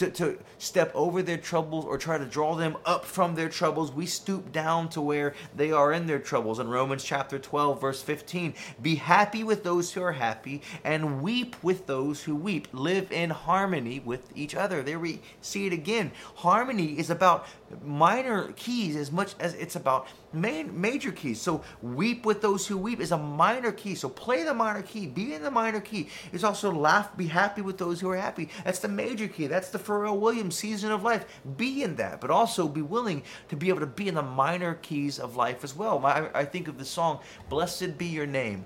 to, 0.00 0.10
to 0.10 0.38
step 0.58 0.90
over 0.94 1.22
their 1.22 1.36
troubles 1.36 1.84
or 1.84 1.98
try 1.98 2.18
to 2.18 2.24
draw 2.24 2.54
them 2.54 2.76
up 2.84 3.04
from 3.04 3.34
their 3.34 3.48
troubles. 3.48 3.92
We 3.92 4.06
stoop 4.06 4.50
down 4.50 4.88
to 4.90 5.00
where 5.00 5.34
they 5.54 5.70
are 5.72 5.92
in 5.92 6.06
their 6.06 6.18
troubles. 6.18 6.58
In 6.58 6.68
Romans 6.68 7.04
chapter 7.04 7.38
12, 7.38 7.80
verse 7.80 8.02
15, 8.02 8.54
be 8.80 8.96
happy 8.96 9.44
with 9.44 9.62
those 9.62 9.92
who 9.92 10.02
are 10.02 10.12
happy 10.12 10.62
and 10.84 11.22
weep 11.22 11.54
with 11.62 11.86
those 11.86 12.22
who 12.22 12.34
weep. 12.34 12.68
Live 12.72 13.12
in 13.12 13.30
harmony 13.30 14.00
with 14.00 14.30
each 14.34 14.54
other. 14.54 14.82
There 14.82 14.98
we 14.98 15.20
see 15.42 15.66
it 15.66 15.72
again. 15.72 16.12
Harmony 16.36 16.98
is 16.98 17.10
about 17.10 17.46
minor 17.84 18.52
keys 18.52 18.96
as 18.96 19.12
much 19.12 19.34
as 19.38 19.54
it's 19.54 19.76
about 19.76 20.06
main, 20.32 20.80
major 20.80 21.12
keys. 21.12 21.40
So 21.40 21.62
weep 21.82 22.24
with 22.24 22.40
those 22.40 22.66
who 22.66 22.76
weep 22.78 23.00
is 23.00 23.12
a 23.12 23.18
minor 23.18 23.72
key. 23.72 23.94
So 23.94 24.08
play 24.08 24.42
the 24.42 24.54
minor 24.54 24.82
key, 24.82 25.06
be 25.06 25.34
in 25.34 25.42
the 25.42 25.50
minor 25.50 25.80
key. 25.80 26.08
It's 26.32 26.44
also 26.44 26.72
laugh, 26.72 27.16
be 27.16 27.26
happy 27.26 27.62
with 27.62 27.78
those 27.78 28.00
who 28.00 28.10
are 28.10 28.16
happy. 28.16 28.48
That's 28.64 28.80
the 28.80 28.88
major 28.88 29.28
key. 29.28 29.46
That's 29.46 29.70
the 29.70 29.78
Pharrell 29.78 30.18
Williams 30.18 30.56
season 30.56 30.90
of 30.92 31.02
life. 31.02 31.24
Be 31.56 31.82
in 31.82 31.96
that, 31.96 32.20
but 32.20 32.30
also 32.30 32.68
be 32.68 32.82
willing 32.82 33.22
to 33.48 33.56
be 33.56 33.68
able 33.68 33.80
to 33.80 33.86
be 33.86 34.08
in 34.08 34.14
the 34.14 34.22
minor 34.22 34.74
keys 34.74 35.18
of 35.18 35.36
life 35.36 35.64
as 35.64 35.74
well. 35.74 36.04
I, 36.04 36.30
I 36.34 36.44
think 36.44 36.68
of 36.68 36.78
the 36.78 36.84
song, 36.84 37.20
Blessed 37.48 37.98
Be 37.98 38.06
Your 38.06 38.26
Name. 38.26 38.64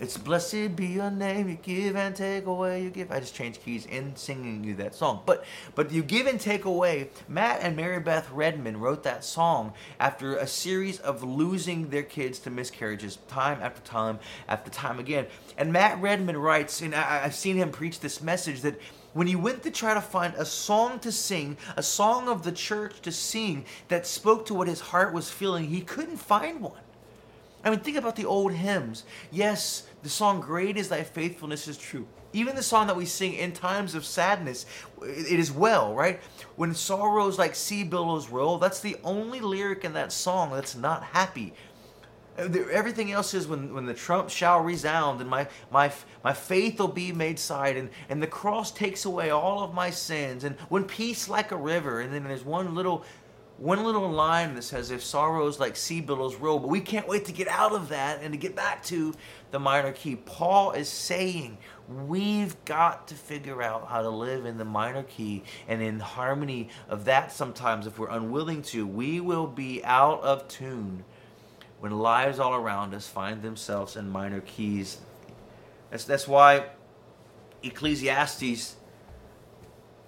It's 0.00 0.16
blessed 0.16 0.76
be 0.76 0.86
your 0.86 1.10
name. 1.10 1.50
You 1.50 1.56
give 1.56 1.94
and 1.94 2.16
take 2.16 2.46
away. 2.46 2.82
You 2.82 2.88
give. 2.88 3.12
I 3.12 3.20
just 3.20 3.34
changed 3.34 3.62
keys 3.62 3.84
in 3.84 4.16
singing 4.16 4.64
you 4.64 4.74
that 4.76 4.94
song. 4.94 5.20
But 5.26 5.44
but 5.74 5.92
you 5.92 6.02
give 6.02 6.26
and 6.26 6.40
take 6.40 6.64
away. 6.64 7.10
Matt 7.28 7.60
and 7.60 7.76
Mary 7.76 8.00
Beth 8.00 8.30
Redman 8.30 8.78
wrote 8.80 9.02
that 9.02 9.24
song 9.24 9.74
after 9.98 10.36
a 10.36 10.46
series 10.46 11.00
of 11.00 11.22
losing 11.22 11.90
their 11.90 12.02
kids 12.02 12.38
to 12.40 12.50
miscarriages, 12.50 13.18
time 13.28 13.60
after 13.60 13.82
time 13.82 14.18
after 14.48 14.70
time 14.70 14.98
again. 14.98 15.26
And 15.58 15.70
Matt 15.70 16.00
Redman 16.00 16.38
writes, 16.38 16.80
and 16.80 16.94
I, 16.94 17.24
I've 17.24 17.34
seen 17.34 17.56
him 17.56 17.70
preach 17.70 18.00
this 18.00 18.22
message 18.22 18.62
that 18.62 18.80
when 19.12 19.26
he 19.26 19.36
went 19.36 19.62
to 19.64 19.70
try 19.70 19.92
to 19.92 20.00
find 20.00 20.32
a 20.34 20.46
song 20.46 20.98
to 21.00 21.12
sing, 21.12 21.58
a 21.76 21.82
song 21.82 22.26
of 22.26 22.42
the 22.42 22.52
church 22.52 23.02
to 23.02 23.12
sing 23.12 23.66
that 23.88 24.06
spoke 24.06 24.46
to 24.46 24.54
what 24.54 24.66
his 24.66 24.80
heart 24.80 25.12
was 25.12 25.30
feeling, 25.30 25.66
he 25.66 25.82
couldn't 25.82 26.16
find 26.16 26.62
one. 26.62 26.80
I 27.62 27.70
mean, 27.70 27.80
think 27.80 27.98
about 27.98 28.16
the 28.16 28.24
old 28.24 28.52
hymns. 28.52 29.04
Yes, 29.30 29.86
the 30.02 30.08
song 30.08 30.40
Great 30.40 30.76
is 30.76 30.88
Thy 30.88 31.02
Faithfulness 31.02 31.68
is 31.68 31.76
true. 31.76 32.06
Even 32.32 32.54
the 32.54 32.62
song 32.62 32.86
that 32.86 32.96
we 32.96 33.06
sing 33.06 33.34
in 33.34 33.52
times 33.52 33.94
of 33.94 34.04
sadness, 34.04 34.64
it 35.02 35.38
is 35.38 35.50
well, 35.50 35.94
right? 35.94 36.20
When 36.56 36.74
sorrows 36.74 37.38
like 37.38 37.54
sea 37.54 37.82
billows 37.82 38.28
roll, 38.28 38.58
that's 38.58 38.80
the 38.80 38.96
only 39.02 39.40
lyric 39.40 39.84
in 39.84 39.94
that 39.94 40.12
song 40.12 40.52
that's 40.52 40.76
not 40.76 41.02
happy. 41.02 41.54
Uh, 42.38 42.48
everything 42.70 43.10
else 43.10 43.34
is 43.34 43.48
when, 43.48 43.74
when 43.74 43.86
the 43.86 43.94
trump 43.94 44.30
shall 44.30 44.60
resound 44.60 45.20
and 45.20 45.28
my, 45.28 45.48
my, 45.70 45.92
my 46.22 46.32
faith 46.32 46.78
will 46.78 46.88
be 46.88 47.12
made 47.12 47.38
sight 47.38 47.76
and, 47.76 47.90
and 48.08 48.22
the 48.22 48.26
cross 48.26 48.70
takes 48.70 49.04
away 49.04 49.30
all 49.30 49.62
of 49.62 49.74
my 49.74 49.90
sins 49.90 50.44
and 50.44 50.54
when 50.68 50.84
peace 50.84 51.28
like 51.28 51.50
a 51.50 51.56
river 51.56 52.00
and 52.00 52.12
then 52.12 52.24
there's 52.24 52.44
one 52.44 52.74
little 52.74 53.04
one 53.60 53.84
little 53.84 54.10
line 54.10 54.54
that 54.54 54.62
says 54.62 54.90
if 54.90 55.04
sorrows 55.04 55.60
like 55.60 55.76
sea 55.76 56.00
billows 56.00 56.34
roll 56.36 56.58
but 56.58 56.68
we 56.68 56.80
can't 56.80 57.06
wait 57.06 57.26
to 57.26 57.32
get 57.32 57.46
out 57.46 57.72
of 57.72 57.90
that 57.90 58.22
and 58.22 58.32
to 58.32 58.38
get 58.38 58.56
back 58.56 58.82
to 58.82 59.12
the 59.50 59.60
minor 59.60 59.92
key. 59.92 60.16
Paul 60.16 60.72
is 60.72 60.88
saying 60.88 61.58
we've 61.86 62.56
got 62.64 63.06
to 63.08 63.14
figure 63.14 63.62
out 63.62 63.86
how 63.88 64.00
to 64.00 64.08
live 64.08 64.46
in 64.46 64.56
the 64.56 64.64
minor 64.64 65.02
key 65.02 65.44
and 65.68 65.82
in 65.82 66.00
harmony 66.00 66.70
of 66.88 67.04
that 67.04 67.32
sometimes. 67.32 67.86
If 67.86 67.98
we're 67.98 68.08
unwilling 68.08 68.62
to 68.62 68.86
we 68.86 69.20
will 69.20 69.46
be 69.46 69.84
out 69.84 70.22
of 70.22 70.48
tune 70.48 71.04
when 71.80 71.92
lives 71.98 72.38
all 72.38 72.54
around 72.54 72.94
us 72.94 73.06
find 73.06 73.42
themselves 73.42 73.94
in 73.94 74.08
minor 74.08 74.40
keys. 74.40 74.98
That's, 75.90 76.04
that's 76.04 76.26
why 76.26 76.64
ecclesiastes 77.62 78.76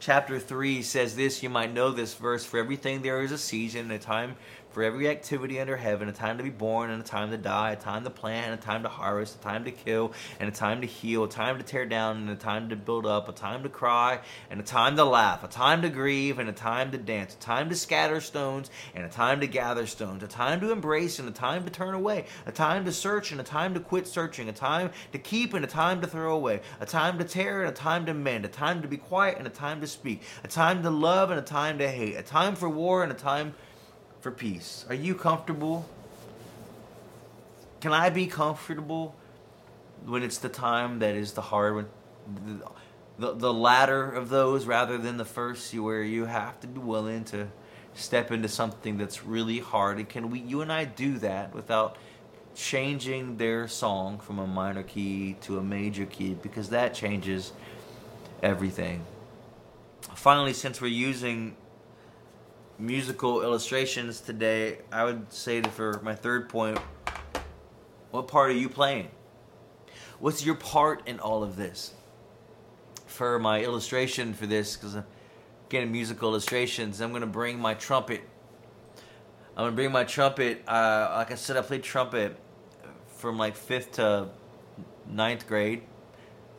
chapter 0.03 0.41
3 0.41 0.83
says 0.83 1.15
this, 1.15 1.45
you 1.45 1.49
might 1.49 1.73
know 1.73 1.93
this 1.93 2.15
verse 2.15 2.45
for 2.45 2.59
everything 2.59 3.03
there 3.03 3.23
is 3.23 3.31
a 3.31 3.39
season 3.39 3.83
and 3.83 3.93
a 3.93 3.99
time 4.01 4.35
for 4.73 4.83
every 4.83 5.09
activity 5.09 5.61
under 5.61 5.77
heaven, 5.77 6.09
a 6.09 6.13
time 6.13 6.39
to 6.39 6.45
be 6.45 6.51
born 6.51 6.91
and 6.91 7.03
a 7.03 7.05
time 7.05 7.31
to 7.31 7.37
die, 7.37 7.73
a 7.73 7.77
time 7.77 8.05
to 8.05 8.11
plant 8.11 8.47
and 8.47 8.55
a 8.55 8.63
time 8.63 8.83
to 8.83 8.89
harvest, 8.89 9.37
a 9.37 9.39
time 9.39 9.65
to 9.65 9.71
kill 9.71 10.13
and 10.41 10.49
a 10.49 10.53
time 10.53 10.81
to 10.81 10.87
heal, 10.87 11.25
a 11.25 11.29
time 11.29 11.59
to 11.59 11.65
tear 11.65 11.87
down 11.87 12.17
and 12.17 12.31
a 12.31 12.37
time 12.37 12.69
to 12.71 12.77
build 12.77 13.07
up, 13.07 13.29
a 13.29 13.33
time 13.33 13.63
to 13.63 13.69
cry 13.69 14.21
and 14.51 14.61
a 14.61 14.63
time 14.63 14.97
to 14.97 15.05
laugh, 15.05 15.45
a 15.45 15.49
time 15.49 15.83
to 15.83 15.89
grieve 15.89 16.39
and 16.39 16.49
a 16.49 16.53
time 16.53 16.91
to 16.91 16.99
dance, 16.99 17.35
a 17.35 17.39
time 17.39 17.69
to 17.69 17.77
scatter 17.77 18.21
stones 18.21 18.71
and 18.95 19.05
a 19.05 19.09
time 19.09 19.41
to 19.41 19.47
gather 19.47 19.87
stones, 19.87 20.23
a 20.23 20.29
time 20.29 20.61
to 20.61 20.73
embrace 20.73 21.19
and 21.19 21.29
a 21.29 21.33
time 21.33 21.65
to 21.65 21.71
turn 21.71 21.95
away, 21.95 22.25
a 22.47 22.53
time 22.53 22.85
to 22.85 22.93
search 22.93 23.33
and 23.33 23.41
a 23.41 23.45
time 23.45 23.75
to 23.75 23.81
quit 23.81 24.07
searching, 24.07 24.49
a 24.49 24.53
time 24.53 24.91
to 25.13 25.19
keep 25.19 25.55
and 25.55 25.65
a 25.65 25.69
time 25.69 26.01
to 26.01 26.07
throw 26.07 26.35
away, 26.35 26.61
a 26.81 26.87
time 26.87 27.19
to 27.19 27.25
tear 27.25 27.61
and 27.61 27.71
a 27.71 27.75
time 27.75 28.07
to 28.07 28.15
mend, 28.15 28.45
a 28.45 28.49
time 28.49 28.83
to 28.83 28.89
be 28.89 28.97
quiet 28.97 29.39
and 29.39 29.47
a 29.47 29.51
time 29.51 29.81
to 29.81 29.87
speak, 29.87 30.23
a 30.45 30.49
time 30.49 30.83
to 30.83 30.91
love 30.91 31.31
and 31.31 31.39
a 31.39 31.43
time 31.43 31.79
to 31.79 31.89
hate, 31.89 32.17
a 32.17 32.23
time 32.23 32.55
for 32.55 32.69
war 32.69 33.03
and 33.03 33.13
a 33.13 33.15
time 33.15 33.55
for 34.23 34.31
peace. 34.31 34.87
Are 34.89 34.95
you 34.95 35.17
comfortable? 35.17 35.85
Can 37.81 37.93
I 37.93 38.09
be 38.09 38.29
comfortable 38.29 39.17
when 40.07 40.23
it's 40.23 40.39
the 40.39 40.49
time 40.49 41.01
that 41.01 41.17
is 41.17 41.33
the 41.33 41.43
hard 41.43 41.75
one? 41.75 41.89
The, 43.19 43.35
the, 43.35 43.53
latter 43.53 44.11
of 44.11 44.29
those 44.29 44.65
rather 44.65 44.97
than 44.97 45.17
the 45.17 45.25
first, 45.25 45.75
where 45.75 46.03
you 46.03 46.25
have 46.25 46.59
to 46.61 46.67
be 46.67 46.79
willing 46.79 47.25
to 47.27 47.49
step 47.95 48.31
into 48.31 48.49
something 48.49 48.97
that's 48.97 49.25
really 49.25 49.59
hard. 49.59 49.99
And 49.99 50.09
can 50.09 50.31
we, 50.31 50.39
you 50.39 50.61
and 50.61 50.73
I, 50.73 50.85
do 50.85 51.19
that 51.19 51.53
without 51.53 51.99
changing 52.55 53.37
their 53.37 53.69
song 53.69 54.19
from 54.19 54.39
a 54.39 54.47
minor 54.47 54.85
key 54.85 55.37
to 55.43 55.59
a 55.59 55.63
major 55.63 56.07
key? 56.07 56.35
Because 56.35 56.71
that 56.71 56.95
changes 56.95 57.53
everything. 58.43 59.05
Finally, 60.15 60.53
since 60.53 60.81
we're 60.81 60.87
using 60.87 61.57
musical 62.79 63.43
illustrations 63.43 64.21
today, 64.21 64.79
I 64.91 65.05
would 65.05 65.33
say 65.33 65.61
that 65.61 65.73
for 65.73 66.01
my 66.03 66.15
third 66.15 66.49
point, 66.49 66.79
what 68.11 68.29
part 68.29 68.51
are 68.51 68.55
you 68.55 68.69
playing? 68.69 69.09
What's 70.19 70.45
your 70.45 70.55
part 70.55 71.07
in 71.07 71.21
all 71.21 71.43
of 71.43 71.57
this? 71.57 71.93
For 73.07 73.39
my 73.39 73.63
illustration 73.63 74.35
for 74.35 74.47
this, 74.47 74.77
because 74.77 74.97
I'm 74.97 75.05
getting 75.69 75.93
musical 75.93 76.31
illustrations, 76.31 77.01
I'm 77.01 77.11
going 77.11 77.23
to 77.23 77.27
bring 77.27 77.59
my 77.59 77.75
trumpet. 77.75 78.23
I'm 79.57 79.65
going 79.65 79.73
to 79.73 79.77
bring 79.77 79.93
my 79.93 80.05
trumpet. 80.05 80.63
Uh, 80.67 81.13
like 81.17 81.31
I 81.31 81.35
said, 81.35 81.57
I 81.57 81.63
played 81.63 81.83
trumpet 81.83 82.37
from 83.17 83.39
like 83.39 83.57
fifth 83.57 83.93
to 83.93 84.29
ninth 85.09 85.47
grade. 85.47 85.83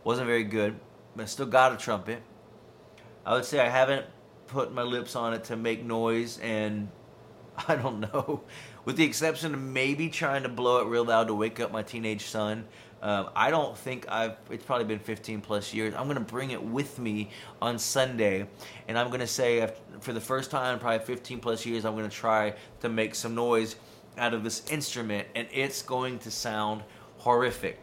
Wasn't 0.04 0.28
very 0.28 0.44
good, 0.44 0.80
but 1.16 1.24
I 1.24 1.26
still 1.26 1.46
got 1.46 1.74
a 1.74 1.78
trumpet. 1.78 2.22
I 3.26 3.34
would 3.34 3.46
say 3.46 3.60
I 3.60 3.70
haven't 3.70 4.06
put 4.54 4.72
my 4.72 4.84
lips 4.84 5.16
on 5.16 5.34
it 5.34 5.46
to 5.46 5.56
make 5.56 5.84
noise 5.84 6.40
and 6.40 6.88
I 7.68 7.76
don't 7.76 8.00
know. 8.00 8.44
With 8.86 8.98
the 8.98 9.04
exception 9.04 9.54
of 9.54 9.60
maybe 9.60 10.10
trying 10.10 10.44
to 10.44 10.50
blow 10.50 10.82
it 10.82 10.88
real 10.88 11.06
loud 11.06 11.28
to 11.28 11.34
wake 11.34 11.60
up 11.60 11.72
my 11.72 11.82
teenage 11.84 12.26
son, 12.26 12.66
Um, 13.02 13.30
I 13.36 13.52
don't 13.52 13.78
think 13.78 14.10
I've. 14.10 14.38
It's 14.50 14.64
probably 14.64 14.86
been 14.86 15.00
15 15.00 15.42
plus 15.42 15.74
years. 15.74 15.94
I'm 15.94 16.08
gonna 16.08 16.22
bring 16.22 16.52
it 16.52 16.64
with 16.64 17.00
me 17.00 17.32
on 17.62 17.78
Sunday, 17.78 18.48
and 18.88 18.98
I'm 18.98 19.10
gonna 19.12 19.28
say 19.28 19.70
for 20.00 20.14
the 20.14 20.22
first 20.22 20.52
time, 20.52 20.80
probably 20.80 21.06
15 21.06 21.40
plus 21.40 21.66
years, 21.66 21.84
I'm 21.84 21.96
gonna 21.96 22.08
try 22.08 22.54
to 22.80 22.88
make 22.88 23.14
some 23.14 23.36
noise 23.36 23.76
out 24.18 24.34
of 24.34 24.44
this 24.46 24.64
instrument, 24.72 25.28
and 25.36 25.48
it's 25.52 25.82
going 25.82 26.20
to 26.20 26.32
sound 26.32 26.84
horrific. 27.18 27.78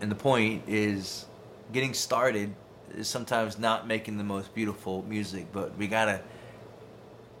And 0.00 0.10
the 0.10 0.16
point 0.16 0.64
is, 0.66 1.26
getting 1.72 1.94
started 1.94 2.52
is 2.94 3.08
sometimes 3.08 3.58
not 3.58 3.86
making 3.86 4.18
the 4.18 4.24
most 4.24 4.54
beautiful 4.54 5.02
music, 5.08 5.46
but 5.52 5.76
we 5.76 5.86
gotta 5.86 6.20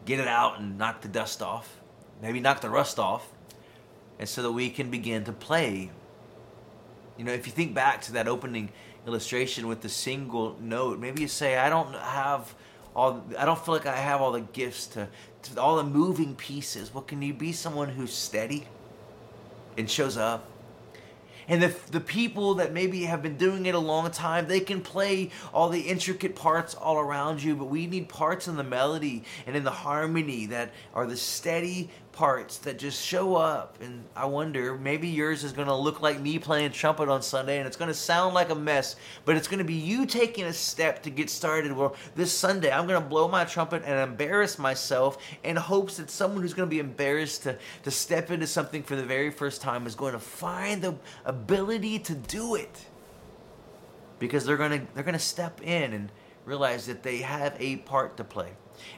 get 0.04 0.20
it 0.20 0.28
out 0.28 0.58
and 0.60 0.78
knock 0.78 1.02
the 1.02 1.08
dust 1.08 1.42
off, 1.42 1.80
maybe 2.22 2.40
knock 2.40 2.60
the 2.60 2.70
rust 2.70 2.98
off, 2.98 3.28
and 4.18 4.28
so 4.28 4.42
that 4.42 4.52
we 4.52 4.70
can 4.70 4.90
begin 4.90 5.24
to 5.24 5.32
play. 5.32 5.90
You 7.16 7.24
know, 7.24 7.32
if 7.32 7.46
you 7.46 7.52
think 7.52 7.74
back 7.74 8.02
to 8.02 8.12
that 8.12 8.28
opening 8.28 8.70
illustration 9.06 9.68
with 9.68 9.80
the 9.80 9.88
single 9.88 10.56
note, 10.60 10.98
maybe 10.98 11.22
you 11.22 11.28
say, 11.28 11.56
I 11.56 11.68
don't 11.68 11.94
have 11.94 12.54
all, 12.94 13.24
I 13.38 13.44
don't 13.44 13.62
feel 13.62 13.74
like 13.74 13.86
I 13.86 13.96
have 13.96 14.20
all 14.20 14.32
the 14.32 14.40
gifts 14.40 14.86
to, 14.88 15.08
to 15.42 15.60
all 15.60 15.76
the 15.76 15.84
moving 15.84 16.34
pieces. 16.34 16.92
Well, 16.92 17.04
can 17.04 17.20
you 17.22 17.34
be 17.34 17.52
someone 17.52 17.88
who's 17.88 18.12
steady 18.12 18.66
and 19.76 19.90
shows 19.90 20.16
up? 20.16 20.48
And 21.48 21.62
the, 21.62 21.74
the 21.90 22.00
people 22.00 22.54
that 22.54 22.72
maybe 22.72 23.02
have 23.04 23.22
been 23.22 23.36
doing 23.36 23.66
it 23.66 23.74
a 23.74 23.78
long 23.78 24.10
time 24.10 24.46
they 24.46 24.60
can 24.60 24.80
play 24.80 25.30
all 25.52 25.68
the 25.68 25.80
intricate 25.80 26.34
parts 26.34 26.74
all 26.74 26.98
around 26.98 27.42
you 27.42 27.54
but 27.54 27.66
we 27.66 27.86
need 27.86 28.08
parts 28.08 28.48
in 28.48 28.56
the 28.56 28.64
melody 28.64 29.22
and 29.46 29.56
in 29.56 29.64
the 29.64 29.70
harmony 29.70 30.46
that 30.46 30.72
are 30.94 31.06
the 31.06 31.16
steady 31.16 31.90
parts 32.16 32.56
that 32.58 32.78
just 32.78 33.04
show 33.04 33.36
up. 33.36 33.76
And 33.82 34.02
I 34.16 34.24
wonder, 34.24 34.76
maybe 34.76 35.06
yours 35.06 35.44
is 35.44 35.52
going 35.52 35.68
to 35.68 35.74
look 35.74 36.00
like 36.00 36.18
me 36.18 36.38
playing 36.38 36.72
trumpet 36.72 37.10
on 37.10 37.20
Sunday 37.20 37.58
and 37.58 37.66
it's 37.66 37.76
going 37.76 37.88
to 37.88 37.94
sound 37.94 38.34
like 38.34 38.48
a 38.48 38.54
mess, 38.54 38.96
but 39.26 39.36
it's 39.36 39.46
going 39.46 39.58
to 39.58 39.64
be 39.64 39.74
you 39.74 40.06
taking 40.06 40.46
a 40.46 40.52
step 40.52 41.02
to 41.02 41.10
get 41.10 41.28
started. 41.28 41.72
Well, 41.72 41.94
this 42.14 42.32
Sunday, 42.32 42.72
I'm 42.72 42.86
going 42.86 43.00
to 43.00 43.06
blow 43.06 43.28
my 43.28 43.44
trumpet 43.44 43.82
and 43.84 44.00
embarrass 44.00 44.58
myself 44.58 45.18
in 45.44 45.56
hopes 45.56 45.98
that 45.98 46.08
someone 46.08 46.40
who's 46.40 46.54
going 46.54 46.68
to 46.68 46.74
be 46.74 46.80
embarrassed 46.80 47.42
to, 47.42 47.58
to 47.82 47.90
step 47.90 48.30
into 48.30 48.46
something 48.46 48.82
for 48.82 48.96
the 48.96 49.04
very 49.04 49.30
first 49.30 49.60
time 49.60 49.86
is 49.86 49.94
going 49.94 50.14
to 50.14 50.18
find 50.18 50.80
the 50.80 50.94
ability 51.26 51.98
to 52.00 52.14
do 52.14 52.54
it. 52.54 52.86
Because 54.18 54.46
they're 54.46 54.56
going 54.56 54.80
to 54.80 54.86
they're 54.94 55.04
going 55.04 55.12
to 55.12 55.18
step 55.18 55.60
in 55.62 55.92
and 55.92 56.10
realize 56.46 56.86
that 56.86 57.02
they 57.02 57.18
have 57.18 57.54
a 57.60 57.76
part 57.76 58.16
to 58.16 58.24
play. 58.24 58.52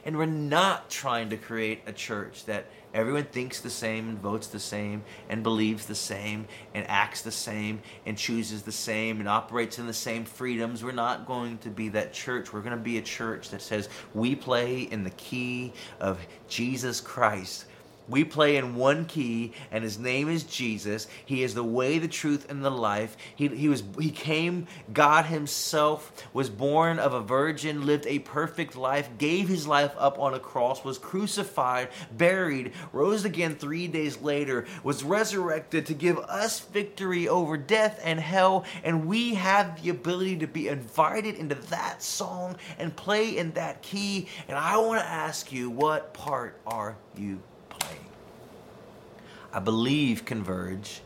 And 0.05 0.17
we're 0.17 0.25
not 0.25 0.89
trying 0.89 1.29
to 1.29 1.37
create 1.37 1.81
a 1.85 1.91
church 1.91 2.45
that 2.45 2.65
everyone 2.93 3.25
thinks 3.25 3.61
the 3.61 3.69
same 3.69 4.09
and 4.09 4.19
votes 4.19 4.47
the 4.47 4.59
same 4.59 5.03
and 5.29 5.43
believes 5.43 5.85
the 5.85 5.95
same 5.95 6.47
and 6.73 6.85
acts 6.89 7.21
the 7.21 7.31
same 7.31 7.81
and 8.05 8.17
chooses 8.17 8.63
the 8.63 8.71
same 8.71 9.19
and 9.19 9.29
operates 9.29 9.79
in 9.79 9.87
the 9.87 9.93
same 9.93 10.25
freedoms. 10.25 10.83
We're 10.83 10.91
not 10.91 11.25
going 11.25 11.57
to 11.59 11.69
be 11.69 11.89
that 11.89 12.13
church. 12.13 12.51
We're 12.51 12.61
going 12.61 12.77
to 12.77 12.83
be 12.83 12.97
a 12.97 13.01
church 13.01 13.49
that 13.49 13.61
says 13.61 13.89
we 14.13 14.35
play 14.35 14.81
in 14.81 15.03
the 15.03 15.11
key 15.11 15.73
of 15.99 16.19
Jesus 16.47 17.01
Christ 17.01 17.65
we 18.09 18.23
play 18.23 18.57
in 18.57 18.75
one 18.75 19.05
key, 19.05 19.53
and 19.71 19.83
his 19.83 19.99
name 19.99 20.29
is 20.29 20.43
Jesus. 20.43 21.07
He 21.25 21.43
is 21.43 21.53
the 21.53 21.63
way, 21.63 21.99
the 21.99 22.07
truth, 22.07 22.49
and 22.49 22.63
the 22.65 22.71
life. 22.71 23.15
He, 23.35 23.47
he 23.49 23.69
was 23.69 23.83
he 23.99 24.09
came, 24.09 24.67
God 24.91 25.25
Himself 25.25 26.11
was 26.33 26.49
born 26.49 26.99
of 26.99 27.13
a 27.13 27.21
virgin, 27.21 27.85
lived 27.85 28.07
a 28.07 28.19
perfect 28.19 28.75
life, 28.75 29.09
gave 29.17 29.47
his 29.47 29.67
life 29.67 29.93
up 29.97 30.17
on 30.19 30.33
a 30.33 30.39
cross, 30.39 30.83
was 30.83 30.97
crucified, 30.97 31.89
buried, 32.11 32.73
rose 32.91 33.25
again 33.25 33.55
three 33.55 33.87
days 33.87 34.19
later, 34.21 34.65
was 34.83 35.03
resurrected 35.03 35.85
to 35.85 35.93
give 35.93 36.17
us 36.17 36.59
victory 36.59 37.27
over 37.27 37.57
death 37.57 38.01
and 38.03 38.19
hell, 38.19 38.65
and 38.83 39.07
we 39.07 39.35
have 39.35 39.81
the 39.81 39.89
ability 39.89 40.37
to 40.37 40.47
be 40.47 40.67
invited 40.67 41.35
into 41.35 41.55
that 41.55 42.01
song 42.01 42.55
and 42.77 42.95
play 42.95 43.37
in 43.37 43.51
that 43.51 43.81
key. 43.81 44.27
And 44.47 44.57
I 44.57 44.77
want 44.77 44.99
to 45.01 45.07
ask 45.07 45.51
you, 45.51 45.69
what 45.69 46.13
part 46.13 46.59
are 46.65 46.97
you 47.15 47.41
I 49.51 49.59
believe, 49.59 50.25
Converge, 50.25 51.01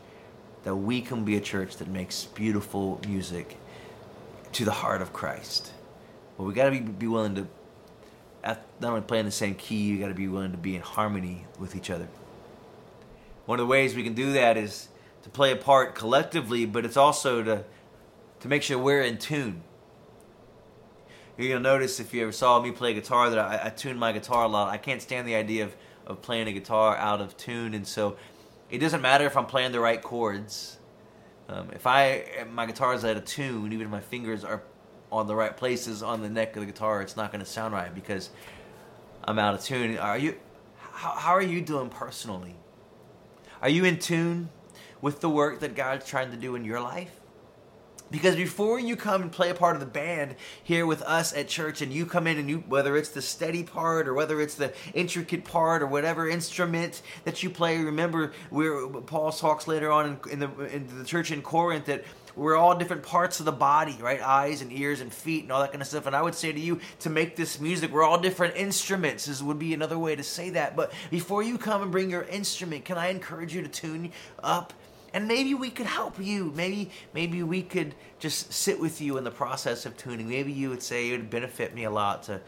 that 0.64 0.74
we 0.74 1.00
can 1.00 1.24
be 1.24 1.36
a 1.36 1.40
church 1.40 1.76
that 1.76 1.88
makes 1.88 2.24
beautiful 2.24 3.00
music 3.06 3.56
to 4.52 4.64
the 4.64 4.72
heart 4.72 5.02
of 5.02 5.12
Christ. 5.12 5.72
But 6.36 6.44
we 6.44 6.54
got 6.54 6.66
to 6.66 6.70
be, 6.70 6.80
be 6.80 7.06
willing 7.06 7.34
to 7.36 7.46
not 8.44 8.62
only 8.82 9.00
play 9.00 9.18
in 9.18 9.24
the 9.24 9.32
same 9.32 9.54
key, 9.54 9.82
you 9.82 9.98
got 9.98 10.08
to 10.08 10.14
be 10.14 10.28
willing 10.28 10.52
to 10.52 10.58
be 10.58 10.76
in 10.76 10.82
harmony 10.82 11.46
with 11.58 11.74
each 11.74 11.90
other. 11.90 12.08
One 13.46 13.58
of 13.58 13.66
the 13.66 13.70
ways 13.70 13.94
we 13.94 14.02
can 14.02 14.14
do 14.14 14.32
that 14.34 14.56
is 14.56 14.88
to 15.22 15.30
play 15.30 15.52
a 15.52 15.56
part 15.56 15.94
collectively, 15.94 16.66
but 16.66 16.84
it's 16.84 16.96
also 16.96 17.42
to 17.42 17.64
to 18.44 18.48
make 18.48 18.62
sure 18.62 18.76
we're 18.76 19.00
in 19.00 19.16
tune. 19.16 19.62
You'll 21.38 21.60
notice 21.60 21.98
if 21.98 22.12
you 22.12 22.22
ever 22.24 22.32
saw 22.32 22.60
me 22.60 22.72
play 22.72 22.92
guitar 22.92 23.30
that 23.30 23.38
I, 23.38 23.68
I 23.68 23.70
tune 23.70 23.98
my 23.98 24.12
guitar 24.12 24.44
a 24.44 24.48
lot. 24.48 24.68
I 24.68 24.76
can't 24.76 25.00
stand 25.00 25.26
the 25.26 25.34
idea 25.34 25.64
of, 25.64 25.74
of 26.06 26.20
playing 26.20 26.46
a 26.46 26.52
guitar 26.52 26.94
out 26.94 27.22
of 27.22 27.38
tune, 27.38 27.72
and 27.72 27.86
so 27.86 28.18
it 28.70 28.78
doesn't 28.78 29.02
matter 29.02 29.26
if 29.26 29.36
I'm 29.36 29.46
playing 29.46 29.72
the 29.72 29.80
right 29.80 30.02
chords. 30.02 30.78
Um, 31.48 31.70
if 31.72 31.86
I 31.86 32.24
my 32.52 32.66
guitar 32.66 32.94
is 32.94 33.04
out 33.04 33.16
of 33.16 33.24
tune, 33.24 33.72
even 33.72 33.86
if 33.86 33.90
my 33.90 34.00
fingers 34.00 34.44
are 34.44 34.62
on 35.12 35.26
the 35.26 35.34
right 35.34 35.56
places 35.56 36.02
on 36.02 36.22
the 36.22 36.28
neck 36.28 36.56
of 36.56 36.60
the 36.60 36.66
guitar, 36.66 37.02
it's 37.02 37.16
not 37.16 37.30
going 37.30 37.44
to 37.44 37.50
sound 37.50 37.74
right 37.74 37.94
because 37.94 38.30
I'm 39.24 39.38
out 39.38 39.54
of 39.54 39.62
tune. 39.62 39.98
Are 39.98 40.18
you? 40.18 40.36
How, 40.78 41.12
how 41.12 41.32
are 41.32 41.42
you 41.42 41.60
doing 41.60 41.88
personally? 41.88 42.56
Are 43.60 43.68
you 43.68 43.84
in 43.84 43.98
tune 43.98 44.50
with 45.00 45.20
the 45.20 45.28
work 45.28 45.60
that 45.60 45.74
God's 45.74 46.06
trying 46.06 46.30
to 46.30 46.36
do 46.36 46.54
in 46.54 46.64
your 46.64 46.80
life? 46.80 47.20
Because 48.14 48.36
before 48.36 48.78
you 48.78 48.94
come 48.94 49.22
and 49.22 49.32
play 49.32 49.50
a 49.50 49.54
part 49.56 49.74
of 49.74 49.80
the 49.80 49.86
band 49.86 50.36
here 50.62 50.86
with 50.86 51.02
us 51.02 51.34
at 51.34 51.48
church, 51.48 51.82
and 51.82 51.92
you 51.92 52.06
come 52.06 52.28
in 52.28 52.38
and 52.38 52.48
you, 52.48 52.58
whether 52.68 52.96
it's 52.96 53.08
the 53.08 53.20
steady 53.20 53.64
part 53.64 54.06
or 54.06 54.14
whether 54.14 54.40
it's 54.40 54.54
the 54.54 54.72
intricate 54.94 55.42
part 55.42 55.82
or 55.82 55.88
whatever 55.88 56.28
instrument 56.28 57.02
that 57.24 57.42
you 57.42 57.50
play, 57.50 57.76
remember 57.78 58.32
where 58.50 58.86
Paul 58.86 59.32
talks 59.32 59.66
later 59.66 59.90
on 59.90 60.06
in, 60.06 60.30
in 60.30 60.38
the 60.38 60.64
in 60.66 60.86
the 60.96 61.04
church 61.04 61.32
in 61.32 61.42
Corinth 61.42 61.86
that 61.86 62.04
we're 62.36 62.56
all 62.56 62.76
different 62.76 63.02
parts 63.02 63.40
of 63.40 63.46
the 63.46 63.52
body, 63.52 63.98
right? 64.00 64.22
Eyes 64.22 64.62
and 64.62 64.72
ears 64.72 65.00
and 65.00 65.12
feet 65.12 65.42
and 65.42 65.50
all 65.50 65.60
that 65.62 65.72
kind 65.72 65.82
of 65.82 65.88
stuff. 65.88 66.06
And 66.06 66.14
I 66.14 66.22
would 66.22 66.36
say 66.36 66.52
to 66.52 66.60
you, 66.60 66.80
to 67.00 67.10
make 67.10 67.34
this 67.34 67.58
music, 67.58 67.90
we're 67.90 68.04
all 68.04 68.20
different 68.20 68.56
instruments, 68.56 69.26
This 69.26 69.42
would 69.42 69.58
be 69.58 69.74
another 69.74 69.98
way 69.98 70.14
to 70.14 70.22
say 70.22 70.50
that. 70.50 70.76
But 70.76 70.92
before 71.10 71.42
you 71.42 71.58
come 71.58 71.82
and 71.82 71.90
bring 71.90 72.10
your 72.10 72.22
instrument, 72.22 72.84
can 72.84 72.96
I 72.96 73.08
encourage 73.08 73.52
you 73.52 73.62
to 73.62 73.68
tune 73.68 74.12
up 74.40 74.72
and 75.14 75.28
maybe 75.28 75.54
we 75.54 75.70
could 75.70 75.86
help 75.86 76.18
you. 76.18 76.52
Maybe 76.56 76.90
maybe 77.14 77.42
we 77.44 77.62
could 77.62 77.94
just 78.18 78.52
sit 78.52 78.78
with 78.78 79.00
you 79.00 79.16
in 79.16 79.24
the 79.24 79.30
process 79.30 79.86
of 79.86 79.96
tuning. 79.96 80.28
Maybe 80.28 80.52
you 80.52 80.68
would 80.68 80.82
say 80.82 81.08
it 81.08 81.12
would 81.12 81.30
benefit 81.30 81.72
me 81.72 81.84
a 81.84 81.90
lot 81.90 82.24
to 82.24 82.40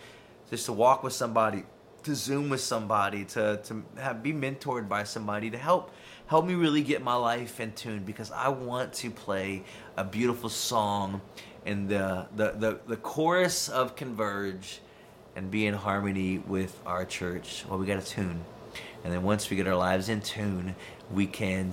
just 0.50 0.66
to 0.66 0.72
walk 0.72 1.04
with 1.04 1.12
somebody, 1.12 1.62
to 2.02 2.14
zoom 2.16 2.50
with 2.50 2.60
somebody, 2.60 3.24
to 3.26 3.60
to 3.62 3.84
have 3.98 4.20
be 4.20 4.32
mentored 4.32 4.88
by 4.88 5.04
somebody 5.04 5.48
to 5.50 5.56
help 5.56 5.92
help 6.26 6.44
me 6.44 6.54
really 6.54 6.82
get 6.82 7.02
my 7.04 7.14
life 7.14 7.60
in 7.60 7.72
tune 7.72 8.02
because 8.02 8.32
I 8.32 8.48
want 8.48 8.92
to 8.94 9.10
play 9.10 9.62
a 9.96 10.02
beautiful 10.02 10.50
song 10.50 11.20
in 11.64 11.86
the 11.86 12.26
the 12.34 12.50
the, 12.50 12.80
the 12.88 12.96
chorus 12.96 13.68
of 13.68 13.94
Converge 13.94 14.80
and 15.36 15.52
be 15.52 15.66
in 15.66 15.74
harmony 15.74 16.38
with 16.38 16.76
our 16.84 17.04
church. 17.04 17.64
Well, 17.68 17.78
we 17.78 17.86
got 17.86 18.02
to 18.02 18.10
tune. 18.10 18.44
And 19.04 19.12
then 19.12 19.22
once 19.22 19.50
we 19.50 19.56
get 19.56 19.68
our 19.68 19.76
lives 19.76 20.08
in 20.08 20.20
tune, 20.20 20.74
we 21.12 21.26
can 21.26 21.72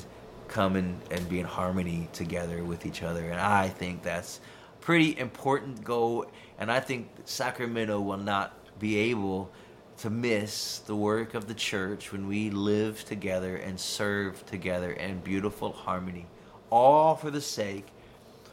come 0.54 0.76
and, 0.76 1.02
and 1.10 1.28
be 1.28 1.40
in 1.40 1.46
harmony 1.48 2.08
together 2.14 2.64
with 2.64 2.86
each 2.86 3.02
other. 3.02 3.26
And 3.26 3.42
I 3.42 3.70
think 3.70 4.04
that's 4.04 4.40
pretty 4.82 5.18
important 5.18 5.84
goal. 5.84 6.28
And 6.60 6.72
I 6.72 6.80
think 6.80 7.10
Sacramento 7.26 8.00
will 8.00 8.18
not 8.18 8.54
be 8.78 8.98
able 8.98 9.52
to 9.98 10.12
miss 10.12 10.80
the 10.80 10.96
work 10.96 11.34
of 11.34 11.48
the 11.48 11.56
church 11.56 12.12
when 12.12 12.28
we 12.28 12.52
live 12.52 13.04
together 13.04 13.56
and 13.56 13.80
serve 13.80 14.46
together 14.46 14.92
in 14.92 15.20
beautiful 15.22 15.72
harmony, 15.72 16.28
all 16.70 17.16
for 17.16 17.32
the 17.32 17.42
sake 17.42 17.88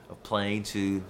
of 0.09 0.23
playing 0.23 0.63
to 0.63 1.03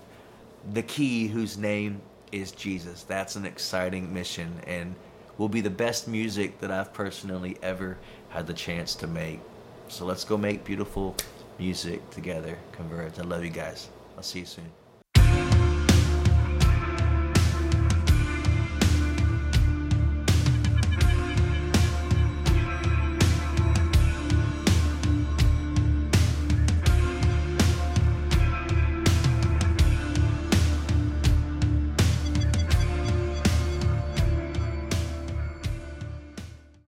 the 0.73 0.83
key 0.83 1.29
whose 1.29 1.57
name 1.57 2.01
is 2.33 2.51
Jesus. 2.51 3.05
That's 3.05 3.37
an 3.37 3.47
exciting 3.47 4.13
mission 4.13 4.53
and 4.67 4.97
will 5.39 5.49
be 5.49 5.61
the 5.61 5.71
best 5.71 6.09
music 6.09 6.59
that 6.61 6.73
I've 6.73 6.93
personally 6.93 7.57
ever 7.63 7.97
had 8.31 8.49
the 8.49 8.55
chance 8.55 8.97
to 8.97 9.07
make. 9.07 9.41
So 9.91 10.05
let's 10.05 10.25
go 10.25 10.39
make 10.39 10.65
beautiful 10.65 11.17
music 11.59 12.09
together. 12.11 12.57
Converge. 12.71 13.19
I 13.19 13.23
love 13.23 13.45
you 13.45 13.51
guys. 13.51 13.89
I'll 14.17 14.23
see 14.23 14.39
you 14.39 14.47
soon. 14.47 14.80